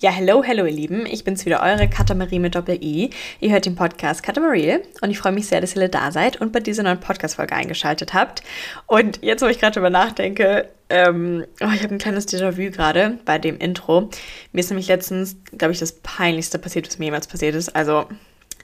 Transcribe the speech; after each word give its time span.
Ja, 0.00 0.12
hello, 0.12 0.44
hello, 0.44 0.64
ihr 0.64 0.70
Lieben. 0.70 1.06
Ich 1.06 1.24
bin's 1.24 1.44
wieder, 1.44 1.60
eure 1.60 1.88
Katamarie 1.88 2.38
mit 2.38 2.54
Doppel-I. 2.54 3.10
Ihr 3.40 3.50
hört 3.50 3.66
den 3.66 3.74
Podcast 3.74 4.22
Katamarie 4.22 4.78
und 5.00 5.10
ich 5.10 5.18
freue 5.18 5.32
mich 5.32 5.48
sehr, 5.48 5.60
dass 5.60 5.74
ihr 5.74 5.88
da 5.88 6.12
seid 6.12 6.40
und 6.40 6.52
bei 6.52 6.60
dieser 6.60 6.84
neuen 6.84 7.00
Podcast-Folge 7.00 7.52
eingeschaltet 7.52 8.14
habt. 8.14 8.44
Und 8.86 9.18
jetzt, 9.24 9.42
wo 9.42 9.46
ich 9.48 9.58
gerade 9.58 9.74
drüber 9.74 9.90
nachdenke, 9.90 10.68
ähm, 10.88 11.44
oh, 11.60 11.70
ich 11.74 11.82
habe 11.82 11.96
ein 11.96 11.98
kleines 11.98 12.28
Déjà-vu 12.28 12.70
gerade 12.70 13.18
bei 13.24 13.40
dem 13.40 13.58
Intro. 13.58 14.08
Mir 14.52 14.60
ist 14.60 14.70
nämlich 14.70 14.86
letztens, 14.86 15.34
glaube 15.56 15.72
ich, 15.72 15.80
das 15.80 15.90
Peinlichste 15.90 16.60
passiert, 16.60 16.86
was 16.86 17.00
mir 17.00 17.06
jemals 17.06 17.26
passiert 17.26 17.56
ist. 17.56 17.74
Also, 17.74 18.06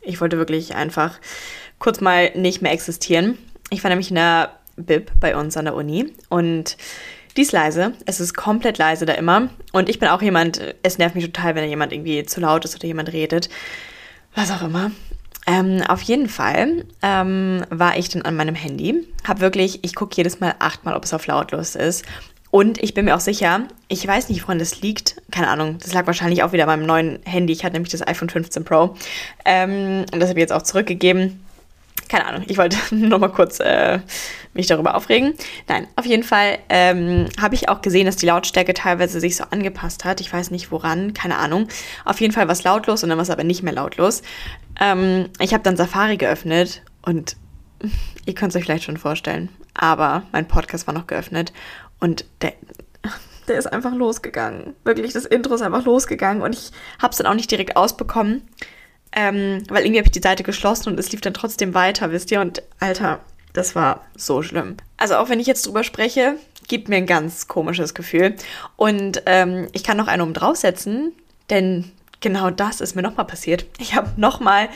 ich 0.03 0.21
wollte 0.21 0.39
wirklich 0.39 0.77
einfach 0.77 1.19
kurz 1.81 2.01
mal 2.01 2.31
nicht 2.37 2.63
mehr 2.63 2.71
existieren. 2.71 3.39
Ich 3.71 3.83
war 3.83 3.89
nämlich 3.89 4.11
in 4.11 4.17
der 4.17 4.61
Bib 4.77 5.11
bei 5.19 5.37
uns 5.37 5.57
an 5.57 5.65
der 5.65 5.75
Uni 5.75 6.13
und 6.29 6.77
die 7.37 7.43
ist 7.43 7.53
leise. 7.53 7.93
Es 8.07 8.21
ist 8.21 8.35
komplett 8.35 8.79
leise 8.79 9.07
da 9.07 9.15
immer. 9.15 9.49
Und 9.73 9.89
ich 9.89 9.99
bin 9.99 10.09
auch 10.09 10.23
jemand, 10.23 10.61
es 10.83 10.99
nervt 10.99 11.15
mich 11.15 11.25
total, 11.25 11.55
wenn 11.55 11.69
jemand 11.69 11.93
irgendwie 11.93 12.25
zu 12.25 12.41
laut 12.41 12.65
ist 12.65 12.77
oder 12.77 12.87
jemand 12.87 13.13
redet. 13.13 13.49
Was 14.35 14.51
auch 14.51 14.63
immer. 14.63 14.91
Ähm, 15.47 15.83
auf 15.87 16.01
jeden 16.03 16.29
Fall 16.29 16.85
ähm, 17.03 17.65
war 17.71 17.99
ich 17.99 18.09
dann 18.09 18.23
an 18.23 18.37
meinem 18.37 18.55
Handy. 18.55 19.07
Hab 19.27 19.41
wirklich, 19.41 19.81
ich 19.83 19.95
gucke 19.95 20.17
jedes 20.17 20.41
Mal 20.41 20.55
achtmal, 20.59 20.95
ob 20.95 21.05
es 21.05 21.13
auf 21.13 21.27
lautlos 21.27 21.75
ist. 21.75 22.05
Und 22.51 22.81
ich 22.83 22.95
bin 22.95 23.05
mir 23.05 23.17
auch 23.17 23.21
sicher, 23.21 23.63
ich 23.89 24.07
weiß 24.07 24.29
nicht, 24.29 24.43
woran 24.43 24.61
das 24.61 24.81
liegt. 24.81 25.21
Keine 25.33 25.49
Ahnung, 25.49 25.79
das 25.83 25.93
lag 25.93 26.07
wahrscheinlich 26.07 26.45
auch 26.45 26.53
wieder 26.53 26.67
beim 26.67 26.87
neuen 26.87 27.19
Handy. 27.25 27.53
Ich 27.53 27.65
hatte 27.65 27.75
nämlich 27.75 27.91
das 27.91 28.07
iPhone 28.07 28.31
15 28.31 28.65
Pro. 28.65 28.95
Ähm, 29.45 30.07
und 30.13 30.21
das 30.21 30.29
habe 30.29 30.39
ich 30.39 30.45
jetzt 30.45 30.53
auch 30.53 30.63
zurückgegeben 30.63 31.44
keine 32.09 32.27
Ahnung, 32.27 32.45
ich 32.47 32.59
wollte 32.59 32.77
nur 32.95 33.19
mal 33.19 33.29
kurz 33.29 33.61
äh, 33.61 34.01
mich 34.53 34.67
darüber 34.67 34.95
aufregen. 34.95 35.35
Nein, 35.69 35.87
auf 35.97 36.07
jeden 36.07 36.23
Fall 36.23 36.59
ähm, 36.69 37.27
habe 37.41 37.55
ich 37.55 37.69
auch 37.69 37.83
gesehen, 37.83 38.07
dass 38.07 38.17
die 38.17 38.27
Lautstärke 38.27 38.75
teilweise 38.75 39.21
sich 39.21 39.37
so 39.37 39.45
angepasst 39.51 40.05
hat. 40.05 40.21
Ich 40.21 40.33
weiß 40.33 40.51
nicht 40.51 40.71
woran, 40.71 41.15
keine 41.15 41.39
Ahnung. 41.39 41.69
Auf 42.05 42.21
jeden 42.21 42.33
Fall 42.33 42.47
war 42.47 42.53
es 42.53 42.65
lautlos 42.65 43.03
und 43.03 43.09
dann 43.09 43.19
war 43.19 43.23
es 43.23 43.31
aber 43.31 43.45
nicht 43.45 43.63
mehr 43.63 43.73
lautlos. 43.73 44.23
Ähm, 44.81 45.29
ich 45.41 45.53
habe 45.53 45.63
dann 45.63 45.77
Safari 45.77 46.17
geöffnet 46.17 46.83
und 47.03 47.37
ihr 48.27 48.35
könnt 48.35 48.51
es 48.51 48.57
euch 48.57 48.65
vielleicht 48.65 48.85
schon 48.85 48.97
vorstellen, 48.97 49.49
aber 49.75 50.23
mein 50.33 50.49
Podcast 50.49 50.87
war 50.87 50.95
noch 50.95 51.07
geöffnet 51.07 51.53
und 52.01 52.25
der, 52.41 52.53
der 53.49 53.59
ist 53.59 53.67
einfach 53.67 53.95
losgegangen. 53.95 54.75
Wirklich, 54.85 55.13
das 55.13 55.25
Intro 55.25 55.55
ist 55.55 55.63
einfach 55.63 55.85
losgegangen 55.85 56.43
und 56.43 56.55
ich 56.55 56.71
habe 57.01 57.13
es 57.13 57.19
dann 57.19 57.27
auch 57.27 57.35
nicht 57.35 57.51
direkt 57.51 57.77
ausbekommen. 57.77 58.43
Ähm, 59.15 59.63
weil 59.69 59.85
irgendwie 59.85 59.99
habe 59.99 60.09
ich 60.09 60.13
die 60.13 60.23
Seite 60.23 60.43
geschlossen 60.43 60.89
und 60.91 60.99
es 60.99 61.13
lief 61.13 61.21
dann 61.21 61.35
trotzdem 61.35 61.73
weiter, 61.73 62.11
wisst 62.11 62.31
ihr? 62.33 62.41
Und 62.41 62.63
Alter, 62.81 63.21
das 63.53 63.77
war 63.77 64.05
so 64.17 64.43
schlimm. 64.43 64.77
Also 64.97 65.17
auch 65.17 65.29
wenn 65.29 65.41
ich 65.41 65.47
jetzt 65.47 65.67
drüber 65.67 65.85
spreche, 65.85 66.37
gibt 66.67 66.89
mir 66.89 66.97
ein 66.97 67.07
ganz 67.07 67.47
komisches 67.47 67.95
Gefühl. 67.95 68.35
Und 68.77 69.23
ähm, 69.27 69.69
ich 69.73 69.85
kann 69.85 69.97
noch 69.97 70.09
einen 70.09 70.23
um 70.23 70.35
draufsetzen, 70.35 71.13
denn 71.51 71.93
genau 72.21 72.51
das 72.51 72.81
ist 72.81 72.97
mir 72.97 73.03
nochmal 73.03 73.27
passiert. 73.27 73.67
Ich 73.79 73.95
habe 73.95 74.11
nochmal, 74.17 74.69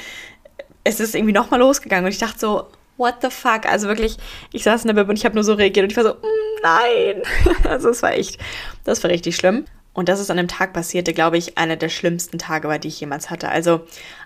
es 0.84 1.00
ist 1.00 1.14
irgendwie 1.14 1.32
nochmal 1.32 1.60
losgegangen 1.60 2.04
und 2.04 2.12
ich 2.12 2.18
dachte 2.18 2.38
so, 2.38 2.66
what 2.96 3.16
the 3.22 3.30
fuck? 3.30 3.66
Also 3.66 3.88
wirklich, 3.88 4.16
ich 4.52 4.62
saß 4.62 4.82
in 4.82 4.88
der 4.88 4.94
Bib 4.94 5.08
und 5.08 5.16
ich 5.16 5.24
habe 5.24 5.34
nur 5.34 5.44
so 5.44 5.54
reagiert 5.54 5.84
und 5.84 5.90
ich 5.90 5.96
war 5.96 6.04
so, 6.04 6.14
mm, 6.14 6.62
nein. 6.62 7.22
also 7.68 7.88
es 7.88 8.02
war 8.02 8.12
echt, 8.12 8.38
das 8.84 9.02
war 9.02 9.10
richtig 9.10 9.34
schlimm. 9.34 9.64
Und 9.94 10.08
das 10.08 10.20
ist 10.20 10.30
an 10.30 10.38
einem 10.38 10.46
Tag 10.46 10.74
passierte, 10.74 11.12
glaube 11.12 11.38
ich, 11.38 11.58
einer 11.58 11.74
der 11.74 11.88
schlimmsten 11.88 12.38
Tage 12.38 12.68
war, 12.68 12.78
die 12.78 12.86
ich 12.86 13.00
jemals 13.00 13.30
hatte. 13.30 13.48
Also 13.48 13.80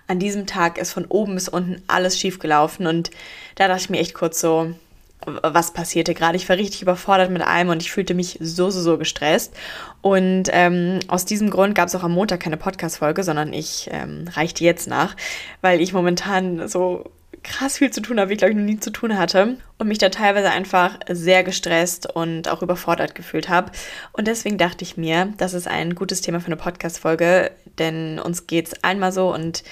an 0.06 0.18
diesem 0.18 0.46
Tag 0.46 0.78
ist 0.78 0.92
von 0.92 1.06
oben 1.06 1.34
bis 1.34 1.48
unten 1.48 1.82
alles 1.86 2.18
schief 2.18 2.38
gelaufen 2.38 2.86
und 2.86 3.10
da 3.54 3.68
dachte 3.68 3.82
ich 3.82 3.90
mir 3.90 3.98
echt 3.98 4.14
kurz 4.14 4.40
so, 4.40 4.74
was 5.24 5.72
passierte 5.72 6.14
gerade. 6.14 6.36
Ich 6.36 6.48
war 6.48 6.56
richtig 6.56 6.82
überfordert 6.82 7.30
mit 7.30 7.42
allem 7.42 7.68
und 7.68 7.82
ich 7.82 7.92
fühlte 7.92 8.14
mich 8.14 8.38
so, 8.40 8.70
so, 8.70 8.80
so 8.80 8.98
gestresst. 8.98 9.54
Und 10.00 10.44
ähm, 10.50 10.98
aus 11.08 11.24
diesem 11.24 11.50
Grund 11.50 11.74
gab 11.74 11.88
es 11.88 11.94
auch 11.94 12.02
am 12.02 12.12
Montag 12.12 12.40
keine 12.40 12.56
Podcast-Folge, 12.56 13.22
sondern 13.22 13.52
ich 13.52 13.88
ähm, 13.92 14.28
reichte 14.32 14.64
jetzt 14.64 14.88
nach, 14.88 15.16
weil 15.60 15.80
ich 15.80 15.92
momentan 15.92 16.68
so 16.68 17.04
krass 17.42 17.78
viel 17.78 17.90
zu 17.90 18.00
tun 18.00 18.18
habe, 18.18 18.30
wie 18.30 18.34
ich 18.34 18.38
glaube 18.38 18.52
ich 18.52 18.58
noch 18.58 18.64
nie 18.64 18.78
zu 18.78 18.90
tun 18.90 19.18
hatte 19.18 19.58
und 19.78 19.88
mich 19.88 19.98
da 19.98 20.08
teilweise 20.08 20.50
einfach 20.50 20.98
sehr 21.08 21.44
gestresst 21.44 22.14
und 22.14 22.48
auch 22.48 22.62
überfordert 22.62 23.14
gefühlt 23.14 23.48
habe. 23.48 23.72
Und 24.12 24.28
deswegen 24.28 24.58
dachte 24.58 24.84
ich 24.84 24.96
mir, 24.96 25.32
das 25.38 25.54
ist 25.54 25.68
ein 25.68 25.94
gutes 25.94 26.20
Thema 26.20 26.40
für 26.40 26.46
eine 26.46 26.56
Podcast-Folge, 26.56 27.50
denn 27.78 28.18
uns 28.18 28.46
geht 28.46 28.68
es 28.68 28.84
einmal 28.84 29.12
so 29.12 29.32
und 29.32 29.64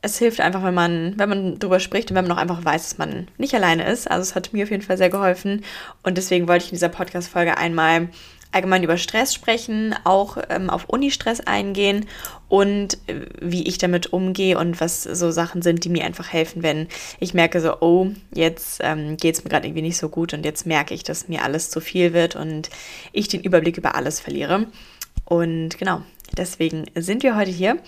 es 0.00 0.18
hilft 0.18 0.40
einfach, 0.40 0.62
wenn 0.62 0.74
man, 0.74 1.14
wenn 1.16 1.28
man 1.28 1.58
drüber 1.58 1.80
spricht 1.80 2.10
und 2.10 2.16
wenn 2.16 2.26
man 2.26 2.36
auch 2.36 2.40
einfach 2.40 2.64
weiß, 2.64 2.82
dass 2.82 2.98
man 2.98 3.28
nicht 3.36 3.54
alleine 3.54 3.90
ist. 3.90 4.08
Also 4.08 4.22
es 4.22 4.34
hat 4.34 4.52
mir 4.52 4.62
auf 4.62 4.70
jeden 4.70 4.82
Fall 4.82 4.96
sehr 4.96 5.10
geholfen 5.10 5.64
und 6.04 6.16
deswegen 6.16 6.46
wollte 6.46 6.64
ich 6.64 6.70
in 6.70 6.76
dieser 6.76 6.88
Podcast-Folge 6.88 7.58
einmal 7.58 8.08
allgemein 8.52 8.82
über 8.82 8.96
Stress 8.96 9.34
sprechen, 9.34 9.94
auch 10.04 10.38
ähm, 10.48 10.70
auf 10.70 10.88
Uni-Stress 10.88 11.40
eingehen 11.40 12.06
und 12.48 12.94
äh, 13.06 13.26
wie 13.40 13.68
ich 13.68 13.78
damit 13.78 14.12
umgehe 14.12 14.58
und 14.58 14.80
was 14.80 15.02
so 15.02 15.30
Sachen 15.30 15.62
sind, 15.62 15.84
die 15.84 15.88
mir 15.88 16.04
einfach 16.04 16.32
helfen, 16.32 16.62
wenn 16.62 16.88
ich 17.20 17.34
merke 17.34 17.60
so, 17.60 17.80
oh, 17.80 18.08
jetzt 18.32 18.80
ähm, 18.82 19.16
geht 19.16 19.34
es 19.34 19.44
mir 19.44 19.50
gerade 19.50 19.66
irgendwie 19.66 19.82
nicht 19.82 19.98
so 19.98 20.08
gut 20.08 20.32
und 20.32 20.44
jetzt 20.44 20.66
merke 20.66 20.94
ich, 20.94 21.02
dass 21.02 21.28
mir 21.28 21.42
alles 21.42 21.70
zu 21.70 21.80
viel 21.80 22.12
wird 22.12 22.36
und 22.36 22.70
ich 23.12 23.28
den 23.28 23.42
Überblick 23.42 23.76
über 23.76 23.94
alles 23.94 24.20
verliere. 24.20 24.66
Und 25.24 25.76
genau, 25.78 26.02
deswegen 26.36 26.86
sind 26.94 27.22
wir 27.22 27.36
heute 27.36 27.50
hier 27.50 27.78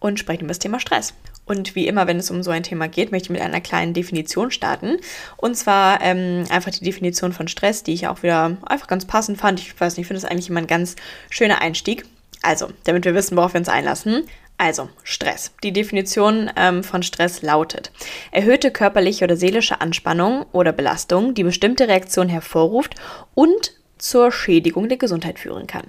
und 0.00 0.18
sprechen 0.18 0.42
über 0.42 0.48
das 0.48 0.58
Thema 0.58 0.80
Stress. 0.80 1.14
Und 1.44 1.74
wie 1.74 1.88
immer, 1.88 2.06
wenn 2.06 2.18
es 2.18 2.30
um 2.30 2.42
so 2.42 2.50
ein 2.50 2.62
Thema 2.62 2.88
geht, 2.88 3.10
möchte 3.10 3.26
ich 3.26 3.30
mit 3.30 3.40
einer 3.40 3.60
kleinen 3.60 3.94
Definition 3.94 4.50
starten. 4.50 4.98
Und 5.36 5.56
zwar 5.56 6.00
ähm, 6.00 6.44
einfach 6.50 6.70
die 6.70 6.84
Definition 6.84 7.32
von 7.32 7.48
Stress, 7.48 7.82
die 7.82 7.92
ich 7.92 8.06
auch 8.06 8.22
wieder 8.22 8.56
einfach 8.64 8.86
ganz 8.86 9.04
passend 9.06 9.38
fand. 9.38 9.60
Ich 9.60 9.78
weiß 9.78 9.96
nicht, 9.96 10.04
ich 10.04 10.06
finde 10.06 10.20
das 10.20 10.30
eigentlich 10.30 10.48
immer 10.48 10.60
ein 10.60 10.66
ganz 10.66 10.96
schöner 11.30 11.60
Einstieg. 11.60 12.04
Also, 12.42 12.68
damit 12.84 13.04
wir 13.04 13.14
wissen, 13.14 13.36
worauf 13.36 13.54
wir 13.54 13.58
uns 13.58 13.68
einlassen. 13.68 14.24
Also, 14.58 14.88
Stress. 15.02 15.52
Die 15.64 15.72
Definition 15.72 16.50
ähm, 16.56 16.84
von 16.84 17.02
Stress 17.02 17.42
lautet, 17.42 17.90
erhöhte 18.30 18.70
körperliche 18.70 19.24
oder 19.24 19.36
seelische 19.36 19.80
Anspannung 19.80 20.46
oder 20.52 20.72
Belastung, 20.72 21.34
die 21.34 21.42
bestimmte 21.42 21.88
Reaktionen 21.88 22.30
hervorruft 22.30 22.94
und 23.34 23.72
zur 23.98 24.30
Schädigung 24.30 24.88
der 24.88 24.98
Gesundheit 24.98 25.38
führen 25.38 25.66
kann. 25.66 25.86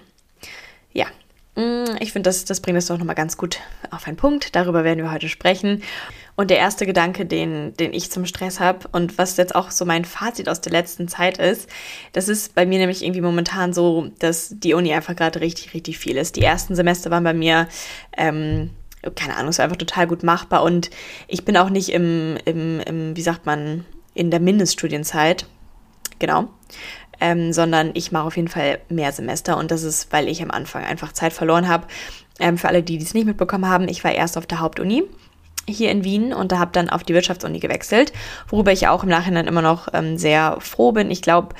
Ja, 0.92 1.08
ich 1.56 2.12
finde, 2.12 2.30
das, 2.30 2.46
das 2.46 2.62
bringt 2.62 2.80
es 2.80 2.88
doch 2.88 2.98
nochmal 2.98 3.16
ganz 3.16 3.38
gut 3.38 3.60
auf 3.92 4.08
einen 4.08 4.18
Punkt. 4.18 4.56
Darüber 4.56 4.84
werden 4.84 5.04
wir 5.04 5.12
heute 5.12 5.30
sprechen. 5.30 5.84
Und 6.36 6.50
der 6.50 6.58
erste 6.58 6.88
Gedanke, 6.88 7.28
den, 7.28 7.76
den 7.76 7.94
ich 7.94 8.10
zum 8.10 8.26
Stress 8.26 8.60
habe 8.60 8.88
und 8.92 9.20
was 9.20 9.38
jetzt 9.38 9.54
auch 9.54 9.70
so 9.70 9.86
mein 9.86 10.04
Fazit 10.04 10.50
aus 10.50 10.62
der 10.62 10.72
letzten 10.72 11.08
Zeit 11.08 11.38
ist, 11.38 11.70
das 12.12 12.28
ist 12.28 12.56
bei 12.56 12.66
mir 12.66 12.80
nämlich 12.80 13.04
irgendwie 13.04 13.22
momentan 13.22 13.72
so, 13.72 14.10
dass 14.18 14.50
die 14.58 14.74
Uni 14.74 14.94
einfach 14.94 15.16
gerade 15.16 15.42
richtig, 15.42 15.76
richtig 15.76 16.00
viel 16.00 16.18
ist. 16.18 16.36
Die 16.36 16.42
ersten 16.42 16.76
Semester 16.76 17.12
waren 17.12 17.24
bei 17.24 17.36
mir, 17.36 17.68
ähm, 18.18 18.72
keine 19.14 19.36
Ahnung, 19.36 19.50
es 19.50 19.60
war 19.60 19.66
einfach 19.66 19.78
total 19.78 20.08
gut 20.08 20.24
machbar 20.24 20.64
und 20.64 20.90
ich 21.28 21.46
bin 21.46 21.56
auch 21.56 21.70
nicht 21.70 21.90
im, 21.90 22.38
im, 22.46 22.80
im 22.80 23.16
wie 23.16 23.22
sagt 23.22 23.46
man, 23.46 23.86
in 24.16 24.32
der 24.32 24.40
Mindeststudienzeit. 24.40 25.46
Genau 26.18 26.50
ähm, 27.24 27.54
sondern 27.54 27.92
ich 27.94 28.12
mache 28.12 28.26
auf 28.26 28.36
jeden 28.36 28.50
Fall 28.50 28.80
mehr 28.90 29.14
Semester 29.14 29.58
und 29.58 29.72
das 29.72 29.84
ist, 29.84 30.12
weil 30.12 30.28
ich 30.28 30.44
am 30.44 30.52
Anfang 30.52 30.84
einfach 30.84 31.14
Zeit 31.14 31.32
verloren 31.32 31.70
habe. 31.70 31.88
Ähm, 32.38 32.58
für 32.58 32.68
alle, 32.68 32.84
die 32.84 32.98
es 32.98 33.14
nicht 33.14 33.26
mitbekommen 33.26 33.66
haben, 33.66 33.88
ich 33.88 34.04
war 34.04 34.12
erst 34.12 34.38
auf 34.38 34.46
der 34.46 34.60
Hauptuni 34.60 35.04
hier 35.66 35.90
in 35.90 36.04
Wien 36.04 36.34
und 36.34 36.52
da 36.52 36.60
habe 36.60 36.72
dann 36.74 36.90
auf 36.90 37.04
die 37.04 37.14
Wirtschaftsuni 37.14 37.60
gewechselt, 37.60 38.12
worüber 38.50 38.74
ich 38.74 38.90
auch 38.90 39.04
im 39.04 39.10
Nachhinein 39.10 39.48
immer 39.48 39.62
noch 39.62 39.88
ähm, 39.94 40.18
sehr 40.18 40.58
froh 40.60 40.92
bin. 40.92 41.10
Ich 41.10 41.22
glaube, 41.22 41.56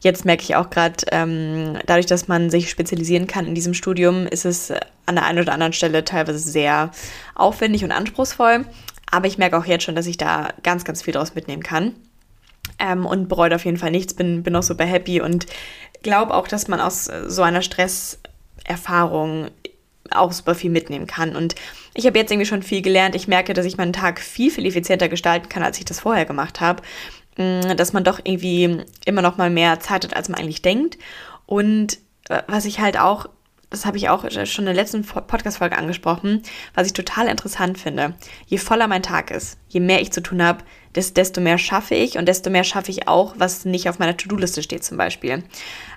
jetzt 0.00 0.26
merke 0.26 0.42
ich 0.42 0.54
auch 0.54 0.68
gerade, 0.68 0.96
ähm, 1.10 1.78
dadurch, 1.86 2.04
dass 2.04 2.28
man 2.28 2.50
sich 2.50 2.68
spezialisieren 2.68 3.26
kann 3.26 3.46
in 3.46 3.54
diesem 3.54 3.72
Studium, 3.72 4.26
ist 4.26 4.44
es 4.44 4.70
an 5.06 5.14
der 5.14 5.24
einen 5.24 5.38
oder 5.38 5.54
anderen 5.54 5.72
Stelle 5.72 6.04
teilweise 6.04 6.38
sehr 6.38 6.90
aufwendig 7.34 7.84
und 7.84 7.92
anspruchsvoll. 7.92 8.66
Aber 9.10 9.26
ich 9.26 9.38
merke 9.38 9.56
auch 9.56 9.64
jetzt 9.64 9.84
schon, 9.84 9.94
dass 9.94 10.06
ich 10.06 10.18
da 10.18 10.50
ganz, 10.62 10.84
ganz 10.84 11.00
viel 11.00 11.14
draus 11.14 11.34
mitnehmen 11.34 11.62
kann 11.62 11.94
ähm, 12.78 13.06
und 13.06 13.28
bereut 13.28 13.52
auf 13.52 13.64
jeden 13.64 13.76
Fall 13.76 13.90
nichts, 13.90 14.14
bin, 14.14 14.42
bin 14.42 14.56
auch 14.56 14.62
super 14.62 14.84
happy 14.84 15.20
und 15.20 15.46
glaube 16.02 16.34
auch, 16.34 16.48
dass 16.48 16.68
man 16.68 16.80
aus 16.80 17.08
äh, 17.08 17.28
so 17.28 17.42
einer 17.42 17.62
Stresserfahrung 17.62 19.48
auch 20.10 20.32
super 20.32 20.54
viel 20.54 20.70
mitnehmen 20.70 21.06
kann. 21.06 21.34
Und 21.34 21.54
ich 21.94 22.06
habe 22.06 22.18
jetzt 22.18 22.30
irgendwie 22.30 22.46
schon 22.46 22.62
viel 22.62 22.82
gelernt. 22.82 23.14
Ich 23.14 23.26
merke, 23.26 23.54
dass 23.54 23.66
ich 23.66 23.76
meinen 23.76 23.92
Tag 23.92 24.20
viel, 24.20 24.50
viel 24.50 24.66
effizienter 24.66 25.08
gestalten 25.08 25.48
kann, 25.48 25.62
als 25.62 25.78
ich 25.78 25.84
das 25.84 26.00
vorher 26.00 26.24
gemacht 26.24 26.60
habe. 26.60 26.82
Mm, 27.36 27.76
dass 27.76 27.92
man 27.92 28.04
doch 28.04 28.20
irgendwie 28.22 28.84
immer 29.04 29.22
noch 29.22 29.36
mal 29.36 29.50
mehr 29.50 29.80
Zeit 29.80 30.04
hat, 30.04 30.16
als 30.16 30.28
man 30.28 30.40
eigentlich 30.40 30.62
denkt. 30.62 30.98
Und 31.44 31.98
äh, 32.28 32.42
was 32.46 32.64
ich 32.64 32.80
halt 32.80 32.98
auch, 32.98 33.28
das 33.70 33.84
habe 33.84 33.96
ich 33.96 34.08
auch 34.08 34.24
schon 34.30 34.62
in 34.62 34.66
der 34.66 34.74
letzten 34.74 35.02
Podcast-Folge 35.02 35.76
angesprochen, 35.76 36.42
was 36.74 36.86
ich 36.86 36.92
total 36.92 37.26
interessant 37.26 37.78
finde. 37.78 38.14
Je 38.46 38.58
voller 38.58 38.86
mein 38.86 39.02
Tag 39.02 39.30
ist, 39.30 39.58
je 39.68 39.80
mehr 39.80 40.00
ich 40.00 40.12
zu 40.12 40.22
tun 40.22 40.42
habe, 40.42 40.64
desto 40.94 41.40
mehr 41.40 41.58
schaffe 41.58 41.94
ich 41.94 42.16
und 42.16 42.26
desto 42.26 42.48
mehr 42.48 42.64
schaffe 42.64 42.90
ich 42.90 43.08
auch, 43.08 43.34
was 43.38 43.64
nicht 43.64 43.88
auf 43.88 43.98
meiner 43.98 44.16
To-Do-Liste 44.16 44.62
steht 44.62 44.84
zum 44.84 44.96
Beispiel. 44.96 45.42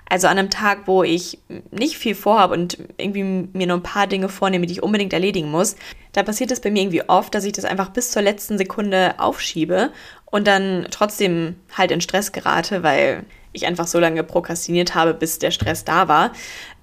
Also 0.08 0.26
an 0.26 0.38
einem 0.38 0.50
Tag, 0.50 0.80
wo 0.86 1.04
ich 1.04 1.38
nicht 1.70 1.96
viel 1.96 2.16
vorhabe 2.16 2.54
und 2.54 2.76
irgendwie 2.98 3.22
mir 3.22 3.66
nur 3.68 3.76
ein 3.76 3.82
paar 3.82 4.08
Dinge 4.08 4.28
vornehme, 4.28 4.66
die 4.66 4.72
ich 4.72 4.82
unbedingt 4.82 5.12
erledigen 5.12 5.50
muss, 5.50 5.76
da 6.12 6.24
passiert 6.24 6.50
es 6.50 6.60
bei 6.60 6.70
mir 6.70 6.82
irgendwie 6.82 7.08
oft, 7.08 7.34
dass 7.34 7.44
ich 7.44 7.52
das 7.52 7.64
einfach 7.64 7.90
bis 7.90 8.10
zur 8.10 8.22
letzten 8.22 8.58
Sekunde 8.58 9.14
aufschiebe 9.18 9.92
und 10.26 10.46
dann 10.48 10.88
trotzdem 10.90 11.54
halt 11.78 11.92
in 11.92 12.00
Stress 12.00 12.32
gerate, 12.32 12.82
weil 12.82 13.24
ich 13.52 13.66
einfach 13.66 13.86
so 13.86 13.98
lange 13.98 14.22
prokrastiniert 14.22 14.94
habe, 14.94 15.14
bis 15.14 15.38
der 15.38 15.50
Stress 15.50 15.84
da 15.84 16.08
war, 16.08 16.32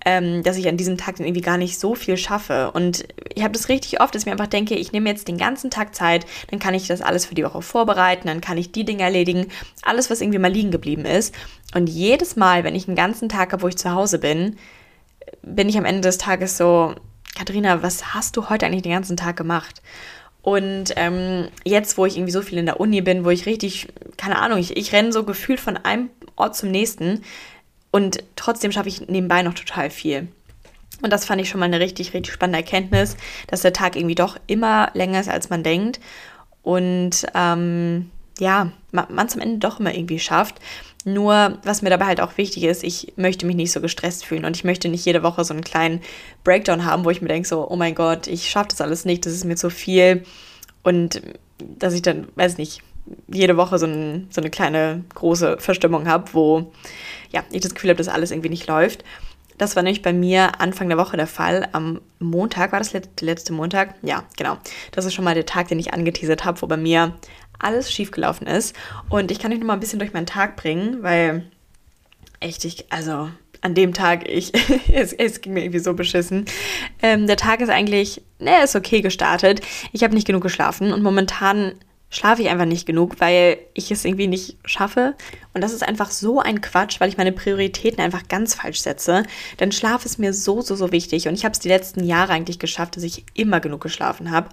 ähm, 0.05 0.44
dass 0.44 0.57
ich 0.57 0.67
an 0.67 0.77
diesem 0.77 0.97
Tag 0.97 1.17
dann 1.17 1.25
irgendwie 1.25 1.41
gar 1.41 1.57
nicht 1.57 1.79
so 1.79 1.95
viel 1.95 2.17
schaffe. 2.17 2.71
Und 2.71 3.05
ich 3.33 3.44
habe 3.44 3.53
das 3.53 3.69
richtig 3.69 4.01
oft, 4.01 4.13
dass 4.13 4.23
ich 4.23 4.25
mir 4.25 4.31
einfach 4.31 4.47
denke, 4.47 4.75
ich 4.75 4.91
nehme 4.91 5.09
jetzt 5.09 5.27
den 5.27 5.38
ganzen 5.38 5.69
Tag 5.69 5.95
Zeit, 5.95 6.25
dann 6.49 6.59
kann 6.59 6.73
ich 6.73 6.88
das 6.88 7.01
alles 7.01 7.25
für 7.25 7.35
die 7.35 7.44
Woche 7.44 7.61
vorbereiten, 7.61 8.27
dann 8.27 8.41
kann 8.41 8.57
ich 8.57 8.71
die 8.71 8.85
Dinge 8.85 9.03
erledigen, 9.03 9.47
alles, 9.83 10.09
was 10.09 10.21
irgendwie 10.21 10.39
mal 10.39 10.51
liegen 10.51 10.71
geblieben 10.71 11.05
ist. 11.05 11.33
Und 11.73 11.88
jedes 11.88 12.35
Mal, 12.35 12.63
wenn 12.63 12.75
ich 12.75 12.88
einen 12.88 12.95
ganzen 12.95 13.29
Tag 13.29 13.51
habe, 13.51 13.63
wo 13.63 13.67
ich 13.67 13.77
zu 13.77 13.91
Hause 13.91 14.19
bin, 14.19 14.55
bin 15.41 15.69
ich 15.69 15.77
am 15.77 15.85
Ende 15.85 16.01
des 16.01 16.17
Tages 16.17 16.57
so, 16.57 16.95
Katharina, 17.35 17.83
was 17.83 18.13
hast 18.13 18.38
du 18.38 18.50
heute 18.50 18.65
eigentlich 18.65 18.83
den 18.83 18.93
ganzen 18.93 19.17
Tag 19.17 19.35
gemacht? 19.35 19.81
Und 20.41 20.93
ähm, 20.95 21.50
jetzt, 21.65 21.97
wo 21.97 22.05
ich 22.05 22.15
irgendwie 22.15 22.31
so 22.31 22.41
viel 22.41 22.57
in 22.57 22.65
der 22.65 22.79
Uni 22.79 23.01
bin, 23.01 23.25
wo 23.25 23.29
ich 23.29 23.45
richtig, 23.45 23.88
keine 24.15 24.39
Ahnung, 24.39 24.59
ich, 24.59 24.77
ich 24.77 24.93
renne 24.93 25.11
so 25.11 25.23
gefühlt 25.23 25.59
von 25.59 25.75
einem 25.75 26.09
Ort 26.38 26.55
zum 26.55 26.71
nächsten 26.71 27.21
und 27.97 28.23
trotzdem 28.35 28.71
schaffe 28.71 28.89
ich 28.89 29.07
nebenbei 29.07 29.41
noch 29.41 29.55
total 29.55 29.89
viel. 29.89 30.27
Und 31.01 31.11
das 31.11 31.25
fand 31.25 31.41
ich 31.41 31.49
schon 31.49 31.59
mal 31.59 31.65
eine 31.65 31.79
richtig, 31.79 32.13
richtig 32.13 32.31
spannende 32.31 32.59
Erkenntnis, 32.59 33.17
dass 33.47 33.63
der 33.63 33.73
Tag 33.73 33.95
irgendwie 33.95 34.13
doch 34.13 34.38
immer 34.45 34.91
länger 34.94 35.19
ist, 35.19 35.29
als 35.29 35.49
man 35.49 35.63
denkt. 35.63 35.99
Und 36.61 37.25
ähm, 37.33 38.11
ja, 38.38 38.71
man 38.91 39.25
es 39.25 39.33
am 39.33 39.41
Ende 39.41 39.57
doch 39.57 39.79
immer 39.79 39.95
irgendwie 39.95 40.19
schafft. 40.19 40.57
Nur, 41.05 41.57
was 41.63 41.81
mir 41.81 41.89
dabei 41.89 42.05
halt 42.05 42.21
auch 42.21 42.38
wichtig 42.38 42.65
ist, 42.65 42.83
ich 42.83 43.13
möchte 43.15 43.47
mich 43.47 43.55
nicht 43.55 43.71
so 43.71 43.81
gestresst 43.81 44.25
fühlen 44.25 44.45
und 44.45 44.55
ich 44.55 44.63
möchte 44.63 44.89
nicht 44.89 45.03
jede 45.03 45.23
Woche 45.23 45.43
so 45.43 45.55
einen 45.55 45.63
kleinen 45.63 46.01
Breakdown 46.43 46.85
haben, 46.85 47.03
wo 47.03 47.09
ich 47.09 47.23
mir 47.23 47.29
denke, 47.29 47.47
so, 47.47 47.67
oh 47.67 47.77
mein 47.77 47.95
Gott, 47.95 48.27
ich 48.27 48.47
schaffe 48.47 48.69
das 48.69 48.81
alles 48.81 49.05
nicht, 49.05 49.25
das 49.25 49.33
ist 49.33 49.43
mir 49.43 49.55
zu 49.55 49.71
viel. 49.71 50.23
Und 50.83 51.23
dass 51.79 51.95
ich 51.95 52.03
dann, 52.03 52.27
weiß 52.35 52.59
nicht, 52.59 52.83
jede 53.27 53.57
Woche 53.57 53.80
so, 53.80 53.86
ein, 53.86 54.27
so 54.30 54.42
eine 54.42 54.50
kleine 54.50 55.04
große 55.15 55.57
Verstimmung 55.59 56.07
habe, 56.07 56.33
wo 56.33 56.71
ja, 57.31 57.44
ich 57.51 57.62
das 57.62 57.74
Gefühl 57.74 57.89
habe, 57.89 57.98
dass 57.98 58.07
alles 58.07 58.31
irgendwie 58.31 58.50
nicht 58.50 58.68
läuft. 58.68 59.04
Das 59.57 59.75
war 59.75 59.83
nämlich 59.83 60.04
bei 60.04 60.13
mir 60.13 60.62
Anfang 60.62 60.88
der 60.88 60.98
Woche 60.98 61.18
der 61.18 61.27
Fall. 61.27 61.68
Am 61.71 62.00
Montag 62.19 62.71
war 62.71 62.80
das 62.80 62.92
der 62.92 63.01
letzte 63.21 63.54
Montag. 63.54 63.95
Ja, 64.04 64.24
genau. 64.38 64.57
Das 64.92 65.06
ist 65.06 65.15
schon 65.15 65.25
mal 65.25 65.33
der 65.33 65.48
Tag, 65.48 65.68
den 65.68 65.80
ich 65.80 65.94
angeteasert 65.94 66.45
habe, 66.45 66.62
wo 66.62 66.68
bei 66.68 66.77
mir 66.77 67.15
alles 67.57 67.92
schiefgelaufen 67.92 68.45
ist. 68.45 68.75
Und 69.10 69.31
ich 69.31 69.39
kann 69.39 69.51
euch 69.51 69.60
noch 69.60 69.65
mal 69.65 69.74
ein 69.74 69.80
bisschen 69.80 70.00
durch 70.00 70.13
meinen 70.13 70.27
Tag 70.27 70.57
bringen, 70.57 71.01
weil 71.01 71.50
echt, 72.39 72.65
ich, 72.65 72.92
also 72.92 73.30
an 73.62 73.74
dem 73.74 73.94
Tag, 73.94 74.27
ich, 74.27 74.51
es, 74.94 75.12
es 75.12 75.42
ging 75.42 75.53
mir 75.53 75.62
irgendwie 75.62 75.80
so 75.80 75.95
beschissen. 75.95 76.45
Ähm, 77.01 77.25
der 77.25 77.38
Tag 77.38 77.62
ist 77.62 77.69
eigentlich, 77.69 78.21
ne, 78.39 78.63
ist 78.63 78.75
okay 78.75 79.01
gestartet. 79.01 79.62
Ich 79.92 80.03
habe 80.03 80.13
nicht 80.13 80.27
genug 80.27 80.44
geschlafen 80.44 80.94
und 80.94 81.01
momentan 81.01 81.74
schlafe 82.09 82.42
ich 82.42 82.50
einfach 82.50 82.65
nicht 82.65 82.86
genug, 82.86 83.19
weil 83.19 83.57
ich 83.74 83.92
es 83.92 84.06
irgendwie 84.06 84.27
nicht 84.27 84.57
schaffe. 84.65 85.15
Und 85.54 85.62
das 85.62 85.74
ist 85.74 85.86
einfach 85.86 86.09
so 86.09 86.39
ein 86.39 86.62
Quatsch, 86.62 87.00
weil 87.00 87.09
ich 87.09 87.18
meine 87.18 87.33
Prioritäten 87.33 88.01
einfach 88.01 88.27
ganz 88.27 88.56
falsch 88.56 88.80
setze. 88.80 89.24
Denn 89.59 89.71
Schlaf 89.71 90.06
ist 90.06 90.18
mir 90.18 90.33
so, 90.33 90.62
so, 90.62 90.75
so 90.75 90.92
wichtig. 90.92 91.27
Und 91.27 91.33
ich 91.33 91.44
habe 91.44 91.54
es 91.54 91.59
die 91.59 91.68
letzten 91.68 92.04
Jahre 92.06 92.33
eigentlich 92.33 92.59
geschafft, 92.59 92.95
dass 92.95 93.04
ich 93.04 93.25
immer 93.33 93.59
genug 93.59 93.81
geschlafen 93.81 94.31
habe. 94.31 94.50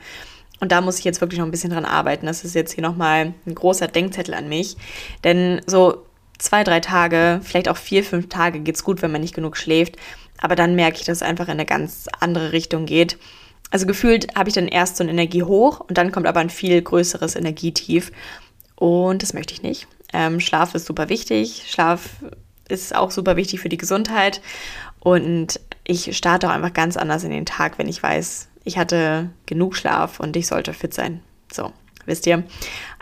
Und 0.60 0.72
da 0.72 0.80
muss 0.80 0.98
ich 0.98 1.04
jetzt 1.04 1.20
wirklich 1.20 1.38
noch 1.38 1.46
ein 1.46 1.52
bisschen 1.52 1.70
dran 1.70 1.84
arbeiten. 1.84 2.26
Das 2.26 2.44
ist 2.44 2.54
jetzt 2.54 2.72
hier 2.72 2.82
nochmal 2.82 3.34
ein 3.46 3.54
großer 3.54 3.86
Denkzettel 3.86 4.34
an 4.34 4.48
mich. 4.48 4.76
Denn 5.22 5.60
so 5.66 6.04
zwei, 6.38 6.64
drei 6.64 6.80
Tage, 6.80 7.40
vielleicht 7.42 7.68
auch 7.68 7.76
vier, 7.76 8.02
fünf 8.02 8.28
Tage 8.28 8.60
geht 8.60 8.74
es 8.74 8.84
gut, 8.84 9.02
wenn 9.02 9.12
man 9.12 9.20
nicht 9.20 9.34
genug 9.34 9.56
schläft. 9.56 9.96
Aber 10.38 10.56
dann 10.56 10.74
merke 10.74 10.98
ich, 10.98 11.04
dass 11.04 11.18
es 11.18 11.22
einfach 11.22 11.46
in 11.46 11.52
eine 11.52 11.66
ganz 11.66 12.06
andere 12.18 12.52
Richtung 12.52 12.86
geht. 12.86 13.18
Also 13.70 13.86
gefühlt 13.86 14.34
habe 14.36 14.48
ich 14.48 14.54
dann 14.54 14.68
erst 14.68 14.96
so 14.96 15.04
ein 15.04 15.10
Energiehoch 15.10 15.80
und 15.80 15.98
dann 15.98 16.12
kommt 16.12 16.26
aber 16.26 16.40
ein 16.40 16.50
viel 16.50 16.80
größeres 16.80 17.34
Energietief. 17.34 18.12
Und 18.76 19.22
das 19.22 19.34
möchte 19.34 19.52
ich 19.52 19.62
nicht. 19.62 19.88
Ähm, 20.12 20.40
Schlaf 20.40 20.74
ist 20.74 20.86
super 20.86 21.08
wichtig. 21.08 21.64
Schlaf 21.68 22.10
ist 22.68 22.94
auch 22.94 23.10
super 23.10 23.36
wichtig 23.36 23.60
für 23.60 23.68
die 23.68 23.76
Gesundheit. 23.76 24.40
Und 25.00 25.60
ich 25.84 26.16
starte 26.16 26.48
auch 26.48 26.52
einfach 26.52 26.72
ganz 26.72 26.96
anders 26.96 27.24
in 27.24 27.30
den 27.30 27.46
Tag, 27.46 27.78
wenn 27.78 27.88
ich 27.88 28.02
weiß, 28.02 28.48
ich 28.64 28.78
hatte 28.78 29.30
genug 29.46 29.76
Schlaf 29.76 30.20
und 30.20 30.36
ich 30.36 30.46
sollte 30.46 30.72
fit 30.72 30.94
sein. 30.94 31.20
So, 31.52 31.72
wisst 32.06 32.26
ihr? 32.26 32.44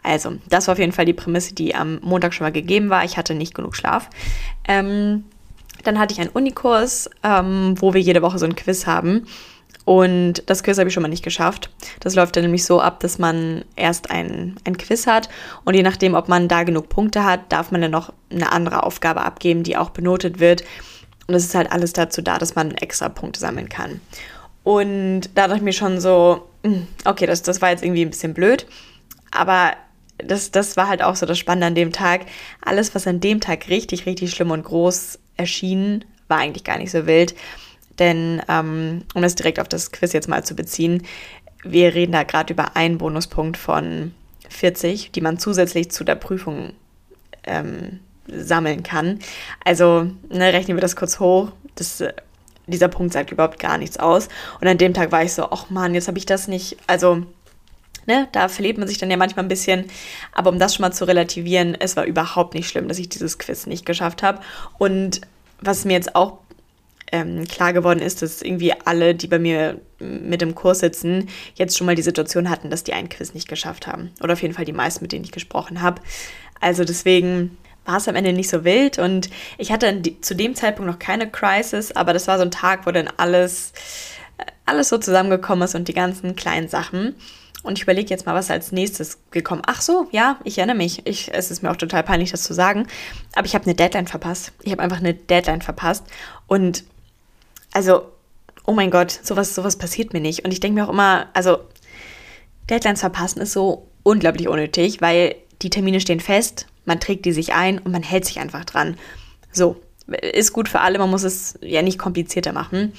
Also, 0.03 0.33
das 0.49 0.67
war 0.67 0.73
auf 0.73 0.79
jeden 0.79 0.93
Fall 0.93 1.05
die 1.05 1.13
Prämisse, 1.13 1.55
die 1.55 1.75
am 1.75 2.01
Montag 2.03 2.35
schon 2.35 2.45
mal 2.45 2.53
gegeben 2.53 2.91
war. 2.91 3.05
Ich 3.05 3.17
hatte 3.17 3.35
nicht 3.35 3.55
genug 3.55 3.77
Schlaf. 3.77 4.11
Ähm, 4.67 5.25
dann 5.85 5.99
hatte 5.99 6.13
ich 6.13 6.21
einen 6.21 6.31
Unikurs, 6.31 7.09
ähm, 7.23 7.75
wo 7.79 7.95
wir 7.95 8.01
jede 8.01 8.23
Woche 8.23 8.39
so 8.39 8.47
ein 8.47 8.57
Quiz 8.57 8.87
haben. 8.87 9.27
Und 9.85 10.45
das 10.47 10.63
Quiz 10.63 10.79
habe 10.79 10.89
ich 10.89 10.95
schon 10.95 11.03
mal 11.03 11.09
nicht 11.09 11.25
geschafft. 11.25 11.71
Das 12.01 12.15
läuft 12.15 12.37
dann 12.37 12.45
nämlich 12.45 12.65
so 12.65 12.81
ab, 12.81 13.01
dass 13.01 13.19
man 13.19 13.65
erst 13.75 14.11
ein, 14.11 14.57
ein 14.65 14.77
Quiz 14.77 15.07
hat 15.07 15.29
und 15.65 15.75
je 15.75 15.83
nachdem, 15.83 16.15
ob 16.15 16.29
man 16.29 16.47
da 16.47 16.63
genug 16.63 16.89
Punkte 16.89 17.25
hat, 17.25 17.51
darf 17.51 17.73
man 17.73 17.81
dann 17.81 17.91
noch 17.91 18.13
eine 18.31 18.53
andere 18.53 18.85
Aufgabe 18.85 19.23
abgeben, 19.23 19.65
die 19.65 19.77
auch 19.77 19.91
benotet 19.91 20.39
wird. 20.39 20.63
Und 21.27 21.35
es 21.35 21.45
ist 21.45 21.55
halt 21.55 21.73
alles 21.73 21.93
dazu 21.93 22.23
da, 22.23 22.39
dass 22.39 22.55
man 22.55 22.73
extra 22.73 23.09
Punkte 23.09 23.41
sammeln 23.41 23.69
kann. 23.69 24.01
Und 24.65 25.23
da 25.35 25.49
dachte 25.49 25.57
ich 25.57 25.63
mir 25.63 25.73
schon 25.73 26.01
so, 26.01 26.49
hm, 26.63 26.87
okay, 27.05 27.27
das, 27.27 27.43
das 27.43 27.61
war 27.61 27.71
jetzt 27.71 27.83
irgendwie 27.83 28.05
ein 28.05 28.11
bisschen 28.11 28.35
blöd. 28.35 28.67
Aber 29.33 29.73
das, 30.19 30.51
das 30.51 30.77
war 30.77 30.89
halt 30.89 31.03
auch 31.03 31.17
so 31.17 31.27
das 31.27 31.39
Spannende 31.39 31.67
an 31.67 31.75
dem 31.75 31.93
Tag. 31.93 32.27
Alles, 32.61 32.95
was 32.95 33.07
an 33.07 33.21
dem 33.21 33.41
Tag 33.41 33.69
richtig, 33.69 34.07
richtig 34.07 34.31
schlimm 34.31 34.51
und 34.51 34.63
groß 34.63 35.19
erschien, 35.37 36.05
war 36.29 36.39
eigentlich 36.39 36.65
gar 36.65 36.79
nicht 36.79 36.93
so 36.93 37.07
wild. 37.07 37.35
Denn, 38.03 38.43
ähm, 38.49 39.05
um 39.15 39.23
das 39.23 39.37
direkt 39.37 39.61
auf 39.61 39.69
das 39.69 39.93
Quiz 39.93 40.13
jetzt 40.13 40.29
mal 40.29 40.43
zu 40.43 40.57
beziehen, 40.57 41.07
wir 41.63 41.95
reden 41.95 42.11
da 42.11 42.25
gerade 42.25 42.53
über 42.53 42.75
einen 42.75 42.99
Bonuspunkt 42.99 43.57
von 43.57 44.13
40, 44.49 45.13
die 45.13 45.21
man 45.21 45.39
zusätzlich 45.39 45.93
zu 45.93 46.03
der 46.03 46.17
Prüfung 46.17 46.73
ähm, 47.45 48.01
sammeln 48.27 48.83
kann. 48.83 49.21
Also 49.65 50.11
ne, 50.29 50.53
rechnen 50.53 50.77
wir 50.77 50.81
das 50.81 50.97
kurz 50.97 51.21
hoch. 51.21 51.53
Das 51.77 52.03
dieser 52.67 52.89
Punkt 52.89 53.13
sagt 53.13 53.31
überhaupt 53.31 53.61
gar 53.61 53.79
nichts 53.79 53.99
aus. 53.99 54.27
Und 54.61 54.67
an 54.67 54.79
dem 54.79 54.95
Tag 54.95 55.13
war 55.13 55.23
ich 55.23 55.33
so, 55.33 55.49
ach 55.53 55.71
man, 55.71 55.95
jetzt 55.95 56.09
habe 56.09 56.19
ich 56.19 56.27
das 56.27 56.49
nicht, 56.49 56.79
also, 56.89 57.23
ne, 58.07 58.27
da 58.33 58.49
verlebt 58.49 58.81
man 58.81 58.89
sich 58.89 58.99
dann 58.99 59.13
ja 59.13 59.17
manchmal 59.17 59.45
ein 59.45 59.49
bisschen. 59.49 59.85
Aber 60.33 60.51
um 60.51 60.59
das 60.59 60.75
schon 60.75 60.83
mal 60.83 60.93
zu 60.93 61.05
relativieren, 61.05 61.77
es 61.79 61.97
war 61.97 62.05
überhaupt 62.05 62.55
nicht 62.55 62.69
schlimm, 62.69 62.89
dass 62.89 62.99
ich 62.99 63.09
dieses 63.09 63.39
Quiz 63.39 63.67
nicht 63.67 63.87
geschafft 63.87 64.25
habe. 64.25 64.41
Und 64.79 65.21
was 65.61 65.85
mir 65.85 65.93
jetzt 65.93 66.17
auch 66.17 66.39
ähm, 67.13 67.45
klar 67.47 67.73
geworden 67.73 68.01
ist, 68.01 68.23
dass 68.23 68.43
irgendwie 68.43 68.73
alle, 68.85 69.15
die 69.15 69.27
bei 69.29 69.39
mir 69.39 69.81
mit 69.99 70.43
im 70.43 70.55
Kurs 70.55 70.81
sitzen, 70.81 71.29
jetzt 71.55 71.77
schon 71.77 71.87
mal 71.87 71.95
die 71.95 72.03
Situation 72.03 72.51
hatten, 72.51 72.71
dass 72.71 72.85
die 72.85 72.95
einen 72.95 73.11
Quiz 73.11 73.35
nicht 73.35 73.49
geschafft 73.49 73.87
haben. 73.87 74.11
Oder 74.23 74.33
auf 74.33 74.43
jeden 74.43 74.55
Fall 74.55 74.65
die 74.65 74.73
meisten, 74.73 75.05
mit 75.05 75.13
denen 75.13 75.25
ich 75.25 75.33
gesprochen 75.33 75.83
habe. 75.83 76.01
Also 76.61 76.85
deswegen 76.85 77.57
war 77.85 77.99
es 77.99 78.09
am 78.09 78.17
Ende 78.17 78.33
nicht 78.33 78.49
so 78.49 78.65
wild 78.65 78.99
und 78.99 79.29
ich 79.59 79.73
hatte 79.73 80.03
zu 80.21 80.35
dem 80.35 80.55
Zeitpunkt 80.55 80.91
noch 80.91 80.99
keine 80.99 81.29
Crisis, 81.29 81.93
aber 81.93 82.13
das 82.13 82.29
war 82.29 82.39
so 82.39 82.45
ein 82.45 82.51
Tag, 82.51 82.87
wo 82.87 82.93
dann 82.93 83.09
alles, 83.17 83.73
äh, 84.39 84.45
alles 84.65 84.89
so 84.89 84.99
zusammengekommen 84.99 85.65
ist 85.65 85.75
und 85.75 85.89
die 85.89 85.95
ganzen 85.95 86.37
kleinen 86.37 86.69
Sachen. 86.69 87.15
Und 87.65 87.79
ich 87.79 87.85
überlege 87.85 88.11
jetzt 88.11 88.27
mal, 88.27 88.35
was 88.35 88.51
als 88.51 88.73
nächstes 88.73 89.19
gekommen. 89.31 89.63
Ach 89.67 89.81
so, 89.81 90.09
ja, 90.11 90.39
ich 90.43 90.59
erinnere 90.59 90.77
mich. 90.77 91.07
Ich, 91.07 91.33
es 91.33 91.51
ist 91.51 91.63
mir 91.63 91.71
auch 91.71 91.77
total 91.77 92.03
peinlich, 92.03 92.33
das 92.33 92.43
zu 92.43 92.55
sagen. 92.55 92.89
Aber 93.35 93.47
ich 93.47 93.55
habe 93.55 93.67
eine 93.67 93.75
Deadline 93.77 94.09
verpasst. 94.09 94.53
Ich 94.63 94.73
habe 94.73 94.83
einfach 94.83 94.99
eine 94.99 95.15
Deadline 95.15 95.63
verpasst. 95.63 96.05
Und 96.49 96.83
also, 97.73 98.03
oh 98.67 98.73
mein 98.73 98.91
Gott, 98.91 99.11
sowas, 99.11 99.55
sowas 99.55 99.77
passiert 99.77 100.13
mir 100.13 100.21
nicht. 100.21 100.45
Und 100.45 100.53
ich 100.53 100.61
denke 100.61 100.81
mir 100.81 100.87
auch 100.87 100.93
immer, 100.93 101.27
also 101.35 101.59
Deadlines 102.71 103.01
verpassen 103.01 103.41
ist 103.41 103.53
so 103.53 103.89
unglaublich 104.03 104.49
unnötig, 104.49 105.01
weil 105.01 105.35
die 105.63 105.71
Termine 105.71 106.01
stehen 106.01 106.21
fest 106.21 106.67
man 106.85 107.01
trägt 107.01 107.25
die 107.25 107.33
sich 107.33 107.53
ein 107.53 107.79
und 107.79 107.93
man 107.93 108.03
hält 108.03 108.25
sich 108.25 108.41
einfach 108.41 108.65
dran. 108.65 108.97
So, 109.53 109.77
ist 110.07 110.53
gut 110.53 110.69
für 110.69 110.81
alle, 110.81 110.99
man 110.99 111.11
muss 111.11 111.23
es 111.23 111.59
ja 111.61 111.83
nicht 111.83 111.99
komplizierter 111.99 112.53
machen. 112.53 112.93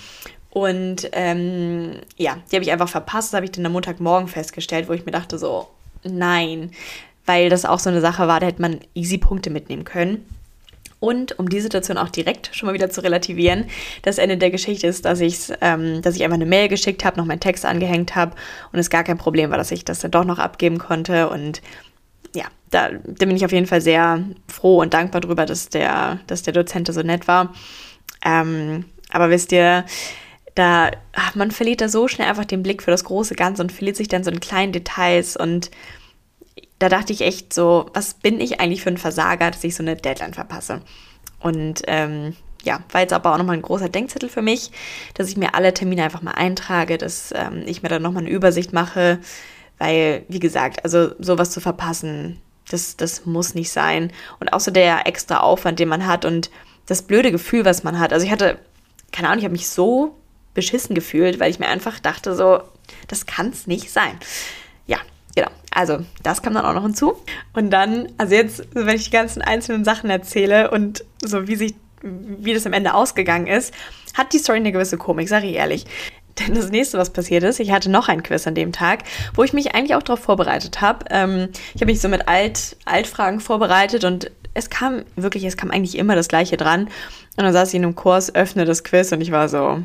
Und 0.50 1.10
ähm, 1.14 1.94
ja, 2.16 2.38
die 2.52 2.56
habe 2.56 2.64
ich 2.64 2.72
einfach 2.72 2.90
verpasst, 2.90 3.30
das 3.30 3.38
habe 3.38 3.46
ich 3.46 3.52
dann 3.52 3.66
am 3.66 3.72
Montagmorgen 3.72 4.28
festgestellt, 4.28 4.88
wo 4.88 4.94
ich 4.94 5.06
mir 5.06 5.12
dachte 5.12 5.38
so, 5.40 5.68
nein, 6.04 6.72
weil 7.26 7.50
das 7.50 7.66
auch 7.66 7.80
so 7.80 7.90
eine 7.90 8.02
Sache 8.02 8.28
war, 8.28 8.40
da 8.40 8.48
hätte 8.48 8.62
man 8.62 8.80
easy 8.94 9.18
Punkte 9.18 9.50
mitnehmen 9.50 9.84
können. 9.84 10.26
Und 11.04 11.38
um 11.38 11.50
die 11.50 11.60
Situation 11.60 11.98
auch 11.98 12.08
direkt 12.08 12.52
schon 12.54 12.66
mal 12.66 12.74
wieder 12.74 12.90
zu 12.90 13.04
relativieren, 13.04 13.66
das 14.04 14.20
Ende 14.20 14.38
der 14.38 14.52
Geschichte 14.52 14.88
ist, 14.88 15.04
dass, 15.04 15.20
ich's, 15.20 15.52
ähm, 15.60 16.02
dass 16.02 16.16
ich 16.16 16.24
einfach 16.24 16.36
eine 16.36 16.46
Mail 16.46 16.70
geschickt 16.70 17.04
habe, 17.04 17.18
noch 17.18 17.26
meinen 17.26 17.42
Text 17.42 17.66
angehängt 17.66 18.16
habe 18.16 18.38
und 18.72 18.80
es 18.80 18.90
gar 18.90 19.04
kein 19.04 19.18
Problem 19.18 19.50
war, 19.50 19.58
dass 19.58 19.72
ich 19.72 19.84
das 19.84 20.00
dann 20.00 20.12
doch 20.12 20.24
noch 20.24 20.40
abgeben 20.40 20.78
konnte. 20.78 21.28
Und 21.28 21.62
ja, 22.34 22.46
da, 22.72 22.92
da, 22.92 23.26
bin 23.26 23.36
ich 23.36 23.44
auf 23.44 23.52
jeden 23.52 23.66
Fall 23.66 23.82
sehr 23.82 24.24
froh 24.48 24.80
und 24.80 24.94
dankbar 24.94 25.20
drüber, 25.20 25.46
dass 25.46 25.68
der, 25.68 26.22
dass 26.28 26.44
der 26.44 26.54
Dozent 26.54 26.88
so 26.88 27.02
nett 27.02 27.28
war. 27.28 27.54
Ähm, 28.24 28.86
aber 29.10 29.30
wisst 29.30 29.52
ihr, 29.52 29.84
da, 30.56 30.90
ach, 31.12 31.36
man 31.36 31.52
verliert 31.52 31.82
da 31.82 31.90
so 31.90 32.08
schnell 32.08 32.30
einfach 32.30 32.46
den 32.46 32.64
Blick 32.64 32.82
für 32.82 32.92
das 32.92 33.04
große 33.04 33.36
Ganze 33.36 33.62
und 33.62 33.74
verliert 33.74 33.98
sich 33.98 34.08
dann 34.08 34.24
so 34.24 34.32
in 34.32 34.40
kleinen 34.40 34.72
Details 34.72 35.36
und 35.36 35.70
da 36.84 36.90
dachte 36.90 37.14
ich 37.14 37.22
echt 37.22 37.54
so, 37.54 37.90
was 37.94 38.14
bin 38.14 38.42
ich 38.42 38.60
eigentlich 38.60 38.84
für 38.84 38.90
ein 38.90 38.98
Versager, 38.98 39.50
dass 39.50 39.64
ich 39.64 39.74
so 39.74 39.84
eine 39.84 39.96
Deadline 39.96 40.34
verpasse? 40.34 40.82
Und 41.40 41.82
ähm, 41.88 42.36
ja, 42.62 42.82
war 42.92 43.00
jetzt 43.00 43.14
aber 43.14 43.32
auch 43.32 43.38
nochmal 43.38 43.56
ein 43.56 43.62
großer 43.62 43.88
Denkzettel 43.88 44.28
für 44.28 44.42
mich, 44.42 44.70
dass 45.14 45.30
ich 45.30 45.38
mir 45.38 45.56
alle 45.56 45.74
Termine 45.74 46.04
einfach 46.04 46.22
mal 46.22 46.34
eintrage, 46.34 46.98
dass 46.98 47.34
ähm, 47.34 47.64
ich 47.66 47.84
mir 47.84 47.90
dann 47.90 48.02
nochmal 48.02 48.24
eine 48.24 48.32
Übersicht 48.34 48.74
mache, 48.74 49.20
weil, 49.78 50.26
wie 50.28 50.40
gesagt, 50.40 50.84
also 50.84 51.12
sowas 51.20 51.52
zu 51.52 51.62
verpassen, 51.62 52.42
das, 52.70 52.98
das 52.98 53.26
muss 53.26 53.56
nicht 53.56 53.72
sein. 53.72 54.12
Und 54.42 54.52
auch 54.52 54.60
so 54.60 54.70
der 54.70 55.08
extra 55.08 55.38
Aufwand, 55.38 55.80
den 55.80 55.88
man 55.88 56.06
hat 56.06 56.26
und 56.26 56.52
das 56.86 57.04
blöde 57.04 57.32
Gefühl, 57.32 57.64
was 57.64 57.86
man 57.86 57.98
hat. 57.98 58.12
Also 58.12 58.26
ich 58.26 58.32
hatte, 58.32 58.60
keine 59.14 59.30
Ahnung, 59.30 59.40
ich 59.40 59.46
habe 59.46 59.54
mich 59.54 59.70
so 59.70 60.18
beschissen 60.54 60.96
gefühlt, 60.96 61.40
weil 61.40 61.50
ich 61.50 61.60
mir 61.60 61.70
einfach 61.70 62.00
dachte, 62.00 62.36
so, 62.36 62.60
das 63.08 63.26
kann 63.26 63.52
es 63.52 63.68
nicht 63.68 63.90
sein. 63.90 64.20
Ja, 64.86 64.98
genau. 65.36 65.50
Also, 65.72 66.00
das 66.22 66.42
kam 66.42 66.54
dann 66.54 66.66
auch 66.66 66.74
noch 66.74 66.84
hinzu. 66.84 67.16
Und 67.54 67.72
dann, 67.72 68.10
also 68.18 68.36
jetzt, 68.36 68.68
wenn 68.74 68.96
ich 68.96 69.06
die 69.06 69.12
ganzen 69.12 69.42
einzelnen 69.42 69.84
Sachen 69.84 70.10
erzähle 70.10 70.72
und 70.72 71.04
so 71.24 71.48
wie 71.48 71.56
sich, 71.56 71.76
wie 72.02 72.54
das 72.54 72.66
am 72.66 72.74
Ende 72.74 72.94
ausgegangen 72.94 73.48
ist, 73.48 73.74
hat 74.14 74.34
die 74.34 74.40
Story 74.40 74.58
eine 74.58 74.72
gewisse 74.72 74.98
Komik, 74.98 75.30
sage 75.30 75.48
ich 75.48 75.56
ehrlich. 75.56 75.86
Denn 76.40 76.56
das 76.56 76.70
nächste, 76.70 76.98
was 76.98 77.12
passiert 77.12 77.44
ist, 77.44 77.60
ich 77.60 77.72
hatte 77.72 77.92
noch 77.92 78.10
ein 78.10 78.24
Quiz 78.24 78.48
an 78.48 78.56
dem 78.56 78.72
Tag, 78.72 79.04
wo 79.36 79.44
ich 79.44 79.54
mich 79.54 79.76
eigentlich 79.76 79.96
auch 79.96 80.04
darauf 80.04 80.20
vorbereitet 80.20 80.82
habe. 80.82 81.06
Ähm, 81.12 81.50
ich 81.76 81.82
habe 81.82 81.92
mich 81.92 82.02
so 82.02 82.10
mit 82.10 82.28
Alt, 82.28 82.76
Altfragen 82.86 83.40
vorbereitet 83.40 84.04
und 84.04 84.32
es 84.56 84.70
kam 84.70 85.04
wirklich, 85.16 85.44
es 85.44 85.58
kam 85.58 85.72
eigentlich 85.72 85.98
immer 85.98 86.16
das 86.16 86.28
Gleiche 86.28 86.58
dran. 86.58 86.86
Und 87.38 87.44
dann 87.44 87.54
saß 87.54 87.70
ich 87.70 87.76
in 87.76 87.84
einem 87.84 87.96
Kurs, 87.96 88.34
öffne 88.34 88.66
das 88.66 88.84
Quiz 88.84 89.12
und 89.12 89.22
ich 89.22 89.32
war 89.32 89.50
so, 89.50 89.84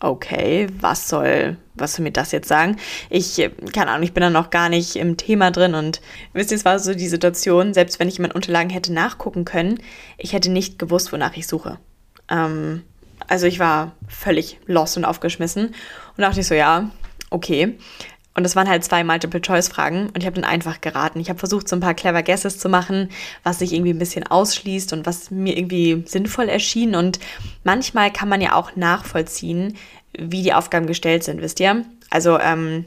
okay, 0.00 0.68
was 0.80 1.08
soll, 1.08 1.56
was 1.74 1.94
soll 1.94 2.04
mir 2.04 2.12
das 2.12 2.32
jetzt 2.32 2.48
sagen? 2.48 2.76
Ich, 3.10 3.36
keine 3.72 3.90
Ahnung, 3.90 4.04
ich 4.04 4.14
bin 4.14 4.22
da 4.22 4.30
noch 4.30 4.50
gar 4.50 4.68
nicht 4.68 4.96
im 4.96 5.16
Thema 5.16 5.50
drin 5.50 5.74
und 5.74 6.00
wisst 6.32 6.50
ihr, 6.50 6.56
es 6.56 6.64
war 6.64 6.78
so 6.78 6.94
die 6.94 7.08
Situation, 7.08 7.74
selbst 7.74 7.98
wenn 7.98 8.08
ich 8.08 8.18
in 8.18 8.22
meinen 8.22 8.32
Unterlagen 8.32 8.70
hätte 8.70 8.92
nachgucken 8.92 9.44
können, 9.44 9.80
ich 10.16 10.32
hätte 10.32 10.50
nicht 10.50 10.78
gewusst, 10.78 11.12
wonach 11.12 11.36
ich 11.36 11.46
suche. 11.46 11.78
Ähm, 12.28 12.82
also 13.26 13.46
ich 13.46 13.58
war 13.58 13.92
völlig 14.06 14.58
lost 14.66 14.96
und 14.96 15.04
aufgeschmissen 15.04 15.66
und 16.16 16.22
dachte 16.22 16.40
ich 16.40 16.46
so, 16.46 16.54
ja, 16.54 16.90
okay. 17.30 17.78
Und 18.38 18.44
das 18.44 18.54
waren 18.54 18.68
halt 18.68 18.84
zwei 18.84 19.02
Multiple-Choice-Fragen 19.02 20.10
und 20.10 20.18
ich 20.18 20.24
habe 20.24 20.40
dann 20.40 20.48
einfach 20.48 20.80
geraten. 20.80 21.18
Ich 21.18 21.28
habe 21.28 21.40
versucht, 21.40 21.68
so 21.68 21.74
ein 21.74 21.80
paar 21.80 21.94
clever 21.94 22.22
Guesses 22.22 22.60
zu 22.60 22.68
machen, 22.68 23.08
was 23.42 23.58
sich 23.58 23.72
irgendwie 23.72 23.90
ein 23.90 23.98
bisschen 23.98 24.24
ausschließt 24.24 24.92
und 24.92 25.06
was 25.06 25.32
mir 25.32 25.58
irgendwie 25.58 26.04
sinnvoll 26.06 26.48
erschien. 26.48 26.94
Und 26.94 27.18
manchmal 27.64 28.12
kann 28.12 28.28
man 28.28 28.40
ja 28.40 28.54
auch 28.54 28.76
nachvollziehen, 28.76 29.76
wie 30.16 30.44
die 30.44 30.54
Aufgaben 30.54 30.86
gestellt 30.86 31.24
sind, 31.24 31.42
wisst 31.42 31.58
ihr? 31.58 31.84
Also 32.10 32.38
ähm, 32.38 32.84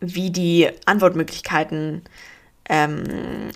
wie 0.00 0.30
die 0.30 0.68
Antwortmöglichkeiten 0.86 2.02
ähm, 2.68 3.04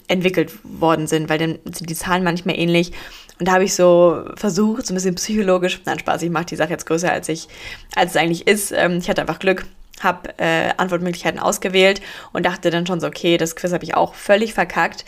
entwickelt 0.06 0.52
worden 0.62 1.09
sind, 1.09 1.28
weil 1.28 1.38
dann 1.38 1.59
sind 1.64 1.90
die 1.90 1.97
Zahlen 1.97 2.23
manchmal 2.23 2.56
ähnlich. 2.56 2.92
Und 3.40 3.49
da 3.49 3.54
habe 3.54 3.64
ich 3.64 3.75
so 3.75 4.23
versucht, 4.37 4.87
so 4.87 4.92
ein 4.92 4.94
bisschen 4.94 5.16
psychologisch, 5.16 5.80
nein, 5.85 5.99
Spaß, 5.99 6.23
ich 6.23 6.30
mache 6.30 6.44
die 6.44 6.56
Sache 6.56 6.71
jetzt 6.71 6.87
größer, 6.87 7.11
als, 7.11 7.28
ich, 7.28 7.49
als 7.97 8.12
es 8.12 8.16
eigentlich 8.16 8.47
ist. 8.47 8.71
Ähm, 8.71 8.99
ich 8.99 9.11
hatte 9.11 9.23
einfach 9.23 9.40
Glück, 9.40 9.66
habe 10.01 10.39
äh, 10.39 10.71
Antwortmöglichkeiten 10.77 11.41
ausgewählt 11.41 12.01
und 12.33 12.47
dachte 12.47 12.71
dann 12.71 12.87
schon 12.87 13.01
so, 13.01 13.07
okay, 13.07 13.37
das 13.37 13.57
Quiz 13.57 13.73
habe 13.73 13.85
ich 13.85 13.95
auch 13.95 14.15
völlig 14.15 14.55
verkackt. 14.55 15.05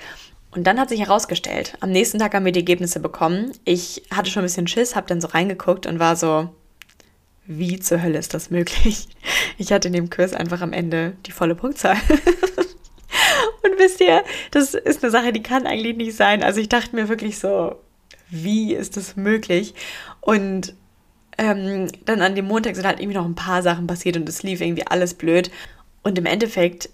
Und 0.50 0.64
dann 0.64 0.78
hat 0.78 0.88
sich 0.88 1.00
herausgestellt, 1.00 1.76
am 1.80 1.90
nächsten 1.90 2.20
Tag 2.20 2.34
haben 2.34 2.44
wir 2.44 2.52
die 2.52 2.60
Ergebnisse 2.60 3.00
bekommen. 3.00 3.52
Ich 3.64 4.02
hatte 4.14 4.30
schon 4.30 4.42
ein 4.42 4.46
bisschen 4.46 4.68
Schiss, 4.68 4.94
habe 4.94 5.08
dann 5.08 5.20
so 5.20 5.28
reingeguckt 5.28 5.86
und 5.86 5.98
war 5.98 6.14
so, 6.14 6.48
wie 7.46 7.78
zur 7.80 8.02
Hölle 8.02 8.18
ist 8.18 8.34
das 8.34 8.50
möglich? 8.50 9.08
Ich 9.56 9.72
hatte 9.72 9.86
in 9.86 9.94
dem 9.94 10.10
Quiz 10.10 10.32
einfach 10.32 10.62
am 10.62 10.72
Ende 10.72 11.16
die 11.26 11.30
volle 11.30 11.54
Punktzahl. 11.54 11.94
und 13.62 13.78
wisst 13.78 14.00
ihr, 14.00 14.24
das 14.50 14.74
ist 14.74 15.04
eine 15.04 15.12
Sache, 15.12 15.32
die 15.32 15.44
kann 15.44 15.64
eigentlich 15.64 15.96
nicht 15.96 16.16
sein. 16.16 16.42
Also 16.42 16.60
ich 16.60 16.68
dachte 16.68 16.96
mir 16.96 17.08
wirklich 17.08 17.38
so, 17.38 17.76
wie 18.30 18.74
ist 18.74 18.96
das 18.96 19.14
möglich? 19.14 19.74
Und 20.20 20.74
ähm, 21.38 21.88
dann 22.04 22.22
an 22.22 22.34
dem 22.34 22.46
Montag 22.46 22.76
sind 22.76 22.86
halt 22.86 23.00
irgendwie 23.00 23.16
noch 23.16 23.24
ein 23.24 23.34
paar 23.34 23.62
Sachen 23.62 23.86
passiert 23.86 24.16
und 24.16 24.28
es 24.28 24.42
lief 24.42 24.60
irgendwie 24.60 24.86
alles 24.86 25.14
blöd. 25.14 25.50
Und 26.02 26.18
im 26.18 26.26
Endeffekt 26.26 26.90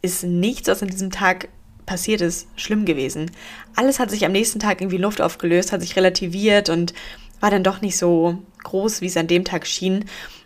ist 0.00 0.24
nichts, 0.24 0.68
was 0.68 0.82
an 0.82 0.88
diesem 0.88 1.10
Tag 1.10 1.48
passiert 1.86 2.20
ist, 2.20 2.46
schlimm 2.56 2.84
gewesen. 2.84 3.30
Alles 3.74 3.98
hat 3.98 4.10
sich 4.10 4.24
am 4.24 4.32
nächsten 4.32 4.60
Tag 4.60 4.80
irgendwie 4.80 4.98
Luft 4.98 5.20
aufgelöst, 5.20 5.72
hat 5.72 5.80
sich 5.80 5.96
relativiert 5.96 6.68
und 6.68 6.94
war 7.40 7.50
dann 7.50 7.64
doch 7.64 7.80
nicht 7.80 7.98
so 7.98 8.38
groß, 8.62 9.00
wie 9.00 9.06
es 9.06 9.16
an 9.16 9.26
dem 9.26 9.44
Tag 9.44 9.66
schien. 9.66 10.04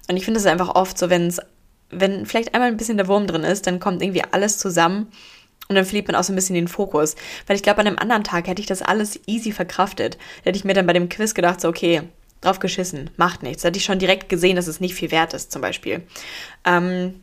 Und 0.09 0.17
ich 0.17 0.25
finde 0.25 0.41
es 0.41 0.47
einfach 0.47 0.75
oft 0.75 0.97
so, 0.97 1.11
wenn 1.11 1.27
es, 1.27 1.41
wenn 1.91 2.25
vielleicht 2.25 2.55
einmal 2.55 2.69
ein 2.69 2.77
bisschen 2.77 2.97
der 2.97 3.09
Wurm 3.09 3.27
drin 3.27 3.45
ist, 3.45 3.67
dann 3.67 3.81
kommt 3.81 4.03
irgendwie 4.03 4.25
alles 4.31 4.59
zusammen 4.59 5.09
und 5.69 5.75
dann 5.75 5.85
verliert 5.85 6.07
man 6.09 6.17
auch 6.17 6.25
so 6.25 6.33
ein 6.33 6.37
bisschen 6.37 6.55
den 6.55 6.69
Fokus. 6.69 7.17
Weil 7.47 7.57
ich 7.57 7.63
glaube, 7.63 7.81
an 7.81 7.87
einem 7.87 7.99
anderen 7.99 8.25
Tag 8.25 8.47
hätte 8.47 8.63
ich 8.63 8.67
das 8.67 8.83
alles 8.83 9.21
easy 9.27 9.53
verkraftet. 9.53 10.15
Da 10.15 10.49
hätte 10.49 10.59
ich 10.59 10.65
mir 10.65 10.75
dann 10.75 10.87
bei 10.87 10.93
dem 10.93 11.09
Quiz 11.09 11.35
gedacht, 11.35 11.61
so, 11.61 11.69
okay, 11.69 12.03
drauf 12.41 12.59
geschissen, 12.59 13.11
macht 13.17 13.43
nichts. 13.43 13.63
Da 13.63 13.69
hätte 13.69 13.79
ich 13.79 13.85
schon 13.85 13.99
direkt 13.99 14.29
gesehen, 14.29 14.57
dass 14.57 14.67
es 14.67 14.81
nicht 14.81 14.95
viel 14.95 15.11
wert 15.11 15.35
ist, 15.35 15.53
zum 15.53 15.63
Beispiel. 15.63 16.03
Ähm, 16.65 17.21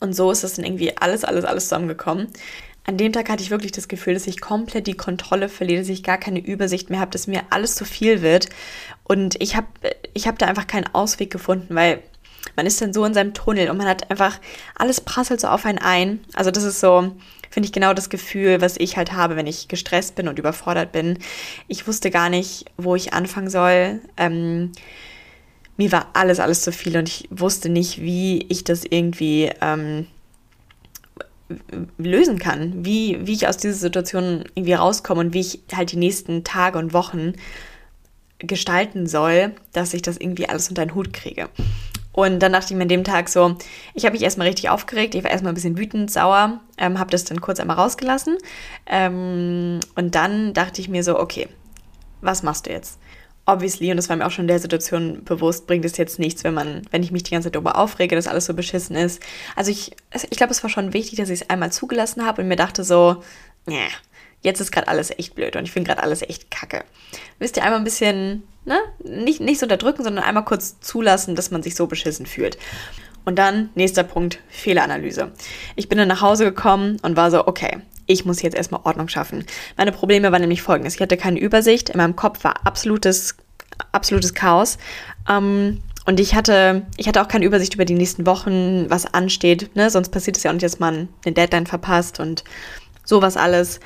und 0.00 0.14
so 0.14 0.30
ist 0.30 0.44
das 0.44 0.54
dann 0.54 0.64
irgendwie 0.64 0.96
alles, 0.96 1.24
alles, 1.24 1.44
alles 1.44 1.64
zusammengekommen. 1.64 2.28
An 2.84 2.96
dem 2.96 3.12
Tag 3.12 3.28
hatte 3.28 3.42
ich 3.42 3.50
wirklich 3.50 3.72
das 3.72 3.88
Gefühl, 3.88 4.14
dass 4.14 4.28
ich 4.28 4.40
komplett 4.40 4.86
die 4.86 4.96
Kontrolle 4.96 5.48
verliere, 5.48 5.80
dass 5.80 5.88
ich 5.88 6.04
gar 6.04 6.18
keine 6.18 6.38
Übersicht 6.38 6.88
mehr 6.88 7.00
habe, 7.00 7.10
dass 7.10 7.26
mir 7.26 7.42
alles 7.50 7.74
zu 7.74 7.84
viel 7.84 8.22
wird. 8.22 8.48
Und 9.02 9.40
ich 9.42 9.56
habe 9.56 9.66
ich 10.14 10.28
hab 10.28 10.38
da 10.38 10.46
einfach 10.46 10.68
keinen 10.68 10.94
Ausweg 10.94 11.30
gefunden, 11.30 11.74
weil 11.74 12.00
man 12.54 12.66
ist 12.66 12.80
dann 12.80 12.92
so 12.92 13.04
in 13.04 13.14
seinem 13.14 13.34
Tunnel 13.34 13.70
und 13.70 13.76
man 13.76 13.88
hat 13.88 14.10
einfach, 14.10 14.38
alles 14.74 15.00
prasselt 15.00 15.40
so 15.40 15.48
auf 15.48 15.64
einen 15.64 15.78
ein. 15.78 16.20
Also 16.34 16.50
das 16.50 16.64
ist 16.64 16.80
so, 16.80 17.12
finde 17.50 17.66
ich 17.66 17.72
genau 17.72 17.94
das 17.94 18.10
Gefühl, 18.10 18.60
was 18.60 18.76
ich 18.76 18.96
halt 18.96 19.12
habe, 19.12 19.36
wenn 19.36 19.46
ich 19.46 19.68
gestresst 19.68 20.14
bin 20.14 20.28
und 20.28 20.38
überfordert 20.38 20.92
bin. 20.92 21.18
Ich 21.68 21.86
wusste 21.86 22.10
gar 22.10 22.28
nicht, 22.28 22.66
wo 22.76 22.94
ich 22.94 23.12
anfangen 23.12 23.50
soll. 23.50 24.00
Ähm, 24.16 24.72
mir 25.76 25.92
war 25.92 26.10
alles, 26.14 26.40
alles 26.40 26.62
zu 26.62 26.72
viel 26.72 26.96
und 26.96 27.08
ich 27.08 27.28
wusste 27.30 27.68
nicht, 27.68 28.00
wie 28.00 28.44
ich 28.48 28.64
das 28.64 28.84
irgendwie 28.84 29.50
ähm, 29.60 30.06
lösen 31.98 32.38
kann, 32.38 32.84
wie, 32.84 33.18
wie 33.26 33.34
ich 33.34 33.46
aus 33.46 33.56
dieser 33.56 33.74
Situation 33.74 34.44
irgendwie 34.54 34.74
rauskomme 34.74 35.20
und 35.20 35.34
wie 35.34 35.40
ich 35.40 35.60
halt 35.74 35.92
die 35.92 35.96
nächsten 35.96 36.44
Tage 36.44 36.78
und 36.78 36.92
Wochen 36.92 37.34
gestalten 38.38 39.06
soll, 39.06 39.54
dass 39.72 39.94
ich 39.94 40.02
das 40.02 40.16
irgendwie 40.16 40.48
alles 40.48 40.68
unter 40.68 40.84
den 40.84 40.94
Hut 40.94 41.12
kriege. 41.12 41.48
Und 42.16 42.40
dann 42.40 42.54
dachte 42.54 42.72
ich 42.72 42.76
mir 42.76 42.82
an 42.84 42.88
dem 42.88 43.04
Tag 43.04 43.28
so, 43.28 43.56
ich 43.92 44.06
habe 44.06 44.14
mich 44.14 44.22
erstmal 44.22 44.46
richtig 44.46 44.70
aufgeregt, 44.70 45.14
ich 45.14 45.22
war 45.22 45.30
erstmal 45.30 45.52
ein 45.52 45.54
bisschen 45.54 45.76
wütend, 45.76 46.10
sauer, 46.10 46.60
ähm, 46.78 46.98
habe 46.98 47.10
das 47.10 47.24
dann 47.24 47.42
kurz 47.42 47.60
einmal 47.60 47.76
rausgelassen. 47.76 48.38
Ähm, 48.86 49.80
und 49.96 50.14
dann 50.14 50.54
dachte 50.54 50.80
ich 50.80 50.88
mir 50.88 51.04
so, 51.04 51.20
okay, 51.20 51.46
was 52.22 52.42
machst 52.42 52.66
du 52.66 52.70
jetzt? 52.70 52.98
Obviously, 53.44 53.90
und 53.90 53.98
das 53.98 54.08
war 54.08 54.16
mir 54.16 54.26
auch 54.26 54.30
schon 54.30 54.44
in 54.44 54.48
der 54.48 54.60
Situation 54.60 55.24
bewusst, 55.24 55.66
bringt 55.66 55.84
es 55.84 55.98
jetzt 55.98 56.18
nichts, 56.18 56.42
wenn 56.42 56.54
man, 56.54 56.82
wenn 56.90 57.02
ich 57.02 57.12
mich 57.12 57.22
die 57.22 57.32
ganze 57.32 57.48
Zeit 57.48 57.54
darüber 57.54 57.76
aufrege, 57.76 58.16
dass 58.16 58.28
alles 58.28 58.46
so 58.46 58.54
beschissen 58.54 58.96
ist. 58.96 59.22
Also 59.54 59.70
ich, 59.70 59.94
ich 60.14 60.38
glaube, 60.38 60.52
es 60.52 60.62
war 60.62 60.70
schon 60.70 60.94
wichtig, 60.94 61.18
dass 61.18 61.28
ich 61.28 61.42
es 61.42 61.50
einmal 61.50 61.70
zugelassen 61.70 62.24
habe 62.24 62.40
und 62.40 62.48
mir 62.48 62.56
dachte 62.56 62.82
so, 62.82 63.22
nee, 63.66 63.88
jetzt 64.46 64.60
ist 64.60 64.70
gerade 64.72 64.88
alles 64.88 65.10
echt 65.10 65.34
blöd 65.34 65.56
und 65.56 65.64
ich 65.64 65.72
finde 65.72 65.88
gerade 65.88 66.02
alles 66.02 66.22
echt 66.22 66.50
kacke. 66.50 66.84
Wisst 67.38 67.56
ihr, 67.56 67.64
einmal 67.64 67.80
ein 67.80 67.84
bisschen, 67.84 68.44
ne, 68.64 68.78
nicht, 69.04 69.40
nicht 69.40 69.58
so 69.58 69.66
unterdrücken, 69.66 70.04
sondern 70.04 70.24
einmal 70.24 70.44
kurz 70.44 70.80
zulassen, 70.80 71.34
dass 71.34 71.50
man 71.50 71.62
sich 71.62 71.74
so 71.74 71.86
beschissen 71.86 72.26
fühlt. 72.26 72.56
Und 73.24 73.38
dann, 73.38 73.70
nächster 73.74 74.04
Punkt, 74.04 74.38
Fehleranalyse. 74.48 75.32
Ich 75.74 75.88
bin 75.88 75.98
dann 75.98 76.06
nach 76.06 76.20
Hause 76.20 76.44
gekommen 76.44 76.98
und 77.02 77.16
war 77.16 77.32
so, 77.32 77.46
okay, 77.48 77.78
ich 78.06 78.24
muss 78.24 78.40
jetzt 78.40 78.56
erstmal 78.56 78.82
Ordnung 78.84 79.08
schaffen. 79.08 79.44
Meine 79.76 79.90
Probleme 79.90 80.30
waren 80.30 80.40
nämlich 80.40 80.62
folgendes. 80.62 80.94
Ich 80.94 81.00
hatte 81.00 81.16
keine 81.16 81.40
Übersicht, 81.40 81.90
in 81.90 81.98
meinem 81.98 82.14
Kopf 82.14 82.44
war 82.44 82.64
absolutes, 82.64 83.36
absolutes 83.90 84.32
Chaos. 84.32 84.78
Ähm, 85.28 85.82
und 86.04 86.20
ich 86.20 86.36
hatte, 86.36 86.86
ich 86.96 87.08
hatte 87.08 87.20
auch 87.20 87.26
keine 87.26 87.46
Übersicht 87.46 87.74
über 87.74 87.84
die 87.84 87.94
nächsten 87.94 88.26
Wochen, 88.26 88.88
was 88.88 89.12
ansteht. 89.12 89.74
Ne? 89.74 89.90
Sonst 89.90 90.10
passiert 90.10 90.36
es 90.36 90.44
ja 90.44 90.52
auch 90.52 90.54
nicht, 90.54 90.62
dass 90.62 90.78
man 90.78 91.08
eine 91.24 91.34
Deadline 91.34 91.66
verpasst 91.66 92.20
und 92.20 92.44
sowas 93.04 93.36
alles. 93.36 93.80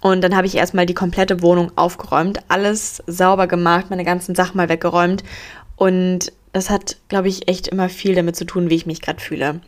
Und 0.00 0.22
dann 0.22 0.36
habe 0.36 0.46
ich 0.46 0.56
erstmal 0.56 0.86
die 0.86 0.94
komplette 0.94 1.42
Wohnung 1.42 1.72
aufgeräumt, 1.76 2.40
alles 2.48 3.02
sauber 3.06 3.46
gemacht, 3.46 3.86
meine 3.90 4.04
ganzen 4.04 4.34
Sachen 4.34 4.56
mal 4.56 4.68
weggeräumt. 4.68 5.24
Und 5.76 6.32
das 6.52 6.70
hat, 6.70 6.96
glaube 7.08 7.28
ich, 7.28 7.48
echt 7.48 7.68
immer 7.68 7.88
viel 7.88 8.14
damit 8.14 8.36
zu 8.36 8.44
tun, 8.44 8.70
wie 8.70 8.76
ich 8.76 8.86
mich 8.86 9.00
gerade 9.00 9.20
fühle. 9.20 9.60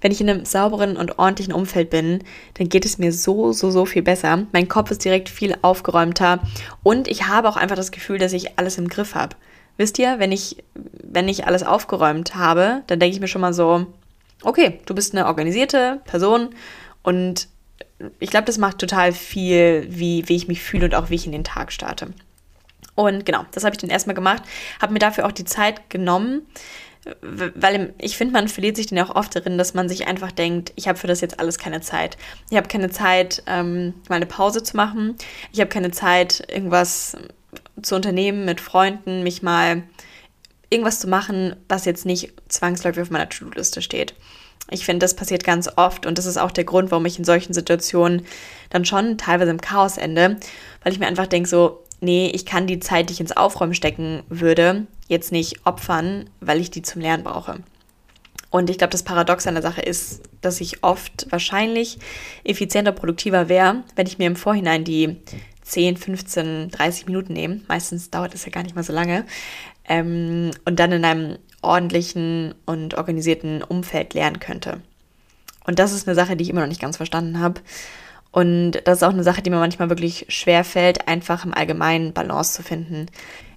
Wenn 0.00 0.12
ich 0.12 0.20
in 0.20 0.30
einem 0.30 0.44
sauberen 0.44 0.96
und 0.96 1.18
ordentlichen 1.18 1.52
Umfeld 1.52 1.90
bin, 1.90 2.24
dann 2.54 2.68
geht 2.68 2.86
es 2.86 2.98
mir 2.98 3.12
so, 3.12 3.52
so, 3.52 3.70
so 3.70 3.84
viel 3.84 4.02
besser. 4.02 4.46
Mein 4.52 4.68
Kopf 4.68 4.90
ist 4.90 5.04
direkt 5.04 5.28
viel 5.28 5.54
aufgeräumter 5.60 6.40
und 6.82 7.06
ich 7.08 7.28
habe 7.28 7.48
auch 7.48 7.56
einfach 7.56 7.76
das 7.76 7.90
Gefühl, 7.90 8.18
dass 8.18 8.32
ich 8.32 8.58
alles 8.58 8.78
im 8.78 8.88
Griff 8.88 9.14
habe. 9.14 9.36
Wisst 9.76 9.98
ihr, 9.98 10.18
wenn 10.18 10.32
ich, 10.32 10.64
wenn 10.74 11.28
ich 11.28 11.46
alles 11.46 11.62
aufgeräumt 11.62 12.34
habe, 12.34 12.82
dann 12.86 12.98
denke 12.98 13.14
ich 13.14 13.20
mir 13.20 13.28
schon 13.28 13.40
mal 13.42 13.52
so, 13.52 13.86
okay, 14.42 14.80
du 14.86 14.94
bist 14.94 15.14
eine 15.14 15.26
organisierte 15.26 16.00
Person 16.04 16.50
und 17.02 17.48
ich 18.18 18.30
glaube, 18.30 18.46
das 18.46 18.58
macht 18.58 18.78
total 18.78 19.12
viel, 19.12 19.86
wie, 19.88 20.28
wie 20.28 20.36
ich 20.36 20.48
mich 20.48 20.62
fühle 20.62 20.86
und 20.86 20.94
auch 20.94 21.10
wie 21.10 21.14
ich 21.14 21.26
in 21.26 21.32
den 21.32 21.44
Tag 21.44 21.72
starte. 21.72 22.08
Und 22.94 23.24
genau, 23.24 23.44
das 23.52 23.64
habe 23.64 23.74
ich 23.74 23.80
dann 23.80 23.90
erstmal 23.90 24.14
gemacht, 24.14 24.42
habe 24.80 24.92
mir 24.92 24.98
dafür 24.98 25.26
auch 25.26 25.32
die 25.32 25.44
Zeit 25.44 25.90
genommen, 25.90 26.42
weil 27.22 27.94
ich 27.98 28.16
finde, 28.16 28.34
man 28.34 28.48
verliert 28.48 28.76
sich 28.76 28.88
dann 28.88 28.98
auch 28.98 29.16
oft 29.16 29.34
darin, 29.34 29.56
dass 29.56 29.72
man 29.72 29.88
sich 29.88 30.06
einfach 30.06 30.32
denkt, 30.32 30.72
ich 30.76 30.86
habe 30.86 30.98
für 30.98 31.06
das 31.06 31.22
jetzt 31.22 31.40
alles 31.40 31.58
keine 31.58 31.80
Zeit. 31.80 32.18
Ich 32.50 32.56
habe 32.56 32.68
keine 32.68 32.90
Zeit, 32.90 33.42
ähm, 33.46 33.94
mal 34.08 34.16
eine 34.16 34.26
Pause 34.26 34.62
zu 34.62 34.76
machen. 34.76 35.16
Ich 35.52 35.60
habe 35.60 35.70
keine 35.70 35.92
Zeit, 35.92 36.46
irgendwas 36.52 37.16
zu 37.80 37.96
unternehmen 37.96 38.44
mit 38.44 38.60
Freunden, 38.60 39.22
mich 39.22 39.42
mal 39.42 39.82
irgendwas 40.68 41.00
zu 41.00 41.08
machen, 41.08 41.56
was 41.68 41.86
jetzt 41.86 42.04
nicht 42.04 42.32
zwangsläufig 42.48 43.02
auf 43.02 43.10
meiner 43.10 43.28
To-Do-Liste 43.28 43.80
steht. 43.80 44.14
Ich 44.70 44.84
finde, 44.84 45.04
das 45.04 45.14
passiert 45.14 45.44
ganz 45.44 45.68
oft 45.76 46.06
und 46.06 46.18
das 46.18 46.26
ist 46.26 46.36
auch 46.36 46.50
der 46.50 46.64
Grund, 46.64 46.90
warum 46.90 47.06
ich 47.06 47.18
in 47.18 47.24
solchen 47.24 47.52
Situationen 47.52 48.26
dann 48.70 48.84
schon 48.84 49.18
teilweise 49.18 49.50
im 49.50 49.60
Chaos 49.60 49.96
ende, 49.96 50.36
weil 50.82 50.92
ich 50.92 50.98
mir 50.98 51.06
einfach 51.06 51.26
denke, 51.26 51.48
so, 51.48 51.84
nee, 52.00 52.30
ich 52.32 52.46
kann 52.46 52.66
die 52.66 52.80
Zeit, 52.80 53.08
die 53.08 53.14
ich 53.14 53.20
ins 53.20 53.36
Aufräumen 53.36 53.74
stecken 53.74 54.22
würde, 54.28 54.86
jetzt 55.08 55.32
nicht 55.32 55.66
opfern, 55.66 56.30
weil 56.40 56.60
ich 56.60 56.70
die 56.70 56.82
zum 56.82 57.02
Lernen 57.02 57.24
brauche. 57.24 57.58
Und 58.50 58.68
ich 58.68 58.78
glaube, 58.78 58.90
das 58.90 59.04
Paradox 59.04 59.46
an 59.46 59.54
der 59.54 59.62
Sache 59.62 59.80
ist, 59.80 60.22
dass 60.40 60.60
ich 60.60 60.82
oft 60.82 61.26
wahrscheinlich 61.30 61.98
effizienter, 62.42 62.92
produktiver 62.92 63.48
wäre, 63.48 63.84
wenn 63.94 64.06
ich 64.06 64.18
mir 64.18 64.26
im 64.26 64.36
Vorhinein 64.36 64.82
die 64.82 65.16
10, 65.62 65.96
15, 65.96 66.70
30 66.70 67.06
Minuten 67.06 67.32
nehme. 67.32 67.60
Meistens 67.68 68.10
dauert 68.10 68.34
es 68.34 68.44
ja 68.44 68.50
gar 68.50 68.64
nicht 68.64 68.74
mal 68.74 68.82
so 68.82 68.92
lange. 68.92 69.24
Ähm, 69.88 70.50
und 70.64 70.80
dann 70.80 70.90
in 70.90 71.04
einem 71.04 71.38
ordentlichen 71.62 72.54
und 72.66 72.94
organisierten 72.94 73.62
Umfeld 73.62 74.14
lernen 74.14 74.40
könnte. 74.40 74.80
Und 75.64 75.78
das 75.78 75.92
ist 75.92 76.08
eine 76.08 76.14
Sache, 76.14 76.36
die 76.36 76.44
ich 76.44 76.50
immer 76.50 76.62
noch 76.62 76.68
nicht 76.68 76.80
ganz 76.80 76.96
verstanden 76.96 77.40
habe. 77.40 77.60
Und 78.32 78.72
das 78.84 78.98
ist 78.98 79.02
auch 79.02 79.12
eine 79.12 79.24
Sache, 79.24 79.42
die 79.42 79.50
mir 79.50 79.58
manchmal 79.58 79.90
wirklich 79.90 80.26
schwer 80.28 80.64
fällt, 80.64 81.08
einfach 81.08 81.44
im 81.44 81.54
Allgemeinen 81.54 82.12
Balance 82.12 82.54
zu 82.54 82.62
finden. 82.62 83.06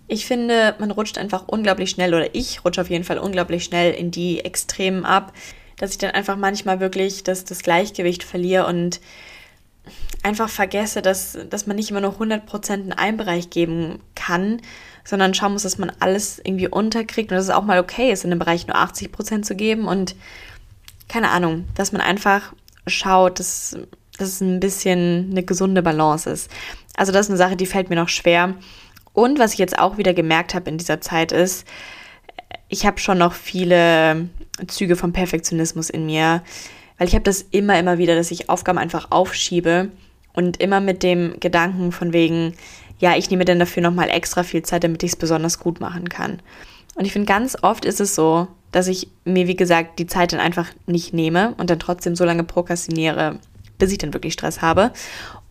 Ich 0.08 0.26
finde, 0.26 0.76
man 0.80 0.92
rutscht 0.92 1.18
einfach 1.18 1.48
unglaublich 1.48 1.90
schnell, 1.90 2.14
oder 2.14 2.36
ich 2.36 2.66
rutsche 2.66 2.82
auf 2.82 2.90
jeden 2.90 3.04
Fall 3.04 3.20
unglaublich 3.20 3.64
schnell 3.64 3.94
in 3.94 4.12
die 4.12 4.44
Extremen 4.44 5.06
ab, 5.06 5.32
dass 5.78 5.92
ich 5.92 5.98
dann 5.98 6.12
einfach 6.12 6.36
manchmal 6.36 6.80
wirklich 6.80 7.24
das, 7.24 7.46
das 7.46 7.64
Gleichgewicht 7.64 8.24
verliere 8.24 8.66
und 8.68 9.00
einfach 10.24 10.50
vergesse, 10.50 11.02
dass, 11.02 11.38
dass 11.50 11.68
man 11.68 11.76
nicht 11.76 11.92
immer 11.92 12.02
nur 12.02 12.20
100% 12.20 12.74
in 12.74 12.94
einem 12.94 13.18
Bereich 13.18 13.50
geben 13.50 14.00
kann, 14.16 14.62
sondern 15.04 15.34
schauen 15.34 15.54
muss, 15.54 15.64
dass 15.64 15.78
man 15.78 15.92
alles 16.00 16.40
irgendwie 16.44 16.68
unterkriegt 16.68 17.32
und 17.32 17.38
dass 17.38 17.46
es 17.46 17.52
auch 17.52 17.64
mal 17.64 17.80
okay 17.80 18.12
ist, 18.12 18.24
in 18.24 18.32
einem 18.32 18.40
Bereich 18.40 18.68
nur 18.68 18.78
80% 18.78 19.42
zu 19.44 19.56
geben 19.56 19.88
und 19.88 20.16
keine 21.10 21.30
Ahnung, 21.30 21.66
dass 21.76 21.92
man 21.92 22.02
einfach 22.02 22.54
schaut, 22.88 23.40
dass, 23.40 23.78
dass 24.18 24.30
es 24.30 24.42
ein 24.42 24.60
bisschen 24.60 25.30
eine 25.32 25.44
gesunde 25.44 25.84
Balance 25.84 26.30
ist. 26.30 26.50
Also 26.96 27.12
das 27.12 27.26
ist 27.26 27.30
eine 27.30 27.38
Sache, 27.38 27.56
die 27.56 27.66
fällt 27.66 27.90
mir 27.90 27.96
noch 27.96 28.10
schwer. 28.10 28.56
Und 29.14 29.40
was 29.40 29.54
ich 29.54 29.60
jetzt 29.60 29.78
auch 29.78 29.98
wieder 29.98 30.14
gemerkt 30.14 30.56
habe 30.56 30.70
in 30.70 30.78
dieser 30.78 31.02
Zeit 31.02 31.32
ist, 31.32 31.68
ich 32.68 32.86
habe 32.86 33.00
schon 33.00 33.20
noch 33.20 33.34
viele 33.34 34.30
Züge 34.68 34.96
vom 34.96 35.14
Perfektionismus 35.14 35.90
in 35.90 36.06
mir, 36.06 36.42
weil 36.98 37.08
ich 37.08 37.14
habe 37.14 37.24
das 37.24 37.44
immer, 37.52 37.78
immer 37.78 37.98
wieder, 37.98 38.16
dass 38.16 38.32
ich 38.32 38.50
Aufgaben 38.50 38.80
einfach 38.80 39.12
aufschiebe 39.12 39.90
und 40.34 40.58
immer 40.62 40.82
mit 40.82 41.04
dem 41.04 41.40
Gedanken 41.40 41.92
von 41.92 42.14
wegen, 42.14 42.56
ja, 43.04 43.18
ich 43.18 43.30
nehme 43.30 43.44
dann 43.44 43.60
dafür 43.60 43.84
nochmal 43.84 44.10
extra 44.10 44.44
viel 44.44 44.64
Zeit, 44.64 44.86
damit 44.86 45.04
ich 45.04 45.12
es 45.12 45.16
besonders 45.18 45.60
gut 45.60 45.82
machen 45.82 46.08
kann. 46.08 46.42
Und 46.96 47.04
ich 47.04 47.12
finde, 47.12 47.26
ganz 47.26 47.58
oft 47.62 47.84
ist 47.84 48.00
es 48.00 48.16
so, 48.16 48.48
dass 48.72 48.88
ich 48.88 49.10
mir, 49.26 49.46
wie 49.46 49.58
gesagt, 49.58 50.00
die 50.00 50.08
Zeit 50.08 50.32
dann 50.32 50.40
einfach 50.40 50.70
nicht 50.86 51.14
nehme 51.14 51.54
und 51.58 51.70
dann 51.70 51.80
trotzdem 51.80 52.16
so 52.16 52.24
lange 52.24 52.46
prokrastiniere, 52.46 53.40
bis 53.78 53.92
ich 53.92 53.98
dann 53.98 54.14
wirklich 54.14 54.32
Stress 54.32 54.62
habe. 54.62 54.94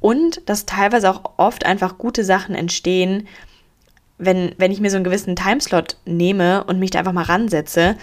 Und 0.00 0.40
dass 0.49 0.64
teilweise 0.64 1.11
auch 1.11 1.32
oft 1.37 1.66
einfach 1.66 1.99
gute 1.99 2.25
Sachen 2.25 2.54
entstehen, 2.54 3.28
wenn, 4.16 4.54
wenn 4.56 4.73
ich 4.73 4.80
mir 4.80 4.90
so 4.90 4.97
einen 4.97 5.04
gewissen 5.04 5.37
Timeslot 5.37 5.99
nehme 6.06 6.64
und 6.64 6.78
mich 6.78 6.90
da 6.90 7.00
einfach 7.00 7.12
mal 7.12 7.25
ransetze 7.25 7.97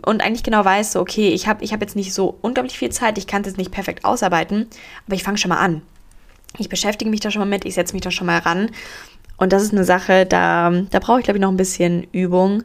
und 0.00 0.22
eigentlich 0.22 0.44
genau 0.44 0.64
weiß, 0.64 0.92
so, 0.92 1.00
okay, 1.00 1.28
ich 1.28 1.46
habe 1.46 1.62
ich 1.62 1.74
hab 1.74 1.82
jetzt 1.82 1.94
nicht 1.94 2.14
so 2.14 2.38
unglaublich 2.40 2.78
viel 2.78 2.90
Zeit, 2.90 3.18
ich 3.18 3.26
kann 3.26 3.42
es 3.42 3.48
jetzt 3.48 3.58
nicht 3.58 3.70
perfekt 3.70 4.06
ausarbeiten, 4.06 4.66
aber 5.06 5.14
ich 5.14 5.24
fange 5.24 5.36
schon 5.36 5.50
mal 5.50 5.58
an. 5.58 5.82
Ich 6.58 6.68
beschäftige 6.68 7.10
mich 7.10 7.20
da 7.20 7.30
schon 7.30 7.40
mal 7.40 7.46
mit, 7.46 7.64
ich 7.64 7.74
setze 7.74 7.94
mich 7.94 8.02
da 8.02 8.10
schon 8.10 8.26
mal 8.26 8.38
ran. 8.38 8.70
Und 9.36 9.52
das 9.52 9.62
ist 9.62 9.72
eine 9.72 9.84
Sache, 9.84 10.26
da, 10.26 10.70
da 10.90 10.98
brauche 10.98 11.18
ich, 11.18 11.24
glaube 11.24 11.38
ich, 11.38 11.42
noch 11.42 11.50
ein 11.50 11.56
bisschen 11.56 12.06
Übung. 12.12 12.62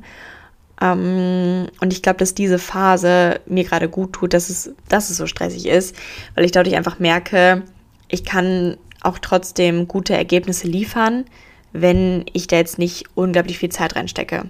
Ähm, 0.82 1.68
und 1.82 1.94
ich 1.94 2.02
glaube, 2.02 2.18
dass 2.18 2.34
diese 2.34 2.60
Phase 2.60 3.42
mir 3.46 3.64
gerade 3.64 3.90
gut 3.90 4.14
tut, 4.14 4.34
dass 4.34 4.50
es, 4.50 4.72
dass 4.88 5.10
es 5.10 5.18
so 5.18 5.28
stressig 5.28 5.68
ist, 5.68 5.96
weil 6.36 6.46
ich 6.46 6.52
dadurch 6.52 6.76
einfach 6.76 7.00
merke, 7.00 7.64
ich 8.08 8.24
kann 8.24 8.78
auch 9.02 9.20
trotzdem 9.20 9.88
gute 9.88 10.14
Ergebnisse 10.14 10.68
liefern 10.68 11.26
wenn 11.74 12.26
ich 12.34 12.48
da 12.48 12.58
jetzt 12.58 12.78
nicht 12.78 13.06
unglaublich 13.16 13.58
viel 13.58 13.70
Zeit 13.70 13.96
reinstecke. 13.96 14.44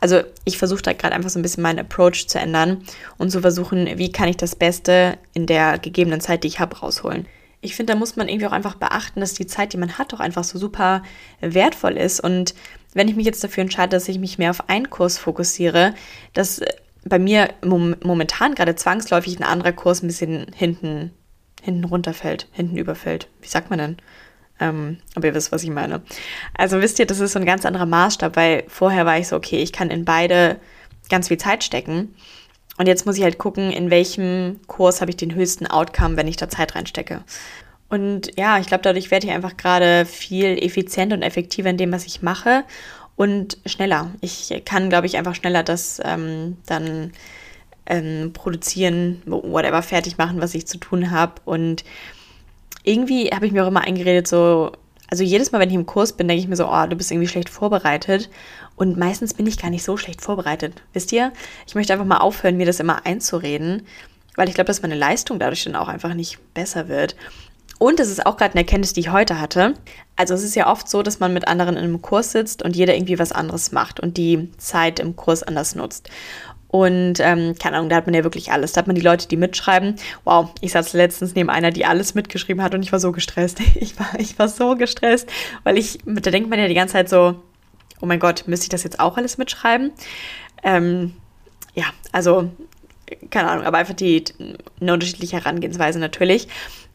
Also 0.00 0.22
ich 0.44 0.58
versuche 0.58 0.82
da 0.82 0.92
gerade 0.92 1.14
einfach 1.14 1.30
so 1.30 1.38
ein 1.38 1.42
bisschen 1.42 1.62
meinen 1.62 1.78
Approach 1.78 2.26
zu 2.26 2.38
ändern 2.38 2.82
und 3.16 3.30
zu 3.30 3.40
versuchen, 3.40 3.98
wie 3.98 4.12
kann 4.12 4.28
ich 4.28 4.36
das 4.36 4.56
Beste 4.56 5.18
in 5.34 5.46
der 5.46 5.78
gegebenen 5.78 6.20
Zeit, 6.20 6.44
die 6.44 6.48
ich 6.48 6.60
habe, 6.60 6.76
rausholen. 6.76 7.26
Ich 7.64 7.74
finde, 7.74 7.94
da 7.94 7.98
muss 7.98 8.16
man 8.16 8.28
irgendwie 8.28 8.46
auch 8.46 8.52
einfach 8.52 8.74
beachten, 8.74 9.20
dass 9.20 9.32
die 9.32 9.46
Zeit, 9.46 9.72
die 9.72 9.78
man 9.78 9.96
hat, 9.96 10.12
auch 10.12 10.20
einfach 10.20 10.44
so 10.44 10.58
super 10.58 11.02
wertvoll 11.40 11.96
ist. 11.96 12.20
Und 12.20 12.54
wenn 12.92 13.08
ich 13.08 13.16
mich 13.16 13.26
jetzt 13.26 13.42
dafür 13.42 13.62
entscheide, 13.62 13.96
dass 13.96 14.08
ich 14.08 14.18
mich 14.18 14.38
mehr 14.38 14.50
auf 14.50 14.68
einen 14.68 14.90
Kurs 14.90 15.18
fokussiere, 15.18 15.94
dass 16.34 16.60
bei 17.04 17.18
mir 17.18 17.54
momentan 17.62 18.54
gerade 18.54 18.74
zwangsläufig 18.74 19.38
ein 19.38 19.44
anderer 19.44 19.72
Kurs 19.72 20.02
ein 20.02 20.06
bisschen 20.06 20.46
hinten, 20.54 21.12
hinten 21.62 21.84
runterfällt, 21.84 22.48
hinten 22.52 22.76
überfällt. 22.76 23.28
Wie 23.40 23.48
sagt 23.48 23.70
man 23.70 23.78
denn? 23.78 23.96
Ähm, 24.60 24.98
aber 25.14 25.26
ihr 25.26 25.34
wisst, 25.34 25.50
was 25.50 25.64
ich 25.64 25.70
meine. 25.70 26.02
Also 26.56 26.80
wisst 26.80 26.98
ihr, 26.98 27.06
das 27.06 27.20
ist 27.20 27.32
so 27.32 27.38
ein 27.38 27.46
ganz 27.46 27.64
anderer 27.66 27.86
Maßstab, 27.86 28.36
weil 28.36 28.64
vorher 28.68 29.06
war 29.06 29.18
ich 29.18 29.28
so, 29.28 29.36
okay, 29.36 29.62
ich 29.62 29.72
kann 29.72 29.90
in 29.90 30.04
beide 30.04 30.60
ganz 31.10 31.28
viel 31.28 31.38
Zeit 31.38 31.64
stecken. 31.64 32.14
Und 32.76 32.86
jetzt 32.86 33.06
muss 33.06 33.16
ich 33.16 33.22
halt 33.22 33.38
gucken, 33.38 33.70
in 33.70 33.90
welchem 33.90 34.60
Kurs 34.66 35.00
habe 35.00 35.10
ich 35.10 35.16
den 35.16 35.34
höchsten 35.34 35.66
Outcome, 35.66 36.16
wenn 36.16 36.28
ich 36.28 36.36
da 36.36 36.48
Zeit 36.48 36.74
reinstecke. 36.74 37.22
Und 37.88 38.36
ja, 38.36 38.58
ich 38.58 38.66
glaube, 38.66 38.82
dadurch 38.82 39.10
werde 39.10 39.26
ich 39.26 39.32
einfach 39.32 39.56
gerade 39.56 40.04
viel 40.06 40.58
effizienter 40.58 41.16
und 41.16 41.22
effektiver 41.22 41.70
in 41.70 41.76
dem, 41.76 41.92
was 41.92 42.06
ich 42.06 42.22
mache 42.22 42.64
und 43.16 43.58
schneller. 43.66 44.10
Ich 44.20 44.62
kann, 44.64 44.88
glaube 44.88 45.06
ich, 45.06 45.16
einfach 45.16 45.34
schneller 45.34 45.62
das 45.62 46.00
ähm, 46.04 46.56
dann 46.66 47.12
ähm, 47.86 48.32
produzieren, 48.32 49.22
whatever, 49.26 49.82
fertig 49.82 50.18
machen, 50.18 50.40
was 50.40 50.54
ich 50.54 50.66
zu 50.66 50.78
tun 50.78 51.10
habe. 51.10 51.34
Und 51.44 51.84
irgendwie 52.82 53.28
habe 53.28 53.46
ich 53.46 53.52
mir 53.52 53.64
auch 53.64 53.68
immer 53.68 53.82
eingeredet, 53.82 54.26
so, 54.26 54.72
also 55.08 55.22
jedes 55.22 55.52
Mal, 55.52 55.60
wenn 55.60 55.68
ich 55.68 55.76
im 55.76 55.86
Kurs 55.86 56.14
bin, 56.14 56.28
denke 56.28 56.42
ich 56.42 56.48
mir 56.48 56.56
so, 56.56 56.68
oh, 56.68 56.86
du 56.86 56.96
bist 56.96 57.12
irgendwie 57.12 57.28
schlecht 57.28 57.48
vorbereitet. 57.48 58.30
Und 58.76 58.96
meistens 58.96 59.34
bin 59.34 59.46
ich 59.46 59.58
gar 59.58 59.70
nicht 59.70 59.84
so 59.84 59.96
schlecht 59.96 60.20
vorbereitet. 60.20 60.82
Wisst 60.92 61.12
ihr? 61.12 61.32
Ich 61.66 61.74
möchte 61.74 61.92
einfach 61.92 62.06
mal 62.06 62.18
aufhören, 62.18 62.56
mir 62.56 62.66
das 62.66 62.80
immer 62.80 63.06
einzureden, 63.06 63.86
weil 64.36 64.48
ich 64.48 64.54
glaube, 64.54 64.66
dass 64.66 64.82
meine 64.82 64.96
Leistung 64.96 65.38
dadurch 65.38 65.64
dann 65.64 65.76
auch 65.76 65.88
einfach 65.88 66.14
nicht 66.14 66.38
besser 66.54 66.88
wird. 66.88 67.14
Und 67.78 68.00
es 68.00 68.08
ist 68.08 68.24
auch 68.24 68.36
gerade 68.36 68.52
eine 68.52 68.60
Erkenntnis, 68.60 68.92
die 68.92 69.00
ich 69.00 69.12
heute 69.12 69.40
hatte. 69.40 69.74
Also 70.16 70.34
es 70.34 70.42
ist 70.42 70.54
ja 70.54 70.70
oft 70.70 70.88
so, 70.88 71.02
dass 71.02 71.20
man 71.20 71.32
mit 71.32 71.48
anderen 71.48 71.76
in 71.76 71.84
einem 71.84 72.02
Kurs 72.02 72.32
sitzt 72.32 72.62
und 72.62 72.76
jeder 72.76 72.94
irgendwie 72.94 73.18
was 73.18 73.32
anderes 73.32 73.72
macht 73.72 74.00
und 74.00 74.16
die 74.16 74.50
Zeit 74.58 75.00
im 75.00 75.16
Kurs 75.16 75.42
anders 75.42 75.74
nutzt. 75.74 76.08
Und 76.68 77.20
ähm, 77.20 77.54
keine 77.60 77.76
Ahnung, 77.76 77.88
da 77.88 77.96
hat 77.96 78.06
man 78.06 78.14
ja 78.14 78.24
wirklich 78.24 78.50
alles. 78.50 78.72
Da 78.72 78.80
hat 78.80 78.88
man 78.88 78.96
die 78.96 79.02
Leute, 79.02 79.28
die 79.28 79.36
mitschreiben. 79.36 79.94
Wow, 80.24 80.50
ich 80.60 80.72
saß 80.72 80.92
letztens 80.94 81.34
neben 81.36 81.48
einer, 81.48 81.70
die 81.70 81.84
alles 81.84 82.14
mitgeschrieben 82.14 82.64
hat 82.64 82.74
und 82.74 82.82
ich 82.82 82.90
war 82.90 82.98
so 82.98 83.12
gestresst. 83.12 83.60
Ich 83.74 83.98
war, 83.98 84.18
ich 84.18 84.38
war 84.38 84.48
so 84.48 84.74
gestresst, 84.76 85.28
weil 85.62 85.78
ich, 85.78 85.98
da 86.04 86.30
denkt 86.30 86.50
man 86.50 86.58
ja 86.58 86.66
die 86.66 86.74
ganze 86.74 86.94
Zeit 86.94 87.08
so, 87.08 87.36
oh 88.00 88.06
mein 88.06 88.20
Gott, 88.20 88.44
müsste 88.46 88.64
ich 88.64 88.70
das 88.70 88.84
jetzt 88.84 89.00
auch 89.00 89.16
alles 89.16 89.38
mitschreiben? 89.38 89.92
Ähm, 90.62 91.14
ja, 91.74 91.86
also, 92.12 92.50
keine 93.30 93.50
Ahnung, 93.50 93.64
aber 93.64 93.78
einfach 93.78 93.94
die, 93.94 94.24
eine 94.80 94.92
unterschiedliche 94.92 95.36
Herangehensweise 95.36 95.98
natürlich. 95.98 96.48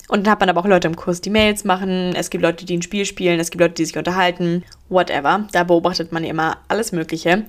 Und 0.10 0.26
dann 0.26 0.32
hat 0.32 0.40
man 0.40 0.50
aber 0.50 0.62
auch 0.62 0.66
Leute 0.66 0.88
im 0.88 0.96
Kurs, 0.96 1.22
die 1.22 1.30
Mails 1.30 1.66
machen. 1.66 2.16
Es 2.16 2.32
gibt 2.32 2.42
Leute, 2.42 2.66
die 2.66 2.76
ein 2.76 2.82
Spiel 2.82 3.06
spielen. 3.06 3.40
Es 3.40 3.52
gibt 3.52 3.62
Leute, 3.62 3.76
die 3.76 3.86
sich 3.86 3.96
unterhalten. 3.96 4.64
Whatever. 4.90 5.48
Da 5.52 5.64
beobachtet 5.64 6.12
man 6.12 6.24
immer 6.24 6.58
alles 6.68 6.92
Mögliche. 6.92 7.46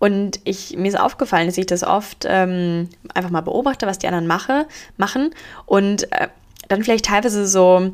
Und 0.00 0.40
ich, 0.42 0.76
mir 0.76 0.88
ist 0.88 0.98
aufgefallen, 0.98 1.46
dass 1.46 1.56
ich 1.56 1.66
das 1.66 1.84
oft 1.84 2.26
ähm, 2.28 2.88
einfach 3.14 3.30
mal 3.30 3.42
beobachte, 3.42 3.86
was 3.86 3.98
die 3.98 4.08
anderen 4.08 4.26
mache, 4.26 4.66
machen. 4.96 5.30
Und 5.66 6.10
äh, 6.12 6.26
dann 6.66 6.82
vielleicht 6.82 7.04
teilweise 7.04 7.46
so 7.46 7.92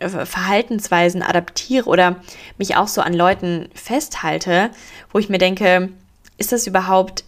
Verhaltensweisen 0.00 1.22
adaptiere 1.22 1.86
oder 1.86 2.16
mich 2.58 2.76
auch 2.76 2.88
so 2.88 3.00
an 3.00 3.14
Leuten 3.14 3.68
festhalte, 3.74 4.70
wo 5.12 5.18
ich 5.18 5.28
mir 5.28 5.38
denke, 5.38 5.90
ist 6.36 6.52
das 6.52 6.66
überhaupt, 6.66 7.24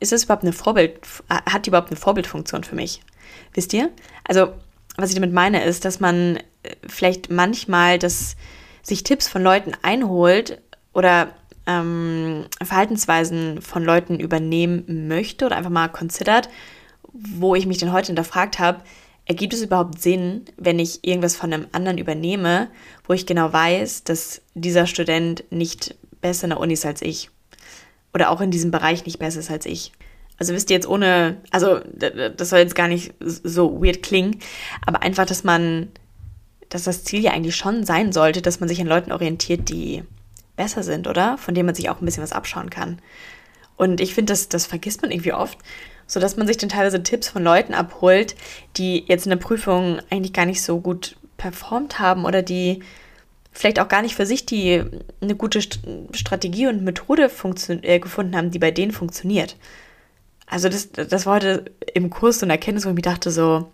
ist 0.00 0.12
das 0.12 0.24
überhaupt 0.24 0.44
eine 0.44 0.52
Vorbild, 0.52 1.00
hat 1.28 1.66
die 1.66 1.70
überhaupt 1.70 1.90
eine 1.90 1.98
Vorbildfunktion 1.98 2.64
für 2.64 2.76
mich? 2.76 3.02
Wisst 3.54 3.72
ihr? 3.72 3.90
Also 4.24 4.52
was 4.96 5.10
ich 5.10 5.14
damit 5.14 5.32
meine, 5.32 5.64
ist, 5.64 5.84
dass 5.84 6.00
man 6.00 6.36
äh, 6.62 6.76
vielleicht 6.86 7.30
manchmal 7.30 7.98
das, 7.98 8.36
sich 8.82 9.04
Tipps 9.04 9.28
von 9.28 9.42
Leuten 9.42 9.72
einholt 9.82 10.60
oder 10.92 11.28
ähm, 11.66 12.46
Verhaltensweisen 12.62 13.62
von 13.62 13.84
Leuten 13.84 14.18
übernehmen 14.18 15.08
möchte 15.08 15.46
oder 15.46 15.56
einfach 15.56 15.70
mal 15.70 15.88
considert, 15.88 16.48
wo 17.12 17.54
ich 17.54 17.66
mich 17.66 17.78
dann 17.78 17.92
heute 17.92 18.08
hinterfragt 18.08 18.58
habe, 18.58 18.82
ergibt 19.26 19.54
es 19.54 19.62
überhaupt 19.62 20.00
Sinn, 20.00 20.44
wenn 20.56 20.78
ich 20.78 21.04
irgendwas 21.04 21.36
von 21.36 21.52
einem 21.52 21.66
anderen 21.72 21.98
übernehme, 21.98 22.68
wo 23.06 23.12
ich 23.12 23.26
genau 23.26 23.52
weiß, 23.52 24.04
dass 24.04 24.42
dieser 24.54 24.86
Student 24.86 25.44
nicht 25.50 25.94
besser 26.20 26.44
in 26.44 26.50
der 26.50 26.60
Uni 26.60 26.74
ist 26.74 26.86
als 26.86 27.02
ich 27.02 27.30
oder 28.14 28.30
auch 28.30 28.40
in 28.40 28.50
diesem 28.50 28.70
Bereich 28.70 29.06
nicht 29.06 29.18
besser 29.18 29.40
ist 29.40 29.50
als 29.50 29.66
ich. 29.66 29.92
Also 30.38 30.54
wisst 30.54 30.70
ihr 30.70 30.76
jetzt 30.76 30.88
ohne, 30.88 31.36
also 31.50 31.80
das 32.36 32.50
soll 32.50 32.58
jetzt 32.58 32.74
gar 32.74 32.88
nicht 32.88 33.14
so 33.20 33.82
weird 33.82 34.02
klingen, 34.02 34.40
aber 34.84 35.02
einfach, 35.02 35.26
dass 35.26 35.44
man, 35.44 35.88
dass 36.68 36.84
das 36.84 37.04
Ziel 37.04 37.20
ja 37.20 37.32
eigentlich 37.32 37.54
schon 37.54 37.84
sein 37.84 38.12
sollte, 38.12 38.42
dass 38.42 38.58
man 38.58 38.68
sich 38.68 38.80
an 38.80 38.86
Leuten 38.86 39.12
orientiert, 39.12 39.68
die 39.68 40.02
besser 40.56 40.82
sind, 40.82 41.06
oder? 41.06 41.38
Von 41.38 41.54
denen 41.54 41.66
man 41.66 41.74
sich 41.74 41.90
auch 41.90 42.00
ein 42.00 42.04
bisschen 42.04 42.22
was 42.22 42.32
abschauen 42.32 42.70
kann. 42.70 42.98
Und 43.76 44.00
ich 44.00 44.14
finde, 44.14 44.32
das, 44.32 44.48
das 44.48 44.66
vergisst 44.66 45.02
man 45.02 45.10
irgendwie 45.10 45.32
oft. 45.32 45.58
Sodass 46.12 46.36
man 46.36 46.46
sich 46.46 46.58
dann 46.58 46.68
teilweise 46.68 47.02
Tipps 47.02 47.30
von 47.30 47.42
Leuten 47.42 47.72
abholt, 47.72 48.36
die 48.76 49.02
jetzt 49.06 49.24
in 49.24 49.30
der 49.30 49.38
Prüfung 49.38 49.98
eigentlich 50.10 50.34
gar 50.34 50.44
nicht 50.44 50.60
so 50.60 50.78
gut 50.78 51.16
performt 51.38 52.00
haben 52.00 52.26
oder 52.26 52.42
die 52.42 52.82
vielleicht 53.50 53.80
auch 53.80 53.88
gar 53.88 54.02
nicht 54.02 54.14
für 54.14 54.26
sich 54.26 54.44
die 54.44 54.84
eine 55.22 55.34
gute 55.34 55.62
Strategie 55.62 56.66
und 56.66 56.84
Methode 56.84 57.30
äh, 57.80 57.98
gefunden 57.98 58.36
haben, 58.36 58.50
die 58.50 58.58
bei 58.58 58.70
denen 58.70 58.92
funktioniert. 58.92 59.56
Also 60.46 60.68
das, 60.68 60.92
das 60.92 61.24
war 61.24 61.36
heute 61.36 61.64
im 61.94 62.10
Kurs 62.10 62.40
so 62.40 62.44
eine 62.44 62.52
Erkenntnis, 62.52 62.84
wo 62.84 62.90
ich 62.90 62.94
mir 62.94 63.00
dachte 63.00 63.30
so, 63.30 63.72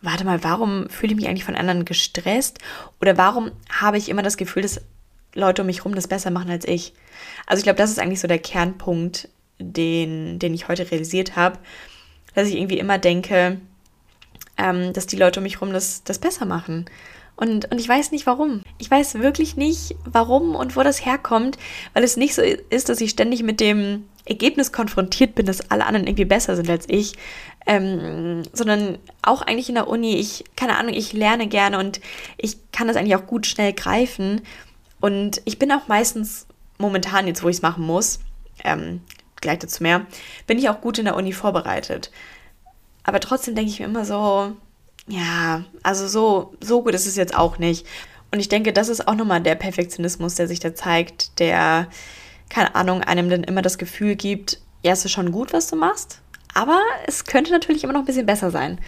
warte 0.00 0.24
mal, 0.24 0.42
warum 0.42 0.88
fühle 0.88 1.12
ich 1.12 1.18
mich 1.18 1.28
eigentlich 1.28 1.44
von 1.44 1.54
anderen 1.54 1.84
gestresst? 1.84 2.60
Oder 2.98 3.18
warum 3.18 3.50
habe 3.70 3.98
ich 3.98 4.08
immer 4.08 4.22
das 4.22 4.38
Gefühl, 4.38 4.62
dass 4.62 4.80
Leute 5.34 5.60
um 5.60 5.66
mich 5.66 5.80
herum 5.80 5.94
das 5.94 6.08
besser 6.08 6.30
machen 6.30 6.50
als 6.50 6.66
ich? 6.66 6.94
Also 7.46 7.60
ich 7.60 7.64
glaube, 7.64 7.76
das 7.76 7.90
ist 7.90 7.98
eigentlich 7.98 8.20
so 8.20 8.28
der 8.28 8.38
Kernpunkt, 8.38 9.28
den, 9.58 10.38
den 10.38 10.54
ich 10.54 10.68
heute 10.68 10.90
realisiert 10.90 11.36
habe, 11.36 11.58
dass 12.34 12.48
ich 12.48 12.56
irgendwie 12.56 12.78
immer 12.78 12.98
denke, 12.98 13.60
ähm, 14.56 14.92
dass 14.92 15.06
die 15.06 15.16
Leute 15.16 15.40
um 15.40 15.44
mich 15.44 15.60
herum 15.60 15.72
das, 15.72 16.04
das 16.04 16.18
besser 16.18 16.44
machen. 16.44 16.86
Und, 17.36 17.70
und 17.70 17.80
ich 17.80 17.88
weiß 17.88 18.10
nicht 18.10 18.26
warum. 18.26 18.62
Ich 18.78 18.90
weiß 18.90 19.14
wirklich 19.20 19.56
nicht, 19.56 19.94
warum 20.04 20.56
und 20.56 20.74
wo 20.74 20.82
das 20.82 21.06
herkommt, 21.06 21.56
weil 21.94 22.02
es 22.02 22.16
nicht 22.16 22.34
so 22.34 22.42
ist, 22.42 22.88
dass 22.88 23.00
ich 23.00 23.10
ständig 23.10 23.44
mit 23.44 23.60
dem 23.60 24.04
Ergebnis 24.24 24.72
konfrontiert 24.72 25.36
bin, 25.36 25.46
dass 25.46 25.70
alle 25.70 25.86
anderen 25.86 26.08
irgendwie 26.08 26.24
besser 26.24 26.56
sind 26.56 26.68
als 26.68 26.86
ich, 26.88 27.14
ähm, 27.66 28.42
sondern 28.52 28.98
auch 29.22 29.42
eigentlich 29.42 29.68
in 29.68 29.76
der 29.76 29.88
Uni, 29.88 30.16
ich, 30.16 30.44
keine 30.56 30.76
Ahnung, 30.76 30.92
ich 30.92 31.12
lerne 31.12 31.46
gerne 31.46 31.78
und 31.78 32.00
ich 32.36 32.56
kann 32.72 32.88
das 32.88 32.96
eigentlich 32.96 33.14
auch 33.14 33.26
gut 33.26 33.46
schnell 33.46 33.72
greifen. 33.72 34.42
Und 35.00 35.40
ich 35.44 35.60
bin 35.60 35.70
auch 35.70 35.86
meistens 35.86 36.46
momentan, 36.78 37.28
jetzt 37.28 37.44
wo 37.44 37.48
ich 37.48 37.56
es 37.56 37.62
machen 37.62 37.84
muss, 37.84 38.18
ähm, 38.64 39.00
gleich 39.40 39.58
dazu 39.58 39.82
mehr, 39.82 40.06
bin 40.46 40.58
ich 40.58 40.68
auch 40.68 40.80
gut 40.80 40.98
in 40.98 41.04
der 41.04 41.16
Uni 41.16 41.32
vorbereitet. 41.32 42.10
Aber 43.04 43.20
trotzdem 43.20 43.54
denke 43.54 43.70
ich 43.70 43.80
mir 43.80 43.86
immer 43.86 44.04
so, 44.04 44.52
ja, 45.06 45.64
also 45.82 46.06
so, 46.06 46.54
so 46.60 46.82
gut 46.82 46.94
ist 46.94 47.06
es 47.06 47.16
jetzt 47.16 47.36
auch 47.36 47.58
nicht. 47.58 47.86
Und 48.30 48.40
ich 48.40 48.48
denke, 48.48 48.72
das 48.72 48.88
ist 48.88 49.08
auch 49.08 49.14
nochmal 49.14 49.40
der 49.40 49.54
Perfektionismus, 49.54 50.34
der 50.34 50.48
sich 50.48 50.60
da 50.60 50.74
zeigt, 50.74 51.38
der, 51.38 51.88
keine 52.50 52.74
Ahnung, 52.74 53.02
einem 53.02 53.30
dann 53.30 53.44
immer 53.44 53.62
das 53.62 53.78
Gefühl 53.78 54.16
gibt, 54.16 54.60
ja, 54.82 54.92
es 54.92 55.04
ist 55.04 55.12
schon 55.12 55.32
gut, 55.32 55.52
was 55.52 55.68
du 55.68 55.76
machst, 55.76 56.20
aber 56.54 56.80
es 57.06 57.24
könnte 57.24 57.50
natürlich 57.52 57.84
immer 57.84 57.94
noch 57.94 58.00
ein 58.00 58.06
bisschen 58.06 58.26
besser 58.26 58.50
sein. 58.50 58.78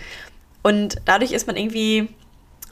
Und 0.63 0.97
dadurch 1.07 1.33
ist 1.33 1.47
man 1.47 1.57
irgendwie 1.57 2.09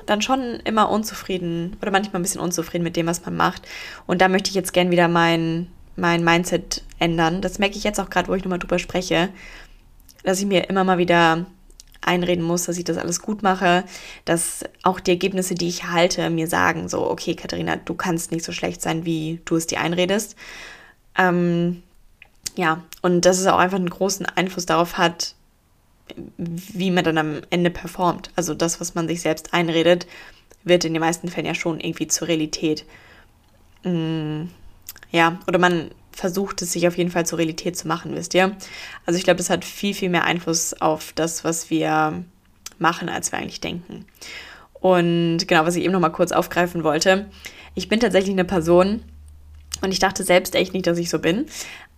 dann 0.06 0.22
schon 0.22 0.60
immer 0.64 0.90
unzufrieden 0.90 1.76
oder 1.80 1.90
manchmal 1.90 2.20
ein 2.20 2.22
bisschen 2.22 2.40
unzufrieden 2.40 2.84
mit 2.84 2.96
dem, 2.96 3.06
was 3.06 3.24
man 3.24 3.36
macht. 3.36 3.62
Und 4.06 4.20
da 4.20 4.28
möchte 4.28 4.50
ich 4.50 4.54
jetzt 4.54 4.72
gern 4.72 4.90
wieder 4.90 5.08
mein, 5.08 5.68
mein 5.98 6.24
Mindset 6.24 6.82
ändern. 6.98 7.42
Das 7.42 7.58
merke 7.58 7.76
ich 7.76 7.84
jetzt 7.84 8.00
auch 8.00 8.10
gerade, 8.10 8.28
wo 8.28 8.34
ich 8.34 8.44
nochmal 8.44 8.58
drüber 8.58 8.78
spreche, 8.78 9.28
dass 10.22 10.40
ich 10.40 10.46
mir 10.46 10.68
immer 10.68 10.84
mal 10.84 10.98
wieder 10.98 11.46
einreden 12.00 12.44
muss, 12.44 12.64
dass 12.64 12.78
ich 12.78 12.84
das 12.84 12.96
alles 12.96 13.20
gut 13.20 13.42
mache, 13.42 13.84
dass 14.24 14.64
auch 14.82 15.00
die 15.00 15.10
Ergebnisse, 15.10 15.54
die 15.54 15.68
ich 15.68 15.84
halte, 15.84 16.30
mir 16.30 16.46
sagen, 16.46 16.88
so, 16.88 17.10
okay, 17.10 17.34
Katharina, 17.34 17.76
du 17.76 17.94
kannst 17.94 18.30
nicht 18.30 18.44
so 18.44 18.52
schlecht 18.52 18.80
sein, 18.80 19.04
wie 19.04 19.40
du 19.44 19.56
es 19.56 19.66
dir 19.66 19.80
einredest. 19.80 20.36
Ähm, 21.16 21.82
ja, 22.56 22.82
und 23.02 23.24
dass 23.24 23.38
es 23.38 23.46
auch 23.46 23.58
einfach 23.58 23.78
einen 23.78 23.90
großen 23.90 24.26
Einfluss 24.26 24.66
darauf 24.66 24.96
hat, 24.96 25.34
wie 26.36 26.90
man 26.90 27.04
dann 27.04 27.18
am 27.18 27.40
Ende 27.50 27.70
performt. 27.70 28.30
Also 28.36 28.54
das, 28.54 28.80
was 28.80 28.94
man 28.94 29.08
sich 29.08 29.20
selbst 29.20 29.52
einredet, 29.52 30.06
wird 30.64 30.84
in 30.84 30.94
den 30.94 31.00
meisten 31.00 31.28
Fällen 31.28 31.46
ja 31.46 31.54
schon 31.54 31.80
irgendwie 31.80 32.08
zur 32.08 32.28
Realität. 32.28 32.84
Mm, 33.84 34.44
ja, 35.10 35.38
oder 35.46 35.58
man 35.58 35.90
versucht 36.12 36.62
es 36.62 36.72
sich 36.72 36.88
auf 36.88 36.98
jeden 36.98 37.10
Fall 37.10 37.26
zur 37.26 37.38
Realität 37.38 37.76
zu 37.76 37.86
machen, 37.86 38.14
wisst 38.14 38.34
ihr? 38.34 38.56
Also 39.06 39.18
ich 39.18 39.24
glaube, 39.24 39.38
das 39.38 39.50
hat 39.50 39.64
viel, 39.64 39.94
viel 39.94 40.08
mehr 40.08 40.24
Einfluss 40.24 40.74
auf 40.80 41.12
das, 41.14 41.44
was 41.44 41.70
wir 41.70 42.24
machen, 42.78 43.08
als 43.08 43.30
wir 43.30 43.38
eigentlich 43.38 43.60
denken. 43.60 44.04
Und 44.74 45.46
genau, 45.46 45.64
was 45.64 45.76
ich 45.76 45.84
eben 45.84 45.92
noch 45.92 46.00
mal 46.00 46.08
kurz 46.10 46.32
aufgreifen 46.32 46.84
wollte. 46.84 47.26
Ich 47.74 47.88
bin 47.88 48.00
tatsächlich 48.00 48.32
eine 48.32 48.44
Person 48.44 49.02
und 49.82 49.92
ich 49.92 49.98
dachte 49.98 50.24
selbst 50.24 50.54
echt 50.54 50.72
nicht, 50.72 50.86
dass 50.86 50.98
ich 50.98 51.10
so 51.10 51.18
bin. 51.18 51.46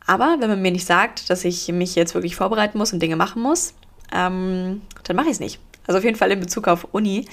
Aber 0.07 0.37
wenn 0.41 0.49
man 0.49 0.63
mir 0.63 0.73
nicht 0.73 0.87
sagt, 0.87 1.31
dass 1.31 1.45
ich 1.45 1.69
mich 1.69 1.95
jetzt 1.95 2.15
wirklich 2.15 2.37
vorbereiten 2.37 2.79
muss 2.79 2.93
und 2.93 3.01
Dinge 3.01 3.17
machen 3.17 3.43
muss, 3.43 3.75
ähm, 4.15 4.83
dann 5.05 5.17
mache 5.17 5.27
ich 5.27 5.33
es 5.33 5.41
nicht. 5.41 5.61
Also 5.87 5.99
auf 5.99 6.05
jeden 6.05 6.17
Fall 6.17 6.31
in 6.31 6.41
Bezug 6.41 6.69
auf 6.69 6.89
Uni 6.93 7.27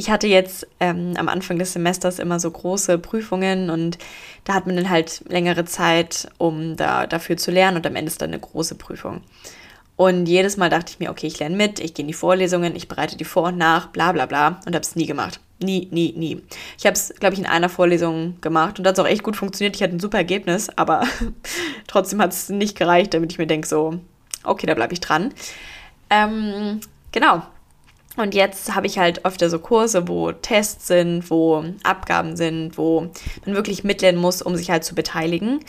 ich 0.00 0.10
hatte 0.10 0.26
jetzt 0.26 0.66
ähm, 0.80 1.12
am 1.18 1.28
Anfang 1.28 1.58
des 1.58 1.74
Semesters 1.74 2.18
immer 2.18 2.40
so 2.40 2.50
große 2.50 2.96
Prüfungen 2.96 3.68
und 3.68 3.98
da 4.44 4.54
hat 4.54 4.66
man 4.66 4.74
dann 4.74 4.88
halt 4.88 5.22
längere 5.28 5.66
Zeit, 5.66 6.30
um 6.38 6.74
da, 6.74 7.06
dafür 7.06 7.36
zu 7.36 7.50
lernen 7.50 7.76
und 7.76 7.86
am 7.86 7.96
Ende 7.96 8.08
ist 8.10 8.22
dann 8.22 8.30
eine 8.30 8.40
große 8.40 8.76
Prüfung. 8.76 9.20
Und 9.96 10.24
jedes 10.24 10.56
Mal 10.56 10.70
dachte 10.70 10.92
ich 10.92 11.00
mir, 11.00 11.10
okay, 11.10 11.26
ich 11.26 11.38
lerne 11.38 11.54
mit, 11.54 11.80
ich 11.80 11.92
gehe 11.92 12.04
in 12.04 12.08
die 12.08 12.14
Vorlesungen, 12.14 12.74
ich 12.74 12.88
bereite 12.88 13.18
die 13.18 13.26
vor 13.26 13.48
und 13.48 13.58
nach, 13.58 13.88
bla 13.88 14.12
bla 14.12 14.24
bla 14.24 14.60
und 14.64 14.74
habe 14.74 14.80
es 14.80 14.96
nie 14.96 15.04
gemacht. 15.04 15.38
Nie, 15.62 15.88
nie, 15.90 16.14
nie. 16.16 16.42
Ich 16.78 16.86
habe 16.86 16.94
es, 16.94 17.12
glaube 17.20 17.34
ich, 17.34 17.40
in 17.40 17.44
einer 17.46 17.68
Vorlesung 17.68 18.40
gemacht 18.40 18.78
und 18.78 18.84
da 18.84 18.90
hat 18.90 19.00
auch 19.00 19.06
echt 19.06 19.22
gut 19.22 19.36
funktioniert. 19.36 19.76
Ich 19.76 19.82
hatte 19.82 19.94
ein 19.94 20.00
super 20.00 20.16
Ergebnis, 20.16 20.70
aber 20.76 21.02
trotzdem 21.86 22.22
hat 22.22 22.32
es 22.32 22.48
nicht 22.48 22.78
gereicht, 22.78 23.12
damit 23.12 23.32
ich 23.32 23.38
mir 23.38 23.46
denke, 23.46 23.68
so, 23.68 24.00
okay, 24.44 24.66
da 24.66 24.72
bleibe 24.72 24.94
ich 24.94 25.00
dran. 25.00 25.34
Ähm, 26.08 26.80
genau, 27.12 27.42
und 28.16 28.34
jetzt 28.34 28.74
habe 28.74 28.86
ich 28.86 28.98
halt 28.98 29.24
öfter 29.24 29.48
so 29.48 29.58
Kurse, 29.58 30.08
wo 30.08 30.32
Tests 30.32 30.88
sind, 30.88 31.30
wo 31.30 31.64
Abgaben 31.82 32.36
sind, 32.36 32.76
wo 32.76 33.10
man 33.44 33.54
wirklich 33.54 33.84
mitlernen 33.84 34.20
muss, 34.20 34.42
um 34.42 34.56
sich 34.56 34.70
halt 34.70 34.84
zu 34.84 34.94
beteiligen, 34.94 35.60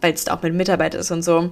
weil 0.00 0.14
es 0.14 0.28
auch 0.28 0.42
mit 0.42 0.54
Mitarbeit 0.54 0.94
ist 0.94 1.10
und 1.10 1.22
so. 1.22 1.50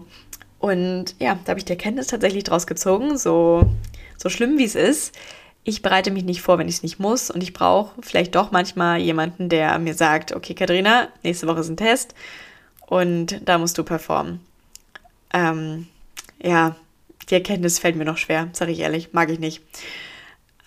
Und 0.58 1.14
ja, 1.18 1.38
da 1.44 1.50
habe 1.50 1.58
ich 1.58 1.64
die 1.64 1.72
Erkenntnis 1.72 2.08
tatsächlich 2.08 2.44
draus 2.44 2.66
gezogen, 2.66 3.16
so, 3.16 3.70
so 4.16 4.28
schlimm 4.28 4.58
wie 4.58 4.64
es 4.64 4.74
ist. 4.74 5.14
Ich 5.62 5.82
bereite 5.82 6.10
mich 6.10 6.24
nicht 6.24 6.42
vor, 6.42 6.58
wenn 6.58 6.68
ich 6.68 6.76
es 6.76 6.82
nicht 6.82 6.98
muss. 6.98 7.30
Und 7.30 7.42
ich 7.42 7.52
brauche 7.52 8.00
vielleicht 8.00 8.34
doch 8.34 8.50
manchmal 8.50 8.98
jemanden, 9.00 9.48
der 9.48 9.78
mir 9.78 9.94
sagt, 9.94 10.32
okay, 10.32 10.54
Katharina, 10.54 11.08
nächste 11.22 11.46
Woche 11.46 11.60
ist 11.60 11.68
ein 11.68 11.76
Test 11.76 12.14
und 12.86 13.40
da 13.46 13.58
musst 13.58 13.78
du 13.78 13.84
performen. 13.84 14.40
Ähm, 15.32 15.86
ja, 16.42 16.76
die 17.28 17.34
Erkenntnis 17.34 17.78
fällt 17.78 17.96
mir 17.96 18.04
noch 18.04 18.18
schwer, 18.18 18.48
sage 18.52 18.72
ich 18.72 18.80
ehrlich, 18.80 19.12
mag 19.12 19.30
ich 19.30 19.38
nicht. 19.38 19.62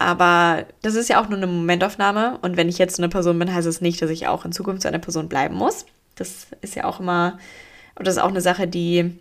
Aber 0.03 0.65
das 0.81 0.95
ist 0.95 1.07
ja 1.07 1.21
auch 1.21 1.29
nur 1.29 1.37
eine 1.37 1.47
Momentaufnahme. 1.47 2.37
Und 2.41 2.57
wenn 2.57 2.67
ich 2.67 2.77
jetzt 2.77 2.99
eine 2.99 3.07
Person 3.07 3.39
bin, 3.39 3.53
heißt 3.53 3.65
es 3.65 3.75
das 3.75 3.81
nicht, 3.81 4.01
dass 4.01 4.09
ich 4.09 4.27
auch 4.27 4.43
in 4.43 4.51
Zukunft 4.51 4.81
zu 4.81 4.89
einer 4.89 4.99
Person 4.99 5.29
bleiben 5.29 5.55
muss. 5.55 5.85
Das 6.15 6.47
ist 6.59 6.75
ja 6.75 6.83
auch 6.83 6.99
immer, 6.99 7.39
oder 7.95 8.03
das 8.03 8.17
ist 8.17 8.21
auch 8.21 8.27
eine 8.27 8.41
Sache, 8.41 8.67
die 8.67 9.17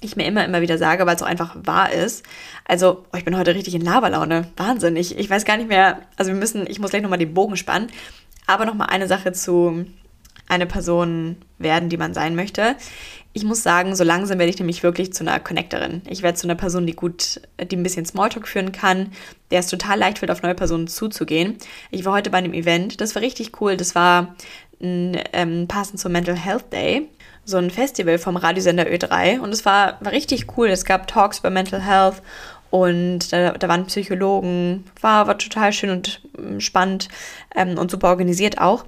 ich 0.00 0.16
mir 0.16 0.24
immer, 0.24 0.42
immer 0.42 0.62
wieder 0.62 0.78
sage, 0.78 1.04
weil 1.04 1.14
es 1.14 1.22
auch 1.22 1.26
einfach 1.26 1.54
wahr 1.64 1.92
ist. 1.92 2.24
Also, 2.64 3.04
oh, 3.12 3.18
ich 3.18 3.26
bin 3.26 3.36
heute 3.36 3.54
richtig 3.54 3.74
in 3.74 3.82
Laberlaune. 3.82 4.48
Wahnsinn. 4.56 4.96
Ich, 4.96 5.18
ich 5.18 5.28
weiß 5.28 5.44
gar 5.44 5.58
nicht 5.58 5.68
mehr, 5.68 6.00
also 6.16 6.32
wir 6.32 6.38
müssen, 6.38 6.66
ich 6.66 6.80
muss 6.80 6.88
gleich 6.88 7.02
nochmal 7.02 7.18
den 7.18 7.34
Bogen 7.34 7.58
spannen. 7.58 7.90
Aber 8.46 8.64
nochmal 8.64 8.88
eine 8.88 9.08
Sache 9.08 9.32
zu 9.32 9.84
eine 10.48 10.64
Person 10.64 11.36
werden, 11.58 11.90
die 11.90 11.98
man 11.98 12.14
sein 12.14 12.34
möchte 12.34 12.76
ich 13.36 13.42
muss 13.42 13.64
sagen, 13.64 13.96
so 13.96 14.04
langsam 14.04 14.38
werde 14.38 14.50
ich 14.50 14.60
nämlich 14.60 14.84
wirklich 14.84 15.12
zu 15.12 15.24
einer 15.24 15.40
Connectorin. 15.40 16.02
Ich 16.08 16.22
werde 16.22 16.38
zu 16.38 16.46
einer 16.46 16.54
Person, 16.54 16.86
die 16.86 16.94
gut, 16.94 17.40
die 17.60 17.76
ein 17.76 17.82
bisschen 17.82 18.06
Smalltalk 18.06 18.46
führen 18.46 18.70
kann, 18.70 19.10
der 19.50 19.58
es 19.58 19.66
total 19.66 19.98
leicht 19.98 20.20
wird, 20.20 20.30
auf 20.30 20.42
neue 20.42 20.54
Personen 20.54 20.86
zuzugehen. 20.86 21.58
Ich 21.90 22.04
war 22.04 22.12
heute 22.12 22.30
bei 22.30 22.38
einem 22.38 22.54
Event, 22.54 23.00
das 23.00 23.16
war 23.16 23.22
richtig 23.22 23.60
cool. 23.60 23.76
Das 23.76 23.96
war 23.96 24.36
ein, 24.80 25.20
ähm, 25.32 25.66
passend 25.66 25.98
zum 25.98 26.12
Mental 26.12 26.36
Health 26.36 26.72
Day, 26.72 27.08
so 27.44 27.56
ein 27.56 27.70
Festival 27.70 28.18
vom 28.18 28.36
Radiosender 28.36 28.86
Ö3 28.86 29.40
und 29.40 29.52
es 29.52 29.64
war, 29.64 29.98
war 30.00 30.12
richtig 30.12 30.56
cool. 30.56 30.68
Es 30.68 30.84
gab 30.84 31.08
Talks 31.08 31.40
über 31.40 31.50
Mental 31.50 31.82
Health 31.82 32.22
und 32.70 33.32
da, 33.32 33.50
da 33.52 33.68
waren 33.68 33.86
Psychologen, 33.86 34.84
war, 35.00 35.26
war 35.26 35.38
total 35.38 35.72
schön 35.72 35.90
und 35.90 36.20
ähm, 36.38 36.60
spannend 36.60 37.08
ähm, 37.56 37.78
und 37.78 37.90
super 37.90 38.10
organisiert 38.10 38.58
auch. 38.60 38.84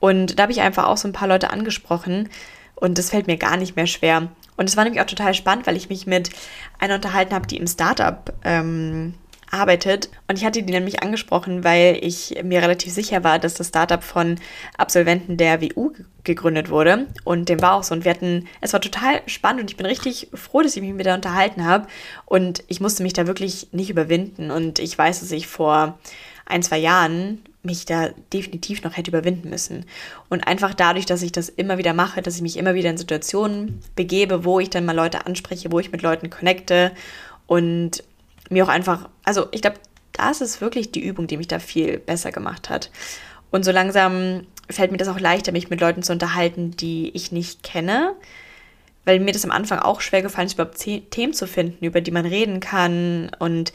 Und 0.00 0.36
da 0.38 0.42
habe 0.42 0.52
ich 0.52 0.60
einfach 0.60 0.86
auch 0.86 0.96
so 0.96 1.06
ein 1.06 1.12
paar 1.12 1.28
Leute 1.28 1.50
angesprochen, 1.50 2.28
und 2.74 2.98
das 2.98 3.10
fällt 3.10 3.26
mir 3.26 3.36
gar 3.36 3.56
nicht 3.56 3.76
mehr 3.76 3.86
schwer. 3.86 4.28
Und 4.56 4.68
es 4.68 4.76
war 4.76 4.84
nämlich 4.84 5.02
auch 5.02 5.06
total 5.06 5.34
spannend, 5.34 5.66
weil 5.66 5.76
ich 5.76 5.88
mich 5.88 6.06
mit 6.06 6.30
einer 6.78 6.96
unterhalten 6.96 7.34
habe, 7.34 7.46
die 7.46 7.56
im 7.56 7.66
Startup 7.66 8.32
ähm, 8.44 9.14
arbeitet. 9.50 10.10
Und 10.28 10.36
ich 10.36 10.44
hatte 10.44 10.62
die 10.62 10.72
nämlich 10.72 11.02
angesprochen, 11.02 11.64
weil 11.64 11.98
ich 12.00 12.40
mir 12.42 12.60
relativ 12.60 12.92
sicher 12.92 13.24
war, 13.24 13.38
dass 13.38 13.54
das 13.54 13.68
Startup 13.68 14.02
von 14.02 14.36
Absolventen 14.76 15.36
der 15.36 15.62
WU 15.62 15.92
gegründet 16.24 16.70
wurde. 16.70 17.06
Und 17.24 17.48
dem 17.48 17.62
war 17.62 17.74
auch 17.74 17.84
so. 17.84 17.94
Und 17.94 18.04
wir 18.04 18.10
hatten, 18.10 18.48
es 18.60 18.72
war 18.72 18.80
total 18.80 19.22
spannend 19.26 19.62
und 19.62 19.70
ich 19.70 19.76
bin 19.76 19.86
richtig 19.86 20.28
froh, 20.34 20.62
dass 20.62 20.76
ich 20.76 20.82
mich 20.82 20.92
mit 20.92 21.06
der 21.06 21.14
unterhalten 21.14 21.64
habe. 21.64 21.86
Und 22.26 22.64
ich 22.66 22.80
musste 22.80 23.02
mich 23.02 23.12
da 23.12 23.26
wirklich 23.26 23.68
nicht 23.72 23.90
überwinden. 23.90 24.50
Und 24.50 24.78
ich 24.78 24.96
weiß, 24.96 25.20
dass 25.20 25.30
ich 25.30 25.46
vor 25.46 25.98
ein, 26.46 26.62
zwei 26.62 26.78
Jahren 26.78 27.42
mich 27.62 27.86
da 27.86 28.10
definitiv 28.32 28.82
noch 28.82 28.96
hätte 28.96 29.10
überwinden 29.10 29.48
müssen. 29.48 29.86
Und 30.28 30.46
einfach 30.46 30.74
dadurch, 30.74 31.06
dass 31.06 31.22
ich 31.22 31.32
das 31.32 31.48
immer 31.48 31.78
wieder 31.78 31.94
mache, 31.94 32.20
dass 32.20 32.36
ich 32.36 32.42
mich 32.42 32.58
immer 32.58 32.74
wieder 32.74 32.90
in 32.90 32.98
Situationen 32.98 33.80
begebe, 33.96 34.44
wo 34.44 34.60
ich 34.60 34.70
dann 34.70 34.84
mal 34.84 34.94
Leute 34.94 35.26
anspreche, 35.26 35.72
wo 35.72 35.78
ich 35.78 35.90
mit 35.90 36.02
Leuten 36.02 36.30
connecte 36.30 36.92
und 37.46 38.04
mir 38.50 38.64
auch 38.64 38.68
einfach, 38.68 39.08
also 39.24 39.46
ich 39.52 39.62
glaube, 39.62 39.78
das 40.12 40.40
ist 40.40 40.60
wirklich 40.60 40.92
die 40.92 41.04
Übung, 41.04 41.26
die 41.26 41.36
mich 41.36 41.48
da 41.48 41.58
viel 41.58 41.98
besser 41.98 42.32
gemacht 42.32 42.68
hat. 42.68 42.90
Und 43.50 43.64
so 43.64 43.72
langsam 43.72 44.46
fällt 44.70 44.92
mir 44.92 44.98
das 44.98 45.08
auch 45.08 45.20
leichter, 45.20 45.52
mich 45.52 45.70
mit 45.70 45.80
Leuten 45.80 46.02
zu 46.02 46.12
unterhalten, 46.12 46.72
die 46.72 47.10
ich 47.14 47.32
nicht 47.32 47.62
kenne, 47.62 48.14
weil 49.04 49.20
mir 49.20 49.32
das 49.32 49.44
am 49.44 49.50
Anfang 49.50 49.78
auch 49.78 50.00
schwer 50.00 50.22
gefallen 50.22 50.46
ist, 50.46 50.54
überhaupt 50.54 50.78
Themen 50.78 51.34
zu 51.34 51.46
finden, 51.46 51.84
über 51.84 52.00
die 52.00 52.10
man 52.10 52.26
reden 52.26 52.60
kann. 52.60 53.30
Und 53.38 53.72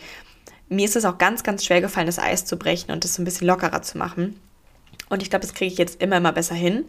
mir 0.70 0.86
ist 0.86 0.96
es 0.96 1.06
auch 1.06 1.18
ganz, 1.18 1.44
ganz 1.44 1.66
schwer 1.66 1.82
gefallen, 1.82 2.06
das 2.08 2.20
Eis 2.20 2.46
zu 2.46 2.58
brechen 2.58 2.92
und 2.92 3.04
das 3.04 3.16
so 3.16 3.22
ein 3.22 3.26
bisschen 3.26 3.48
lockerer 3.48 3.82
zu 3.82 3.98
machen. 3.98 4.40
Und 5.10 5.24
ich 5.24 5.30
glaube, 5.30 5.46
das 5.46 5.54
kriege 5.54 5.72
ich 5.72 5.78
jetzt 5.78 6.02
immer, 6.02 6.18
immer 6.18 6.32
besser 6.32 6.56
hin. 6.56 6.86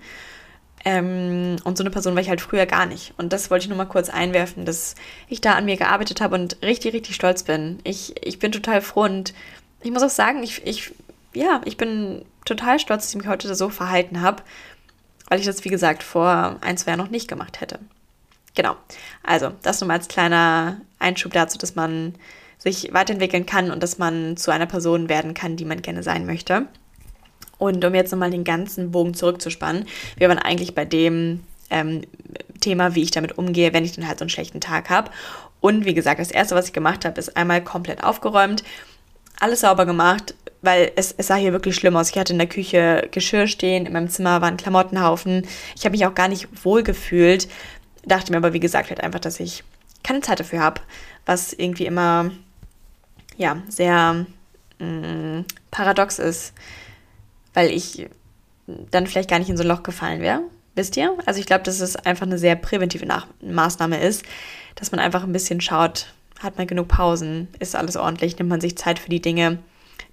Ähm, 0.84 1.56
und 1.64 1.76
so 1.76 1.82
eine 1.82 1.90
Person 1.90 2.14
war 2.14 2.22
ich 2.22 2.28
halt 2.28 2.40
früher 2.40 2.66
gar 2.66 2.86
nicht. 2.86 3.14
Und 3.18 3.32
das 3.32 3.50
wollte 3.50 3.64
ich 3.64 3.68
nur 3.68 3.78
mal 3.78 3.86
kurz 3.86 4.08
einwerfen, 4.08 4.64
dass 4.64 4.94
ich 5.28 5.40
da 5.40 5.54
an 5.54 5.64
mir 5.64 5.76
gearbeitet 5.76 6.20
habe 6.20 6.34
und 6.34 6.58
richtig, 6.62 6.94
richtig 6.94 7.14
stolz 7.14 7.42
bin. 7.42 7.80
Ich, 7.84 8.14
ich 8.24 8.38
bin 8.38 8.52
total 8.52 8.80
froh 8.80 9.04
und 9.04 9.34
ich 9.82 9.90
muss 9.90 10.02
auch 10.02 10.10
sagen, 10.10 10.42
ich, 10.42 10.66
ich, 10.66 10.92
ja, 11.34 11.60
ich 11.64 11.76
bin 11.76 12.24
total 12.44 12.78
stolz, 12.78 13.04
dass 13.04 13.10
ich 13.10 13.18
mich 13.18 13.28
heute 13.28 13.54
so 13.54 13.68
verhalten 13.68 14.20
habe, 14.20 14.42
weil 15.28 15.40
ich 15.40 15.46
das, 15.46 15.64
wie 15.64 15.70
gesagt, 15.70 16.02
vor 16.02 16.56
ein, 16.60 16.76
zwei 16.76 16.92
Jahren 16.92 17.00
noch 17.00 17.10
nicht 17.10 17.28
gemacht 17.28 17.60
hätte. 17.60 17.78
Genau. 18.54 18.76
Also, 19.22 19.52
das 19.62 19.80
nur 19.80 19.88
mal 19.88 19.94
als 19.94 20.08
kleiner 20.08 20.80
Einschub 20.98 21.32
dazu, 21.32 21.56
dass 21.56 21.76
man 21.76 22.14
sich 22.62 22.92
weiterentwickeln 22.92 23.46
kann 23.46 23.70
und 23.70 23.82
dass 23.82 23.98
man 23.98 24.36
zu 24.36 24.50
einer 24.50 24.66
Person 24.66 25.08
werden 25.08 25.34
kann, 25.34 25.56
die 25.56 25.64
man 25.64 25.82
gerne 25.82 26.02
sein 26.02 26.26
möchte. 26.26 26.66
Und 27.58 27.84
um 27.84 27.94
jetzt 27.94 28.12
nochmal 28.12 28.30
den 28.30 28.44
ganzen 28.44 28.90
Bogen 28.90 29.14
zurückzuspannen, 29.14 29.86
wir 30.16 30.28
waren 30.28 30.38
eigentlich 30.38 30.74
bei 30.74 30.84
dem 30.84 31.40
ähm, 31.70 32.02
Thema, 32.60 32.94
wie 32.94 33.02
ich 33.02 33.10
damit 33.10 33.38
umgehe, 33.38 33.72
wenn 33.72 33.84
ich 33.84 33.92
dann 33.92 34.06
halt 34.06 34.18
so 34.18 34.24
einen 34.24 34.30
schlechten 34.30 34.60
Tag 34.60 34.90
habe. 34.90 35.10
Und 35.60 35.84
wie 35.84 35.94
gesagt, 35.94 36.20
das 36.20 36.30
erste, 36.30 36.54
was 36.54 36.66
ich 36.66 36.72
gemacht 36.72 37.04
habe, 37.04 37.18
ist 37.18 37.36
einmal 37.36 37.62
komplett 37.62 38.02
aufgeräumt, 38.02 38.64
alles 39.38 39.60
sauber 39.60 39.86
gemacht, 39.86 40.34
weil 40.62 40.92
es, 40.96 41.14
es 41.16 41.28
sah 41.28 41.36
hier 41.36 41.52
wirklich 41.52 41.74
schlimm 41.74 41.96
aus. 41.96 42.10
Ich 42.10 42.18
hatte 42.18 42.32
in 42.32 42.38
der 42.38 42.48
Küche 42.48 43.08
Geschirr 43.10 43.46
stehen, 43.46 43.86
in 43.86 43.92
meinem 43.92 44.08
Zimmer 44.08 44.40
waren 44.42 44.56
Klamottenhaufen. 44.56 45.46
Ich 45.76 45.84
habe 45.84 45.92
mich 45.92 46.06
auch 46.06 46.14
gar 46.14 46.28
nicht 46.28 46.64
wohl 46.64 46.82
gefühlt. 46.82 47.48
Dachte 48.04 48.32
mir 48.32 48.38
aber, 48.38 48.52
wie 48.52 48.60
gesagt, 48.60 48.90
halt 48.90 49.02
einfach, 49.02 49.20
dass 49.20 49.40
ich 49.40 49.64
keine 50.02 50.20
Zeit 50.20 50.40
dafür 50.40 50.60
habe, 50.60 50.80
was 51.26 51.52
irgendwie 51.52 51.86
immer, 51.86 52.30
ja, 53.40 53.56
sehr 53.68 54.26
mh, 54.78 54.86
mm, 54.86 55.44
paradox 55.70 56.18
ist, 56.18 56.52
weil 57.54 57.70
ich 57.70 58.06
dann 58.66 59.06
vielleicht 59.06 59.30
gar 59.30 59.38
nicht 59.38 59.48
in 59.48 59.56
so 59.56 59.64
ein 59.64 59.68
Loch 59.68 59.82
gefallen 59.82 60.20
wäre. 60.20 60.42
Wisst 60.74 60.96
ihr? 60.96 61.16
Also 61.26 61.40
ich 61.40 61.46
glaube, 61.46 61.64
dass 61.64 61.80
es 61.80 61.96
einfach 61.96 62.26
eine 62.26 62.38
sehr 62.38 62.54
präventive 62.54 63.06
Nach 63.06 63.26
Maßnahme 63.42 63.98
ist, 63.98 64.24
dass 64.76 64.92
man 64.92 65.00
einfach 65.00 65.24
ein 65.24 65.32
bisschen 65.32 65.60
schaut, 65.60 66.12
hat 66.38 66.58
man 66.58 66.66
genug 66.66 66.88
Pausen, 66.88 67.48
ist 67.58 67.74
alles 67.74 67.96
ordentlich, 67.96 68.38
nimmt 68.38 68.50
man 68.50 68.60
sich 68.60 68.76
Zeit 68.76 68.98
für 68.98 69.08
die 69.08 69.22
Dinge, 69.22 69.58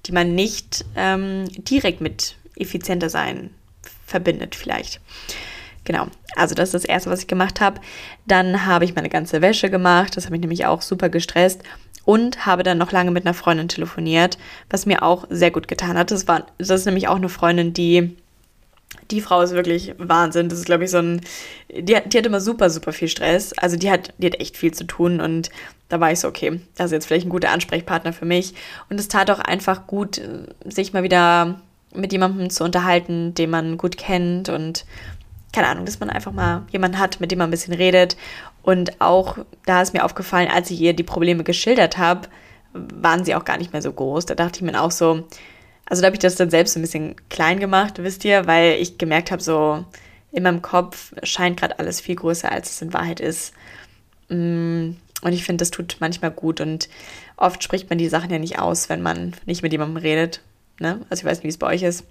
die 0.05 0.13
man 0.13 0.33
nicht 0.33 0.85
ähm, 0.95 1.45
direkt 1.49 1.99
mit 1.99 2.37
effizienter 2.55 3.09
sein 3.09 3.51
verbindet 4.05 4.55
vielleicht. 4.55 5.01
Genau, 5.83 6.07
also 6.35 6.55
das 6.55 6.69
ist 6.69 6.73
das 6.73 6.85
Erste, 6.85 7.09
was 7.09 7.21
ich 7.21 7.27
gemacht 7.27 7.61
habe. 7.61 7.79
Dann 8.25 8.65
habe 8.65 8.83
ich 8.83 8.95
meine 8.95 9.09
ganze 9.09 9.41
Wäsche 9.41 9.69
gemacht, 9.69 10.17
das 10.17 10.25
habe 10.25 10.35
ich 10.35 10.41
nämlich 10.41 10.65
auch 10.65 10.81
super 10.81 11.09
gestresst 11.09 11.61
und 12.07 12.45
habe 12.45 12.63
dann 12.63 12.77
noch 12.77 12.93
lange 12.93 13.11
mit 13.11 13.25
einer 13.25 13.33
Freundin 13.33 13.67
telefoniert, 13.67 14.37
was 14.69 14.85
mir 14.85 15.03
auch 15.03 15.25
sehr 15.29 15.51
gut 15.51 15.67
getan 15.67 15.97
hat. 15.97 16.09
Das, 16.09 16.25
war, 16.25 16.47
das 16.57 16.69
ist 16.69 16.85
nämlich 16.85 17.09
auch 17.09 17.17
eine 17.17 17.27
Freundin, 17.27 17.73
die 17.73 18.15
die 19.11 19.19
Frau 19.19 19.41
ist 19.41 19.51
wirklich 19.51 19.93
Wahnsinn. 19.97 20.47
Das 20.47 20.59
ist, 20.59 20.65
glaube 20.65 20.85
ich, 20.85 20.91
so 20.91 20.99
ein. 20.99 21.19
Die 21.69 21.97
hat, 21.97 22.13
die 22.13 22.17
hat 22.17 22.25
immer 22.25 22.39
super, 22.39 22.69
super 22.69 22.93
viel 22.93 23.09
Stress. 23.09 23.51
Also 23.57 23.75
die 23.75 23.91
hat, 23.91 24.13
die 24.19 24.27
hat 24.27 24.39
echt 24.39 24.55
viel 24.55 24.73
zu 24.73 24.85
tun 24.85 25.19
und 25.19 25.49
da 25.89 25.99
war 25.99 26.09
ich 26.09 26.21
so, 26.21 26.29
okay, 26.29 26.61
das 26.75 26.87
ist 26.87 26.91
jetzt 26.93 27.07
vielleicht 27.07 27.25
ein 27.25 27.29
guter 27.29 27.51
Ansprechpartner 27.51 28.13
für 28.13 28.25
mich. 28.25 28.53
Und 28.89 29.01
es 29.01 29.09
tat 29.09 29.29
auch 29.29 29.39
einfach 29.39 29.85
gut, 29.85 30.21
sich 30.63 30.93
mal 30.93 31.03
wieder 31.03 31.59
mit 31.93 32.13
jemandem 32.13 32.49
zu 32.49 32.63
unterhalten, 32.63 33.33
den 33.33 33.49
man 33.49 33.77
gut 33.77 33.97
kennt 33.97 34.47
und 34.47 34.85
keine 35.53 35.67
Ahnung, 35.67 35.85
dass 35.85 35.99
man 35.99 36.09
einfach 36.09 36.31
mal 36.31 36.63
jemanden 36.71 36.99
hat, 36.99 37.19
mit 37.19 37.31
dem 37.31 37.39
man 37.39 37.47
ein 37.47 37.51
bisschen 37.51 37.73
redet. 37.73 38.17
Und 38.63 38.99
auch 39.01 39.37
da 39.65 39.81
ist 39.81 39.93
mir 39.93 40.03
aufgefallen, 40.03 40.49
als 40.53 40.69
ich 40.71 40.81
ihr 40.81 40.93
die 40.93 41.03
Probleme 41.03 41.43
geschildert 41.43 41.97
habe, 41.97 42.27
waren 42.73 43.23
sie 43.23 43.35
auch 43.35 43.45
gar 43.45 43.57
nicht 43.57 43.73
mehr 43.73 43.81
so 43.81 43.91
groß. 43.91 44.25
Da 44.25 44.35
dachte 44.35 44.59
ich 44.59 44.61
mir 44.63 44.79
auch 44.81 44.91
so, 44.91 45.23
also 45.85 46.01
da 46.01 46.07
habe 46.07 46.15
ich 46.15 46.21
das 46.21 46.35
dann 46.35 46.49
selbst 46.49 46.73
so 46.73 46.79
ein 46.79 46.83
bisschen 46.83 47.15
klein 47.29 47.59
gemacht, 47.59 48.03
wisst 48.03 48.25
ihr, 48.25 48.45
weil 48.45 48.73
ich 48.73 48.97
gemerkt 48.97 49.31
habe, 49.31 49.41
so 49.41 49.85
in 50.31 50.43
meinem 50.43 50.61
Kopf 50.61 51.13
scheint 51.23 51.59
gerade 51.59 51.79
alles 51.79 52.01
viel 52.01 52.15
größer, 52.15 52.51
als 52.51 52.71
es 52.71 52.81
in 52.81 52.93
Wahrheit 52.93 53.19
ist. 53.19 53.53
Mm, 54.29 54.91
und 55.21 55.33
ich 55.33 55.45
finde, 55.45 55.61
das 55.61 55.71
tut 55.71 55.97
manchmal 55.99 56.31
gut 56.31 56.61
und 56.61 56.89
oft 57.37 57.63
spricht 57.63 57.89
man 57.89 57.97
die 57.97 58.09
Sachen 58.09 58.29
ja 58.29 58.37
nicht 58.37 58.59
aus, 58.59 58.89
wenn 58.89 59.01
man 59.01 59.33
nicht 59.45 59.63
mit 59.63 59.71
jemandem 59.71 59.97
redet. 59.97 60.41
Ne? 60.79 60.99
Also 61.09 61.21
ich 61.21 61.25
weiß 61.25 61.37
nicht, 61.37 61.45
wie 61.45 61.49
es 61.49 61.57
bei 61.57 61.67
euch 61.67 61.83
ist. 61.83 62.03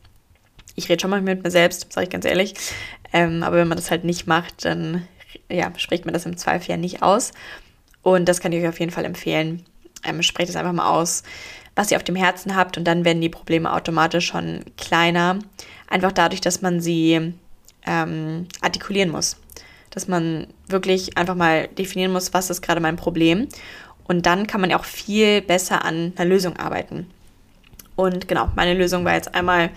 Ich 0.76 0.88
rede 0.88 1.00
schon 1.00 1.10
mal 1.10 1.22
mit 1.22 1.42
mir 1.42 1.50
selbst, 1.50 1.92
sage 1.92 2.04
ich 2.04 2.10
ganz 2.10 2.24
ehrlich. 2.24 2.54
Ähm, 3.12 3.42
aber 3.42 3.56
wenn 3.56 3.68
man 3.68 3.76
das 3.76 3.90
halt 3.90 4.04
nicht 4.04 4.26
macht, 4.26 4.64
dann 4.64 5.06
ja, 5.50 5.72
spricht 5.76 6.04
man 6.04 6.14
das 6.14 6.26
im 6.26 6.36
Zweifel 6.36 6.70
ja 6.70 6.76
nicht 6.76 7.02
aus. 7.02 7.32
Und 8.02 8.28
das 8.28 8.40
kann 8.40 8.52
ich 8.52 8.62
euch 8.62 8.68
auf 8.68 8.78
jeden 8.78 8.92
Fall 8.92 9.04
empfehlen. 9.04 9.64
Ähm, 10.04 10.22
sprecht 10.22 10.50
es 10.50 10.56
einfach 10.56 10.72
mal 10.72 10.88
aus 10.88 11.22
was 11.76 11.90
ihr 11.90 11.98
auf 11.98 12.04
dem 12.04 12.16
Herzen 12.16 12.56
habt 12.56 12.76
und 12.78 12.84
dann 12.84 13.04
werden 13.04 13.20
die 13.20 13.28
Probleme 13.28 13.72
automatisch 13.72 14.26
schon 14.26 14.64
kleiner. 14.76 15.38
Einfach 15.88 16.10
dadurch, 16.10 16.40
dass 16.40 16.62
man 16.62 16.80
sie 16.80 17.34
ähm, 17.86 18.46
artikulieren 18.62 19.10
muss. 19.10 19.36
Dass 19.90 20.08
man 20.08 20.48
wirklich 20.66 21.16
einfach 21.16 21.34
mal 21.34 21.68
definieren 21.68 22.12
muss, 22.12 22.34
was 22.34 22.50
ist 22.50 22.62
gerade 22.62 22.80
mein 22.80 22.96
Problem. 22.96 23.46
Und 24.08 24.26
dann 24.26 24.46
kann 24.46 24.60
man 24.60 24.70
ja 24.70 24.78
auch 24.78 24.84
viel 24.84 25.42
besser 25.42 25.84
an 25.84 26.12
einer 26.16 26.28
Lösung 26.28 26.56
arbeiten. 26.56 27.06
Und 27.94 28.26
genau, 28.26 28.50
meine 28.56 28.74
Lösung 28.74 29.04
war 29.04 29.14
jetzt 29.14 29.34
einmal 29.34 29.70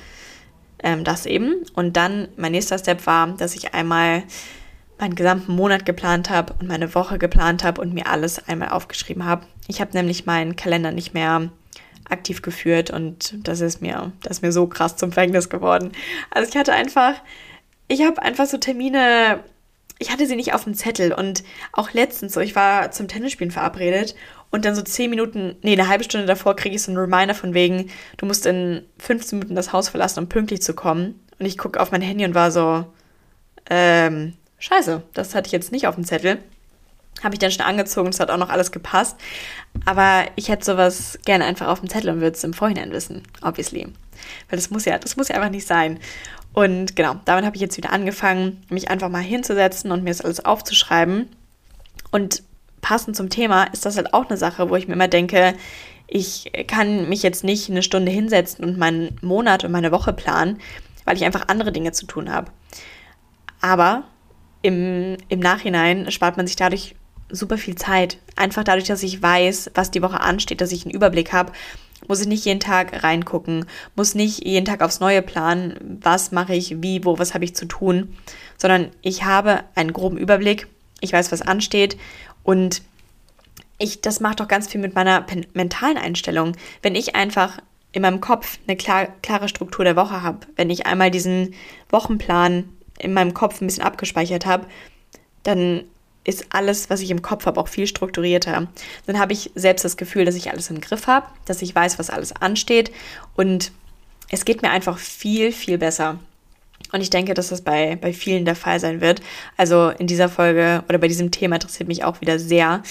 ähm, 0.83 1.03
das 1.03 1.25
eben. 1.25 1.55
Und 1.73 1.97
dann 1.97 2.27
mein 2.37 2.51
nächster 2.51 2.77
Step 2.77 3.05
war, 3.05 3.27
dass 3.27 3.55
ich 3.55 3.73
einmal 3.73 4.23
meinen 4.99 5.15
gesamten 5.15 5.55
Monat 5.55 5.85
geplant 5.85 6.29
habe 6.29 6.53
und 6.59 6.67
meine 6.67 6.93
Woche 6.93 7.17
geplant 7.17 7.63
habe 7.63 7.81
und 7.81 7.93
mir 7.93 8.07
alles 8.07 8.47
einmal 8.47 8.69
aufgeschrieben 8.69 9.25
habe. 9.25 9.45
Ich 9.67 9.81
habe 9.81 9.91
nämlich 9.93 10.25
meinen 10.25 10.55
Kalender 10.55 10.91
nicht 10.91 11.13
mehr 11.13 11.49
aktiv 12.09 12.41
geführt 12.41 12.89
und 12.89 13.35
das 13.47 13.61
ist 13.61 13.81
mir, 13.81 14.11
das 14.21 14.37
ist 14.37 14.41
mir 14.41 14.51
so 14.51 14.67
krass 14.67 14.97
zum 14.97 15.11
Verhängnis 15.11 15.49
geworden. 15.49 15.91
Also 16.31 16.49
ich 16.49 16.57
hatte 16.57 16.73
einfach, 16.73 17.13
ich 17.87 18.03
habe 18.03 18.21
einfach 18.21 18.45
so 18.45 18.57
Termine, 18.57 19.43
ich 19.99 20.11
hatte 20.11 20.25
sie 20.25 20.35
nicht 20.35 20.53
auf 20.53 20.63
dem 20.63 20.73
Zettel 20.73 21.13
und 21.13 21.43
auch 21.71 21.93
letztens 21.93 22.33
so, 22.33 22.39
ich 22.41 22.55
war 22.55 22.91
zum 22.91 23.07
Tennisspielen 23.07 23.51
verabredet 23.51 24.15
und 24.51 24.65
dann 24.65 24.75
so 24.75 24.81
zehn 24.81 25.09
Minuten, 25.09 25.55
nee, 25.61 25.73
eine 25.73 25.87
halbe 25.87 26.03
Stunde 26.03 26.25
davor 26.25 26.55
kriege 26.55 26.75
ich 26.75 26.81
so 26.81 26.91
einen 26.91 26.97
Reminder 26.97 27.35
von 27.35 27.53
wegen, 27.53 27.89
du 28.17 28.25
musst 28.25 28.45
in 28.45 28.83
15 28.97 29.39
Minuten 29.39 29.55
das 29.55 29.73
Haus 29.73 29.89
verlassen, 29.89 30.19
um 30.19 30.29
pünktlich 30.29 30.61
zu 30.61 30.73
kommen. 30.73 31.19
Und 31.37 31.45
ich 31.45 31.57
gucke 31.57 31.79
auf 31.79 31.91
mein 31.91 32.01
Handy 32.01 32.25
und 32.25 32.35
war 32.35 32.51
so, 32.51 32.85
ähm, 33.69 34.33
scheiße, 34.57 35.03
das 35.13 35.35
hatte 35.35 35.47
ich 35.47 35.51
jetzt 35.51 35.71
nicht 35.71 35.87
auf 35.87 35.95
dem 35.95 36.03
Zettel. 36.03 36.39
Habe 37.23 37.35
ich 37.35 37.39
dann 37.39 37.51
schon 37.51 37.65
angezogen, 37.65 38.09
es 38.09 38.19
hat 38.19 38.31
auch 38.31 38.37
noch 38.37 38.49
alles 38.49 38.71
gepasst. 38.71 39.17
Aber 39.85 40.25
ich 40.35 40.49
hätte 40.49 40.65
sowas 40.65 41.19
gerne 41.25 41.45
einfach 41.45 41.67
auf 41.67 41.81
dem 41.81 41.89
Zettel 41.89 42.09
und 42.09 42.21
würde 42.21 42.35
es 42.35 42.43
im 42.43 42.53
Vorhinein 42.53 42.91
wissen, 42.91 43.23
obviously. 43.41 43.87
Weil 44.49 44.57
das 44.57 44.69
muss 44.69 44.85
ja, 44.85 44.97
das 44.97 45.15
muss 45.15 45.27
ja 45.27 45.35
einfach 45.35 45.51
nicht 45.51 45.67
sein. 45.67 45.99
Und 46.53 46.95
genau, 46.95 47.15
damit 47.25 47.45
habe 47.45 47.55
ich 47.55 47.61
jetzt 47.61 47.77
wieder 47.77 47.91
angefangen, 47.91 48.63
mich 48.69 48.89
einfach 48.89 49.09
mal 49.09 49.21
hinzusetzen 49.21 49.91
und 49.91 50.03
mir 50.03 50.09
das 50.09 50.21
alles 50.21 50.43
aufzuschreiben. 50.43 51.29
Und 52.11 52.41
passend 52.81 53.15
zum 53.15 53.29
Thema 53.29 53.63
ist 53.65 53.85
das 53.85 53.97
halt 53.97 54.13
auch 54.13 54.29
eine 54.29 54.37
Sache, 54.37 54.69
wo 54.69 54.75
ich 54.75 54.87
mir 54.87 54.93
immer 54.93 55.07
denke, 55.07 55.55
ich 56.07 56.51
kann 56.67 57.07
mich 57.07 57.23
jetzt 57.23 57.43
nicht 57.43 57.69
eine 57.69 57.83
Stunde 57.83 58.11
hinsetzen 58.11 58.65
und 58.65 58.77
meinen 58.77 59.17
Monat 59.21 59.63
und 59.63 59.71
meine 59.71 59.91
Woche 59.91 60.13
planen, 60.13 60.59
weil 61.05 61.17
ich 61.17 61.25
einfach 61.25 61.47
andere 61.47 61.71
Dinge 61.71 61.91
zu 61.91 62.05
tun 62.05 62.31
habe. 62.31 62.51
Aber 63.61 64.03
im, 64.61 65.17
im 65.27 65.39
Nachhinein 65.39 66.11
spart 66.11 66.37
man 66.37 66.47
sich 66.47 66.55
dadurch 66.55 66.95
super 67.29 67.57
viel 67.57 67.75
Zeit. 67.75 68.17
Einfach 68.35 68.63
dadurch, 68.63 68.87
dass 68.87 69.03
ich 69.03 69.21
weiß, 69.21 69.71
was 69.75 69.91
die 69.91 70.01
Woche 70.01 70.21
ansteht, 70.21 70.61
dass 70.61 70.71
ich 70.71 70.85
einen 70.85 70.95
Überblick 70.95 71.31
habe, 71.31 71.51
muss 72.07 72.21
ich 72.21 72.27
nicht 72.27 72.45
jeden 72.45 72.59
Tag 72.59 73.03
reingucken, 73.03 73.65
muss 73.95 74.15
nicht 74.15 74.43
jeden 74.45 74.65
Tag 74.65 74.81
aufs 74.81 74.99
Neue 74.99 75.21
planen, 75.21 75.99
was 76.01 76.31
mache 76.31 76.55
ich, 76.55 76.81
wie, 76.81 77.03
wo, 77.05 77.19
was 77.19 77.33
habe 77.33 77.43
ich 77.43 77.55
zu 77.55 77.65
tun, 77.65 78.15
sondern 78.57 78.89
ich 79.01 79.25
habe 79.25 79.63
einen 79.75 79.93
groben 79.93 80.17
Überblick, 80.17 80.67
ich 81.01 81.13
weiß, 81.13 81.31
was 81.31 81.41
ansteht 81.41 81.97
und 82.49 82.81
ich, 83.77 84.01
das 84.01 84.21
macht 84.21 84.39
doch 84.39 84.47
ganz 84.47 84.67
viel 84.67 84.81
mit 84.81 84.95
meiner 84.95 85.23
mentalen 85.53 85.99
Einstellung. 85.99 86.53
Wenn 86.81 86.95
ich 86.95 87.15
einfach 87.15 87.59
in 87.91 88.01
meinem 88.01 88.21
Kopf 88.21 88.57
eine 88.65 88.75
klar, 88.75 89.05
klare 89.21 89.47
Struktur 89.47 89.85
der 89.85 89.95
Woche 89.95 90.23
habe, 90.23 90.39
wenn 90.55 90.71
ich 90.71 90.87
einmal 90.87 91.11
diesen 91.11 91.53
Wochenplan 91.91 92.67
in 92.97 93.13
meinem 93.13 93.35
Kopf 93.35 93.61
ein 93.61 93.67
bisschen 93.67 93.83
abgespeichert 93.83 94.47
habe, 94.47 94.65
dann 95.43 95.83
ist 96.23 96.47
alles, 96.49 96.89
was 96.89 97.01
ich 97.01 97.11
im 97.11 97.21
Kopf 97.21 97.45
habe, 97.45 97.59
auch 97.59 97.67
viel 97.67 97.85
strukturierter. 97.85 98.67
Dann 99.05 99.19
habe 99.19 99.33
ich 99.33 99.51
selbst 99.53 99.85
das 99.85 99.95
Gefühl, 99.95 100.25
dass 100.25 100.33
ich 100.33 100.49
alles 100.49 100.71
im 100.71 100.81
Griff 100.81 101.05
habe, 101.05 101.27
dass 101.45 101.61
ich 101.61 101.75
weiß, 101.75 101.99
was 101.99 102.09
alles 102.09 102.31
ansteht 102.31 102.91
und 103.35 103.71
es 104.31 104.43
geht 104.43 104.63
mir 104.63 104.71
einfach 104.71 104.97
viel, 104.97 105.51
viel 105.51 105.77
besser. 105.77 106.17
Und 106.91 107.01
ich 107.01 107.09
denke, 107.09 107.33
dass 107.33 107.49
das 107.49 107.61
bei, 107.61 107.95
bei 107.95 108.13
vielen 108.13 108.45
der 108.45 108.55
Fall 108.55 108.79
sein 108.79 109.01
wird. 109.01 109.21
Also 109.57 109.89
in 109.89 110.07
dieser 110.07 110.29
Folge 110.29 110.83
oder 110.89 110.97
bei 110.97 111.07
diesem 111.07 111.31
Thema 111.31 111.55
interessiert 111.55 111.87
mich 111.87 112.03
auch 112.03 112.21
wieder 112.21 112.39
sehr, 112.39 112.83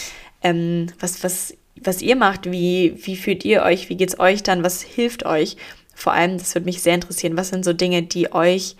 ähm, 0.42 0.86
was, 1.00 1.24
was, 1.24 1.54
was 1.82 2.02
ihr 2.02 2.16
macht, 2.16 2.50
wie, 2.50 2.94
wie 3.02 3.16
fühlt 3.16 3.44
ihr 3.44 3.62
euch, 3.62 3.88
wie 3.88 3.96
geht 3.96 4.10
es 4.10 4.20
euch 4.20 4.42
dann, 4.42 4.62
was 4.62 4.82
hilft 4.82 5.26
euch? 5.26 5.56
Vor 5.94 6.12
allem, 6.12 6.38
das 6.38 6.54
würde 6.54 6.66
mich 6.66 6.80
sehr 6.80 6.94
interessieren, 6.94 7.36
was 7.36 7.48
sind 7.48 7.64
so 7.64 7.72
Dinge, 7.72 8.02
die 8.02 8.32
euch 8.32 8.76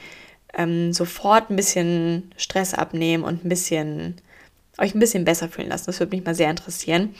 ähm, 0.54 0.92
sofort 0.92 1.50
ein 1.50 1.57
bisschen 1.57 2.31
Stress 2.37 2.74
abnehmen 2.74 3.24
und 3.24 3.44
ein 3.44 3.48
bisschen 3.48 4.16
euch 4.78 4.94
ein 4.94 5.00
bisschen 5.00 5.24
besser 5.24 5.48
fühlen 5.48 5.68
lassen. 5.68 5.87
Das 5.87 5.98
würde 5.98 6.14
mich 6.14 6.24
mal 6.24 6.35
sehr 6.35 6.50
interessieren. 6.50 7.14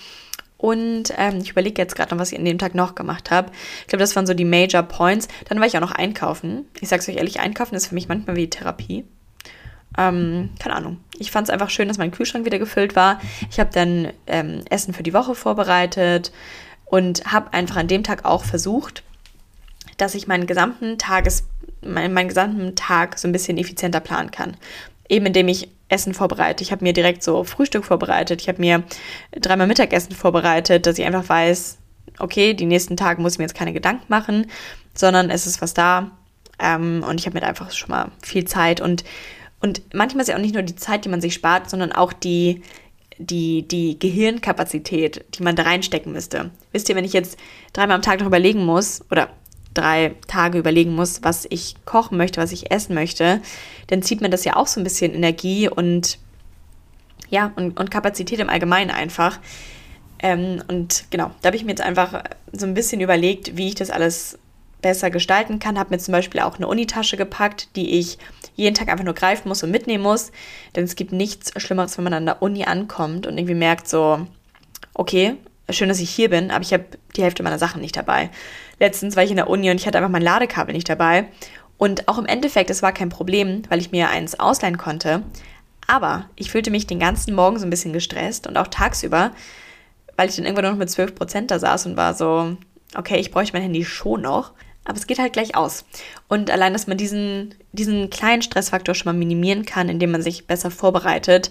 Und 0.59 1.15
ähm, 1.17 1.39
ich 1.41 1.51
überlege 1.51 1.81
jetzt 1.81 1.95
gerade 1.95 2.13
noch, 2.15 2.21
was 2.21 2.33
ich 2.33 2.39
an 2.39 2.45
dem 2.45 2.59
Tag 2.59 2.75
noch 2.75 2.97
gemacht 2.97 3.31
habe. 3.31 3.53
Ich 3.81 3.87
glaube, 3.87 4.01
das 4.01 4.15
waren 4.17 4.27
so 4.27 4.35
die 4.35 4.45
Major 4.45 4.83
Points. 4.83 5.29
Dann 5.49 5.61
war 5.61 5.67
ich 5.67 5.77
auch 5.77 5.81
noch 5.81 5.93
einkaufen. 5.93 6.67
Ich 6.81 6.89
sage 6.89 7.01
es 7.01 7.09
euch 7.09 7.17
ehrlich, 7.17 7.41
einkaufen 7.41 7.77
ist 7.77 7.87
für 7.87 7.95
mich 7.95 8.09
manchmal 8.09 8.37
wie 8.37 8.51
Therapie. 8.51 9.05
Ähm, 9.97 10.51
keine 10.59 10.75
Ahnung. 10.75 10.99
Ich 11.19 11.31
fand 11.31 11.49
es 11.49 11.53
einfach 11.53 11.71
schön, 11.71 11.89
dass 11.89 11.97
mein 11.97 12.11
Kühlschrank 12.11 12.45
wieder 12.45 12.59
gefüllt 12.59 12.97
war. 12.97 13.21
Ich 13.51 13.61
habe 13.61 13.71
dann 13.73 14.13
ähm, 14.27 14.63
Essen 14.69 14.95
für 14.95 15.05
die 15.05 15.15
Woche 15.15 15.37
vorbereitet 15.37 16.33
und 16.87 17.25
habe 17.33 17.53
einfach 17.53 17.77
an 17.77 17.89
dem 17.89 18.03
Tag 18.03 18.25
auch 18.25 18.45
versucht, 18.45 19.05
dass 19.97 20.15
ich 20.15 20.27
meinen 20.27 20.47
gesamten 20.47 20.99
Tages, 20.99 21.45
meinen, 21.83 22.13
meinen 22.13 22.29
gesamten 22.29 22.75
Tag 22.75 23.19
so 23.19 23.29
ein 23.29 23.33
bisschen 23.33 23.59
effizienter 23.59 24.01
planen 24.01 24.33
kann. 24.33 24.57
Eben 25.09 25.27
indem 25.27 25.49
ich 25.49 25.69
Essen 25.89 26.15
vorbereite. 26.15 26.63
Ich 26.63 26.73
habe 26.73 26.85
mir 26.85 26.93
direkt 26.93 27.23
so 27.23 27.45
Frühstück 27.45 27.85
vorbereitet. 27.85 28.41
Ich 28.43 28.49
habe 28.49 28.61
mir 28.61 28.85
dreimal 29.33 29.67
Mittagessen 29.67 30.15
vorbereitet, 30.15 30.87
dass 30.87 30.99
ich 30.99 31.05
einfach 31.05 31.29
weiß, 31.29 31.79
okay, 32.19 32.55
die 32.55 32.67
nächsten 32.67 32.97
Tage 32.97 33.23
muss 33.23 33.35
ich 33.35 33.39
mir 33.39 33.45
jetzt 33.45 33.55
keine 33.55 33.73
Gedanken 33.73 34.05
machen, 34.09 34.47
sondern 34.95 35.31
es 35.31 35.47
ist 35.47 35.63
was 35.63 35.75
da. 35.75 36.11
Ähm, 36.59 37.05
und 37.09 37.21
ich 37.21 37.27
habe 37.27 37.39
mir 37.39 37.47
einfach 37.47 37.71
schon 37.71 37.91
mal 37.91 38.11
viel 38.23 38.45
Zeit 38.45 38.81
und 38.81 39.05
und 39.61 39.83
manchmal 39.93 40.23
ist 40.23 40.29
ja 40.29 40.37
auch 40.37 40.41
nicht 40.41 40.55
nur 40.55 40.63
die 40.63 40.77
Zeit, 40.77 41.05
die 41.05 41.09
man 41.09 41.21
sich 41.21 41.35
spart, 41.35 41.69
sondern 41.69 41.93
auch 41.93 42.13
die, 42.13 42.63
die, 43.19 43.67
die 43.67 43.99
Gehirnkapazität, 43.99 45.25
die 45.35 45.43
man 45.43 45.57
da 45.57 45.65
reinstecken 45.65 46.13
müsste. 46.13 46.51
Wisst 46.73 46.89
ihr, 46.89 46.95
wenn 46.95 47.05
ich 47.05 47.13
jetzt 47.13 47.39
dreimal 47.73 47.97
am 47.97 48.03
Tag 48.03 48.21
noch 48.21 48.27
überlegen 48.27 48.65
muss 48.65 49.05
oder 49.11 49.31
drei 49.79 50.15
Tage 50.27 50.59
überlegen 50.59 50.95
muss, 50.95 51.23
was 51.23 51.47
ich 51.51 51.75
kochen 51.85 52.19
möchte, 52.19 52.41
was 52.41 52.53
ich 52.53 52.71
essen 52.71 52.95
möchte, 52.95 53.41
dann 53.89 54.03
zieht 54.03 54.21
mir 54.21 54.31
das 54.31 54.45
ja 54.45 54.57
auch 54.57 54.67
so 54.67 54.81
ein 54.81 54.85
bisschen 54.85 55.15
Energie 55.15 55.69
und 55.69 56.19
ja, 57.31 57.53
und, 57.57 57.79
und 57.79 57.91
Kapazität 57.91 58.39
im 58.39 58.49
Allgemeinen 58.49 58.91
einfach. 58.91 59.39
Ähm, 60.21 60.63
und 60.69 61.05
genau, 61.11 61.31
da 61.43 61.49
habe 61.49 61.57
ich 61.57 61.65
mir 61.65 61.71
jetzt 61.71 61.83
einfach 61.83 62.23
so 62.53 62.67
ein 62.67 62.75
bisschen 62.75 63.01
überlegt, 63.01 63.57
wie 63.57 63.69
ich 63.69 63.75
das 63.75 63.91
alles 63.91 64.39
besser 64.81 65.11
gestalten 65.11 65.59
kann. 65.59 65.79
Habe 65.79 65.91
mir 65.91 65.99
zum 65.99 66.13
Beispiel 66.13 66.41
auch 66.41 66.57
eine 66.57 66.69
Unitasche 66.69 67.17
gepackt, 67.17 67.77
die 67.77 67.99
ich 67.99 68.19
jeden 68.55 68.75
Tag 68.75 68.89
einfach 68.89 69.05
nur 69.05 69.15
greifen 69.15 69.49
muss 69.49 69.63
und 69.63 69.71
mitnehmen 69.71 70.03
muss. 70.03 70.33
Denn 70.75 70.85
es 70.85 70.97
gibt 70.97 71.13
nichts 71.13 71.53
Schlimmeres, 71.61 71.97
wenn 71.99 72.05
man 72.05 72.15
an 72.15 72.27
der 72.27 72.43
Uni 72.43 72.65
ankommt 72.65 73.27
und 73.27 73.39
irgendwie 73.39 73.55
merkt 73.55 73.89
so, 73.89 74.27
okay, 74.95 75.37
schön, 75.71 75.89
dass 75.89 76.01
ich 76.01 76.11
hier 76.11 76.31
bin, 76.31 76.51
aber 76.51 76.63
ich 76.63 76.73
habe 76.73 76.85
die 77.17 77.23
Hälfte 77.23 77.43
meiner 77.43 77.59
Sachen 77.59 77.81
nicht 77.81 77.97
dabei. 77.97 78.31
Letztens 78.81 79.17
war 79.17 79.25
ich 79.25 79.31
in 79.31 79.37
der 79.37 79.51
Uni 79.51 79.71
und 79.71 79.77
ich 79.77 79.87
hatte 79.87 79.99
einfach 79.99 80.11
mein 80.11 80.23
Ladekabel 80.23 80.75
nicht 80.75 80.89
dabei. 80.89 81.29
Und 81.77 82.09
auch 82.09 82.19
im 82.19 82.27
Endeffekt, 82.27 82.71
es 82.71 82.83
war 82.83 82.93
kein 82.93 83.09
Problem, 83.09 83.63
weil 83.69 83.81
ich 83.81 83.93
mir 83.93 84.09
eins 84.09 84.39
ausleihen 84.39 84.79
konnte. 84.79 85.23
Aber 85.87 86.29
ich 86.37 86.51
fühlte 86.51 86.71
mich 86.71 86.87
den 86.87 86.99
ganzen 86.99 87.35
Morgen 87.35 87.59
so 87.59 87.67
ein 87.67 87.71
bisschen 87.71 87.93
gestresst 87.93 88.47
und 88.47 88.57
auch 88.57 88.67
tagsüber, 88.67 89.33
weil 90.17 90.29
ich 90.29 90.37
dann 90.37 90.45
irgendwann 90.45 90.73
noch 90.73 90.77
mit 90.77 90.89
12% 90.89 91.47
da 91.47 91.59
saß 91.59 91.87
und 91.87 91.97
war 91.97 92.15
so, 92.15 92.57
okay, 92.97 93.19
ich 93.19 93.31
bräuchte 93.31 93.55
mein 93.55 93.63
Handy 93.63 93.85
schon 93.85 94.23
noch. 94.23 94.53
Aber 94.85 94.97
es 94.97 95.07
geht 95.07 95.19
halt 95.19 95.35
gleich 95.35 95.55
aus. 95.55 95.85
Und 96.29 96.51
allein, 96.51 96.73
dass 96.73 96.87
man 96.87 96.97
diesen, 96.97 97.55
diesen 97.73 98.09
kleinen 98.11 98.43
Stressfaktor 98.43 98.95
schon 98.95 99.13
mal 99.13 99.19
minimieren 99.19 99.67
kann, 99.67 99.91
indem 99.91 100.11
man 100.11 100.23
sich 100.23 100.47
besser 100.47 100.71
vorbereitet, 100.71 101.51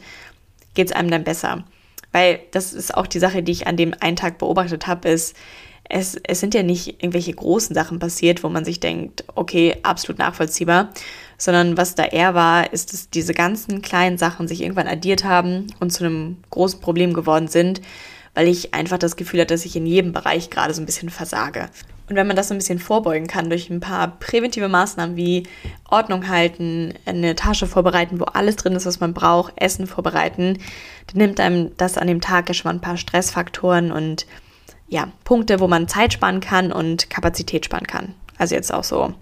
geht 0.73 0.87
es 0.87 0.95
einem 0.95 1.11
dann 1.11 1.23
besser. 1.23 1.63
Weil 2.11 2.39
das 2.51 2.73
ist 2.73 2.95
auch 2.95 3.07
die 3.07 3.19
Sache, 3.19 3.43
die 3.43 3.51
ich 3.51 3.67
an 3.67 3.77
dem 3.77 3.93
einen 3.99 4.15
Tag 4.15 4.37
beobachtet 4.37 4.87
habe, 4.87 5.09
ist, 5.09 5.35
es, 5.89 6.15
es 6.23 6.39
sind 6.39 6.53
ja 6.53 6.63
nicht 6.63 7.01
irgendwelche 7.01 7.33
großen 7.33 7.73
Sachen 7.73 7.99
passiert, 7.99 8.43
wo 8.43 8.49
man 8.49 8.65
sich 8.65 8.79
denkt, 8.79 9.23
okay, 9.35 9.77
absolut 9.83 10.19
nachvollziehbar, 10.19 10.89
sondern 11.37 11.77
was 11.77 11.95
da 11.95 12.03
eher 12.03 12.33
war, 12.33 12.73
ist, 12.73 12.91
dass 12.91 13.09
diese 13.09 13.33
ganzen 13.33 13.81
kleinen 13.81 14.17
Sachen 14.17 14.47
sich 14.47 14.61
irgendwann 14.61 14.87
addiert 14.87 15.23
haben 15.23 15.67
und 15.79 15.91
zu 15.91 16.03
einem 16.03 16.37
großen 16.49 16.81
Problem 16.81 17.13
geworden 17.13 17.47
sind, 17.47 17.81
weil 18.33 18.47
ich 18.47 18.73
einfach 18.73 18.97
das 18.97 19.15
Gefühl 19.15 19.41
hatte, 19.41 19.53
dass 19.53 19.65
ich 19.65 19.75
in 19.75 19.85
jedem 19.85 20.11
Bereich 20.11 20.49
gerade 20.49 20.73
so 20.73 20.81
ein 20.81 20.85
bisschen 20.85 21.09
versage. 21.09 21.69
Und 22.09 22.15
wenn 22.15 22.27
man 22.27 22.37
das 22.37 22.47
so 22.47 22.53
ein 22.53 22.57
bisschen 22.57 22.79
vorbeugen 22.79 23.27
kann 23.27 23.49
durch 23.49 23.69
ein 23.69 23.81
paar 23.81 24.17
präventive 24.19 24.69
Maßnahmen 24.69 25.17
wie 25.17 25.43
Ordnung 25.89 26.29
halten, 26.29 26.93
eine 27.05 27.35
Tasche 27.35 27.67
vorbereiten, 27.67 28.19
wo 28.19 28.23
alles 28.25 28.55
drin 28.55 28.73
ist, 28.73 28.85
was 28.85 29.01
man 29.01 29.13
braucht, 29.13 29.53
Essen 29.57 29.87
vorbereiten, 29.87 30.59
dann 31.07 31.17
nimmt 31.17 31.39
einem 31.39 31.75
das 31.75 31.97
an 31.97 32.07
dem 32.07 32.21
Tag 32.21 32.47
ja 32.47 32.53
schon 32.53 32.69
mal 32.69 32.75
ein 32.75 32.81
paar 32.81 32.97
Stressfaktoren 32.97 33.91
und 33.91 34.25
ja, 34.87 35.09
Punkte, 35.25 35.59
wo 35.59 35.67
man 35.67 35.89
Zeit 35.89 36.13
sparen 36.13 36.39
kann 36.39 36.71
und 36.71 37.09
Kapazität 37.09 37.65
sparen 37.65 37.87
kann. 37.87 38.15
Also 38.37 38.55
jetzt 38.55 38.73
auch 38.73 38.85
so 38.85 39.13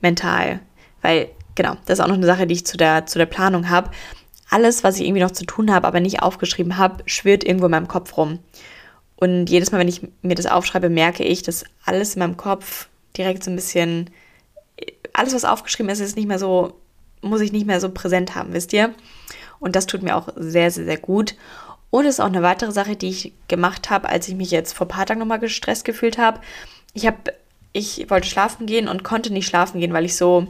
mental. 0.00 0.60
Weil, 1.00 1.28
genau, 1.56 1.76
das 1.86 1.98
ist 1.98 2.04
auch 2.04 2.08
noch 2.08 2.14
eine 2.14 2.26
Sache, 2.26 2.46
die 2.46 2.54
ich 2.54 2.66
zu 2.66 2.76
der, 2.76 3.06
zu 3.06 3.18
der 3.18 3.26
Planung 3.26 3.68
habe. 3.68 3.90
Alles, 4.48 4.84
was 4.84 4.96
ich 4.96 5.06
irgendwie 5.06 5.22
noch 5.22 5.32
zu 5.32 5.44
tun 5.44 5.72
habe, 5.72 5.88
aber 5.88 5.98
nicht 5.98 6.22
aufgeschrieben 6.22 6.76
habe, 6.76 7.02
schwirrt 7.06 7.42
irgendwo 7.42 7.66
in 7.66 7.72
meinem 7.72 7.88
Kopf 7.88 8.16
rum. 8.16 8.38
Und 9.22 9.46
jedes 9.46 9.70
Mal, 9.70 9.78
wenn 9.78 9.86
ich 9.86 10.00
mir 10.22 10.34
das 10.34 10.46
aufschreibe, 10.46 10.90
merke 10.90 11.22
ich, 11.22 11.44
dass 11.44 11.64
alles 11.84 12.16
in 12.16 12.18
meinem 12.18 12.36
Kopf 12.36 12.88
direkt 13.16 13.44
so 13.44 13.52
ein 13.52 13.54
bisschen, 13.54 14.10
alles, 15.12 15.32
was 15.32 15.44
aufgeschrieben 15.44 15.92
ist, 15.92 16.00
ist 16.00 16.16
nicht 16.16 16.26
mehr 16.26 16.40
so, 16.40 16.72
muss 17.20 17.40
ich 17.40 17.52
nicht 17.52 17.64
mehr 17.64 17.80
so 17.80 17.88
präsent 17.88 18.34
haben, 18.34 18.52
wisst 18.52 18.72
ihr? 18.72 18.92
Und 19.60 19.76
das 19.76 19.86
tut 19.86 20.02
mir 20.02 20.16
auch 20.16 20.30
sehr, 20.34 20.72
sehr, 20.72 20.86
sehr 20.86 20.98
gut. 20.98 21.36
Und 21.90 22.04
es 22.04 22.14
ist 22.14 22.20
auch 22.20 22.26
eine 22.26 22.42
weitere 22.42 22.72
Sache, 22.72 22.96
die 22.96 23.10
ich 23.10 23.32
gemacht 23.46 23.90
habe, 23.90 24.08
als 24.08 24.26
ich 24.26 24.34
mich 24.34 24.50
jetzt 24.50 24.72
vor 24.72 24.88
ein 24.88 24.90
paar 24.90 25.06
Tagen 25.06 25.20
nochmal 25.20 25.38
gestresst 25.38 25.84
gefühlt 25.84 26.18
habe. 26.18 26.40
Ich 26.92 27.06
habe, 27.06 27.32
ich 27.72 28.10
wollte 28.10 28.26
schlafen 28.26 28.66
gehen 28.66 28.88
und 28.88 29.04
konnte 29.04 29.32
nicht 29.32 29.46
schlafen 29.46 29.78
gehen, 29.78 29.92
weil 29.92 30.04
ich 30.04 30.16
so 30.16 30.48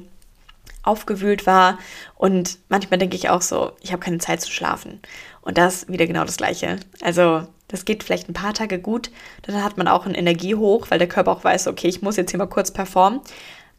aufgewühlt 0.82 1.44
war. 1.44 1.78
Und 2.14 2.56
manchmal 2.70 2.96
denke 2.96 3.16
ich 3.16 3.28
auch 3.28 3.42
so, 3.42 3.72
ich 3.82 3.92
habe 3.92 4.02
keine 4.02 4.16
Zeit 4.16 4.40
zu 4.40 4.50
schlafen. 4.50 5.02
Und 5.42 5.58
das 5.58 5.88
wieder 5.88 6.06
genau 6.06 6.24
das 6.24 6.38
Gleiche. 6.38 6.80
Also 7.02 7.46
das 7.72 7.85
geht 7.85 8.04
vielleicht 8.04 8.28
ein 8.28 8.35
paar 8.35 8.54
Tage 8.54 8.78
gut, 8.78 9.11
dann 9.42 9.64
hat 9.64 9.76
man 9.76 9.88
auch 9.88 10.06
eine 10.06 10.16
Energie 10.16 10.54
hoch, 10.54 10.87
weil 10.90 10.98
der 10.98 11.08
Körper 11.08 11.32
auch 11.32 11.42
weiß, 11.42 11.66
okay, 11.66 11.88
ich 11.88 12.02
muss 12.02 12.16
jetzt 12.16 12.30
hier 12.30 12.38
mal 12.38 12.46
kurz 12.46 12.70
performen. 12.70 13.20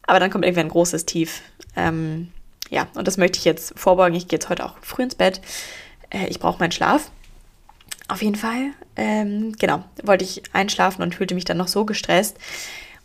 Aber 0.05 0.19
dann 0.19 0.29
kommt 0.29 0.43
irgendwie 0.43 0.61
ein 0.61 0.69
großes 0.69 1.05
Tief. 1.05 1.41
Ähm, 1.77 2.29
ja, 2.69 2.87
und 2.95 3.07
das 3.07 3.17
möchte 3.17 3.39
ich 3.39 3.45
jetzt 3.45 3.79
vorbeugen. 3.79 4.17
Ich 4.17 4.27
gehe 4.27 4.37
jetzt 4.37 4.49
heute 4.49 4.65
auch 4.65 4.75
früh 4.81 5.03
ins 5.03 5.15
Bett. 5.15 5.39
Äh, 6.09 6.27
ich 6.27 6.39
brauche 6.39 6.59
meinen 6.59 6.71
Schlaf. 6.71 7.11
Auf 8.09 8.21
jeden 8.21 8.35
Fall, 8.35 8.71
ähm, 8.97 9.53
genau, 9.57 9.83
wollte 10.03 10.25
ich 10.25 10.43
einschlafen 10.51 11.03
und 11.03 11.15
fühlte 11.15 11.35
mich 11.35 11.45
dann 11.45 11.57
noch 11.57 11.69
so 11.69 11.85
gestresst 11.85 12.37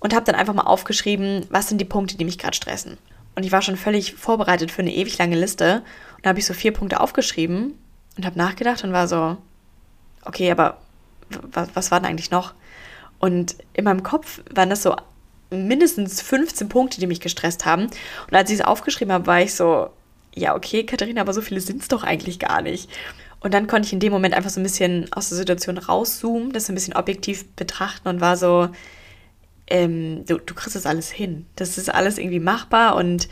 und 0.00 0.14
habe 0.14 0.24
dann 0.24 0.34
einfach 0.34 0.54
mal 0.54 0.62
aufgeschrieben, 0.62 1.46
was 1.50 1.68
sind 1.68 1.80
die 1.80 1.84
Punkte, 1.84 2.16
die 2.16 2.24
mich 2.24 2.38
gerade 2.38 2.56
stressen. 2.56 2.98
Und 3.36 3.44
ich 3.44 3.52
war 3.52 3.62
schon 3.62 3.76
völlig 3.76 4.14
vorbereitet 4.14 4.72
für 4.72 4.82
eine 4.82 4.92
ewig 4.92 5.16
lange 5.18 5.38
Liste 5.38 5.82
und 6.16 6.26
da 6.26 6.30
habe 6.30 6.40
ich 6.40 6.46
so 6.46 6.54
vier 6.54 6.72
Punkte 6.72 6.98
aufgeschrieben 6.98 7.78
und 8.16 8.26
habe 8.26 8.36
nachgedacht 8.36 8.82
und 8.82 8.92
war 8.92 9.06
so, 9.06 9.36
okay, 10.28 10.50
aber 10.50 10.78
was, 11.52 11.68
was 11.74 11.90
war 11.90 12.00
denn 12.00 12.08
eigentlich 12.08 12.30
noch? 12.30 12.54
Und 13.18 13.56
in 13.72 13.84
meinem 13.84 14.02
Kopf 14.02 14.40
waren 14.54 14.70
das 14.70 14.82
so 14.82 14.94
mindestens 15.50 16.20
15 16.22 16.68
Punkte, 16.68 17.00
die 17.00 17.06
mich 17.06 17.20
gestresst 17.20 17.64
haben. 17.64 17.84
Und 17.84 18.34
als 18.36 18.50
ich 18.50 18.60
es 18.60 18.64
aufgeschrieben 18.64 19.12
habe, 19.12 19.26
war 19.26 19.40
ich 19.40 19.54
so, 19.54 19.90
ja, 20.34 20.54
okay, 20.54 20.84
Katharina, 20.84 21.22
aber 21.22 21.32
so 21.32 21.40
viele 21.40 21.60
sind 21.60 21.82
es 21.82 21.88
doch 21.88 22.04
eigentlich 22.04 22.38
gar 22.38 22.62
nicht. 22.62 22.88
Und 23.40 23.54
dann 23.54 23.66
konnte 23.66 23.86
ich 23.86 23.92
in 23.92 24.00
dem 24.00 24.12
Moment 24.12 24.34
einfach 24.34 24.50
so 24.50 24.60
ein 24.60 24.64
bisschen 24.64 25.10
aus 25.12 25.28
der 25.28 25.38
Situation 25.38 25.78
rauszoomen, 25.78 26.52
das 26.52 26.68
ein 26.68 26.74
bisschen 26.74 26.94
objektiv 26.94 27.46
betrachten 27.54 28.08
und 28.08 28.20
war 28.20 28.36
so, 28.36 28.68
ähm, 29.68 30.24
du, 30.26 30.38
du 30.38 30.54
kriegst 30.54 30.76
das 30.76 30.86
alles 30.86 31.10
hin. 31.10 31.46
Das 31.56 31.78
ist 31.78 31.92
alles 31.92 32.18
irgendwie 32.18 32.40
machbar 32.40 32.96
und 32.96 33.28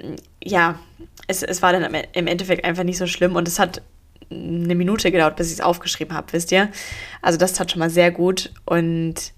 ähm, 0.00 0.16
ja, 0.42 0.78
es, 1.26 1.42
es 1.42 1.60
war 1.60 1.72
dann 1.72 1.94
im 2.12 2.26
Endeffekt 2.26 2.64
einfach 2.64 2.84
nicht 2.84 2.98
so 2.98 3.06
schlimm 3.06 3.36
und 3.36 3.48
es 3.48 3.58
hat 3.58 3.82
eine 4.30 4.74
Minute 4.74 5.10
gedauert, 5.10 5.36
bis 5.36 5.48
ich 5.48 5.54
es 5.54 5.60
aufgeschrieben 5.60 6.16
habe, 6.16 6.32
wisst 6.32 6.52
ihr? 6.52 6.70
Also 7.22 7.38
das 7.38 7.52
tat 7.52 7.70
schon 7.70 7.80
mal 7.80 7.90
sehr 7.90 8.10
gut. 8.10 8.52
Und 8.64 9.32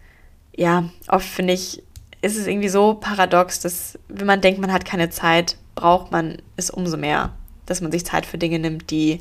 ja, 0.57 0.88
oft 1.09 1.27
finde 1.27 1.55
ich, 1.55 1.83
ist 2.20 2.37
es 2.37 2.46
irgendwie 2.46 2.68
so 2.68 2.94
paradox, 2.94 3.61
dass 3.61 3.98
wenn 4.09 4.27
man 4.27 4.40
denkt, 4.40 4.61
man 4.61 4.72
hat 4.72 4.85
keine 4.85 5.11
Zeit, 5.11 5.57
braucht 5.74 6.11
man 6.11 6.38
es 6.57 6.70
umso 6.70 6.96
mehr, 6.96 7.33
dass 7.66 7.81
man 7.81 7.92
sich 7.92 8.05
Zeit 8.05 8.27
für 8.27 8.38
Dinge 8.38 8.59
nimmt, 8.59 8.90
die 8.90 9.20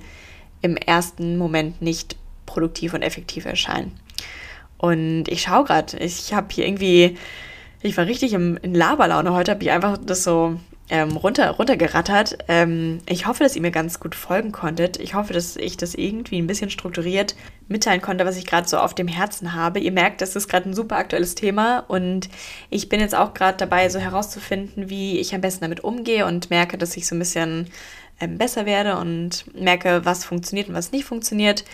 im 0.61 0.75
ersten 0.75 1.37
Moment 1.37 1.81
nicht 1.81 2.15
produktiv 2.45 2.93
und 2.93 3.03
effektiv 3.03 3.45
erscheinen. 3.45 3.91
Und 4.77 5.27
ich 5.27 5.43
schaue 5.43 5.65
gerade, 5.65 5.97
ich 5.97 6.33
habe 6.33 6.47
hier 6.51 6.65
irgendwie, 6.65 7.17
ich 7.81 7.97
war 7.97 8.05
richtig 8.05 8.33
im, 8.33 8.57
in 8.57 8.73
Laberlaune 8.73 9.33
heute, 9.33 9.51
habe 9.51 9.63
ich 9.63 9.71
einfach 9.71 9.97
das 10.03 10.23
so 10.23 10.59
ähm, 10.89 11.17
runter, 11.17 11.51
runtergerattert. 11.51 12.37
Ähm, 12.47 12.99
ich 13.07 13.27
hoffe, 13.27 13.43
dass 13.43 13.55
ihr 13.55 13.61
mir 13.61 13.71
ganz 13.71 13.99
gut 13.99 14.15
folgen 14.15 14.51
konntet. 14.51 14.97
Ich 14.99 15.15
hoffe, 15.15 15.33
dass 15.33 15.57
ich 15.57 15.75
das 15.75 15.95
irgendwie 15.95 16.37
ein 16.41 16.47
bisschen 16.47 16.69
strukturiert 16.69 17.35
mitteilen 17.67 18.01
konnte, 18.01 18.25
was 18.25 18.37
ich 18.37 18.45
gerade 18.45 18.67
so 18.67 18.77
auf 18.77 18.93
dem 18.93 19.07
Herzen 19.07 19.53
habe. 19.53 19.79
Ihr 19.79 19.91
merkt, 19.91 20.21
das 20.21 20.35
ist 20.35 20.47
gerade 20.47 20.69
ein 20.69 20.73
super 20.73 20.95
aktuelles 20.95 21.35
Thema 21.35 21.79
und 21.87 22.29
ich 22.69 22.87
bin 22.87 23.01
jetzt 23.01 23.15
auch 23.15 23.33
gerade 23.33 23.57
dabei, 23.57 23.89
so 23.89 23.99
herauszufinden, 23.99 24.89
wie 24.89 25.19
ich 25.19 25.35
am 25.35 25.41
besten 25.41 25.61
damit 25.61 25.83
umgehe 25.83 26.25
und 26.25 26.49
merke, 26.49 26.77
dass 26.77 26.95
ich 26.95 27.05
so 27.05 27.15
ein 27.15 27.19
bisschen 27.19 27.67
ähm, 28.21 28.37
besser 28.37 28.65
werde 28.65 28.97
und 28.97 29.45
merke, 29.59 30.05
was 30.05 30.23
funktioniert 30.23 30.69
und 30.69 30.75
was 30.75 30.91
nicht 30.91 31.05
funktioniert. 31.05 31.65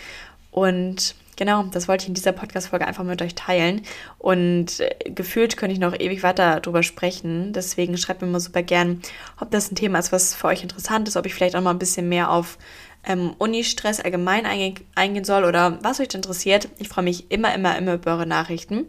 Und 0.50 1.14
genau, 1.36 1.64
das 1.64 1.88
wollte 1.88 2.02
ich 2.02 2.08
in 2.08 2.14
dieser 2.14 2.32
Podcast-Folge 2.32 2.86
einfach 2.86 3.04
mit 3.04 3.20
euch 3.22 3.34
teilen. 3.34 3.82
Und 4.18 4.80
äh, 4.80 5.10
gefühlt 5.10 5.56
könnte 5.56 5.72
ich 5.72 5.80
noch 5.80 5.98
ewig 5.98 6.22
weiter 6.22 6.60
darüber 6.60 6.82
sprechen. 6.82 7.52
Deswegen 7.52 7.96
schreibt 7.96 8.22
mir 8.22 8.28
mal 8.28 8.40
super 8.40 8.62
gern, 8.62 9.02
ob 9.40 9.50
das 9.50 9.70
ein 9.70 9.76
Thema 9.76 9.98
ist, 9.98 10.12
was 10.12 10.34
für 10.34 10.48
euch 10.48 10.62
interessant 10.62 11.08
ist, 11.08 11.16
ob 11.16 11.26
ich 11.26 11.34
vielleicht 11.34 11.56
auch 11.56 11.62
mal 11.62 11.70
ein 11.70 11.78
bisschen 11.78 12.08
mehr 12.08 12.30
auf 12.30 12.58
ähm, 13.06 13.34
Uni-Stress 13.38 14.00
allgemein 14.00 14.46
einge 14.46 14.74
eingehen 14.94 15.24
soll 15.24 15.44
oder 15.44 15.78
was 15.82 16.00
euch 16.00 16.14
interessiert. 16.14 16.68
Ich 16.78 16.88
freue 16.88 17.04
mich 17.04 17.30
immer, 17.30 17.54
immer, 17.54 17.76
immer 17.76 17.94
über 17.94 18.12
eure 18.12 18.26
Nachrichten. 18.26 18.88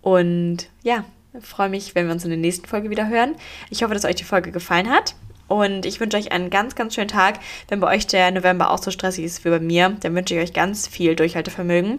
Und 0.00 0.68
ja, 0.82 1.04
freue 1.40 1.68
mich, 1.68 1.94
wenn 1.94 2.06
wir 2.06 2.12
uns 2.12 2.24
in 2.24 2.30
der 2.30 2.38
nächsten 2.38 2.66
Folge 2.66 2.90
wieder 2.90 3.08
hören. 3.08 3.36
Ich 3.70 3.82
hoffe, 3.82 3.94
dass 3.94 4.04
euch 4.04 4.16
die 4.16 4.24
Folge 4.24 4.52
gefallen 4.52 4.90
hat. 4.90 5.14
Und 5.52 5.84
ich 5.84 6.00
wünsche 6.00 6.16
euch 6.16 6.32
einen 6.32 6.48
ganz, 6.48 6.74
ganz 6.74 6.94
schönen 6.94 7.08
Tag. 7.08 7.38
Wenn 7.68 7.78
bei 7.78 7.94
euch 7.94 8.06
der 8.06 8.30
November 8.30 8.70
auch 8.70 8.82
so 8.82 8.90
stressig 8.90 9.26
ist 9.26 9.44
wie 9.44 9.50
bei 9.50 9.60
mir, 9.60 9.90
dann 10.00 10.14
wünsche 10.14 10.34
ich 10.34 10.40
euch 10.40 10.54
ganz 10.54 10.88
viel 10.88 11.14
Durchhaltevermögen. 11.14 11.98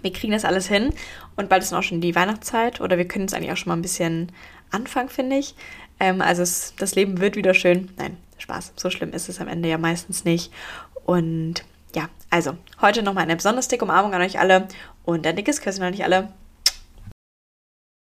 Wir 0.00 0.10
kriegen 0.10 0.32
das 0.32 0.46
alles 0.46 0.68
hin 0.68 0.94
und 1.36 1.50
bald 1.50 1.62
ist 1.62 1.74
auch 1.74 1.82
schon 1.82 2.00
die 2.00 2.14
Weihnachtszeit 2.14 2.80
oder 2.80 2.96
wir 2.96 3.06
können 3.06 3.24
jetzt 3.24 3.34
eigentlich 3.34 3.52
auch 3.52 3.58
schon 3.58 3.68
mal 3.68 3.76
ein 3.76 3.82
bisschen 3.82 4.32
anfangen, 4.70 5.10
finde 5.10 5.36
ich. 5.36 5.54
Ähm, 6.00 6.22
also 6.22 6.40
es, 6.42 6.72
das 6.78 6.94
Leben 6.94 7.20
wird 7.20 7.36
wieder 7.36 7.52
schön. 7.52 7.90
Nein, 7.98 8.16
Spaß. 8.38 8.72
So 8.76 8.88
schlimm 8.88 9.12
ist 9.12 9.28
es 9.28 9.38
am 9.38 9.48
Ende 9.48 9.68
ja 9.68 9.76
meistens 9.76 10.24
nicht. 10.24 10.50
Und 11.04 11.64
ja, 11.94 12.08
also 12.30 12.56
heute 12.80 13.02
nochmal 13.02 13.24
eine 13.24 13.36
besonders 13.36 13.68
dicke 13.68 13.84
Umarmung 13.84 14.14
an 14.14 14.22
euch 14.22 14.38
alle 14.38 14.66
und 15.04 15.26
ein 15.26 15.36
dickes 15.36 15.60
Küsschen 15.60 15.82
an 15.82 15.92
euch 15.92 16.04
alle. 16.04 16.32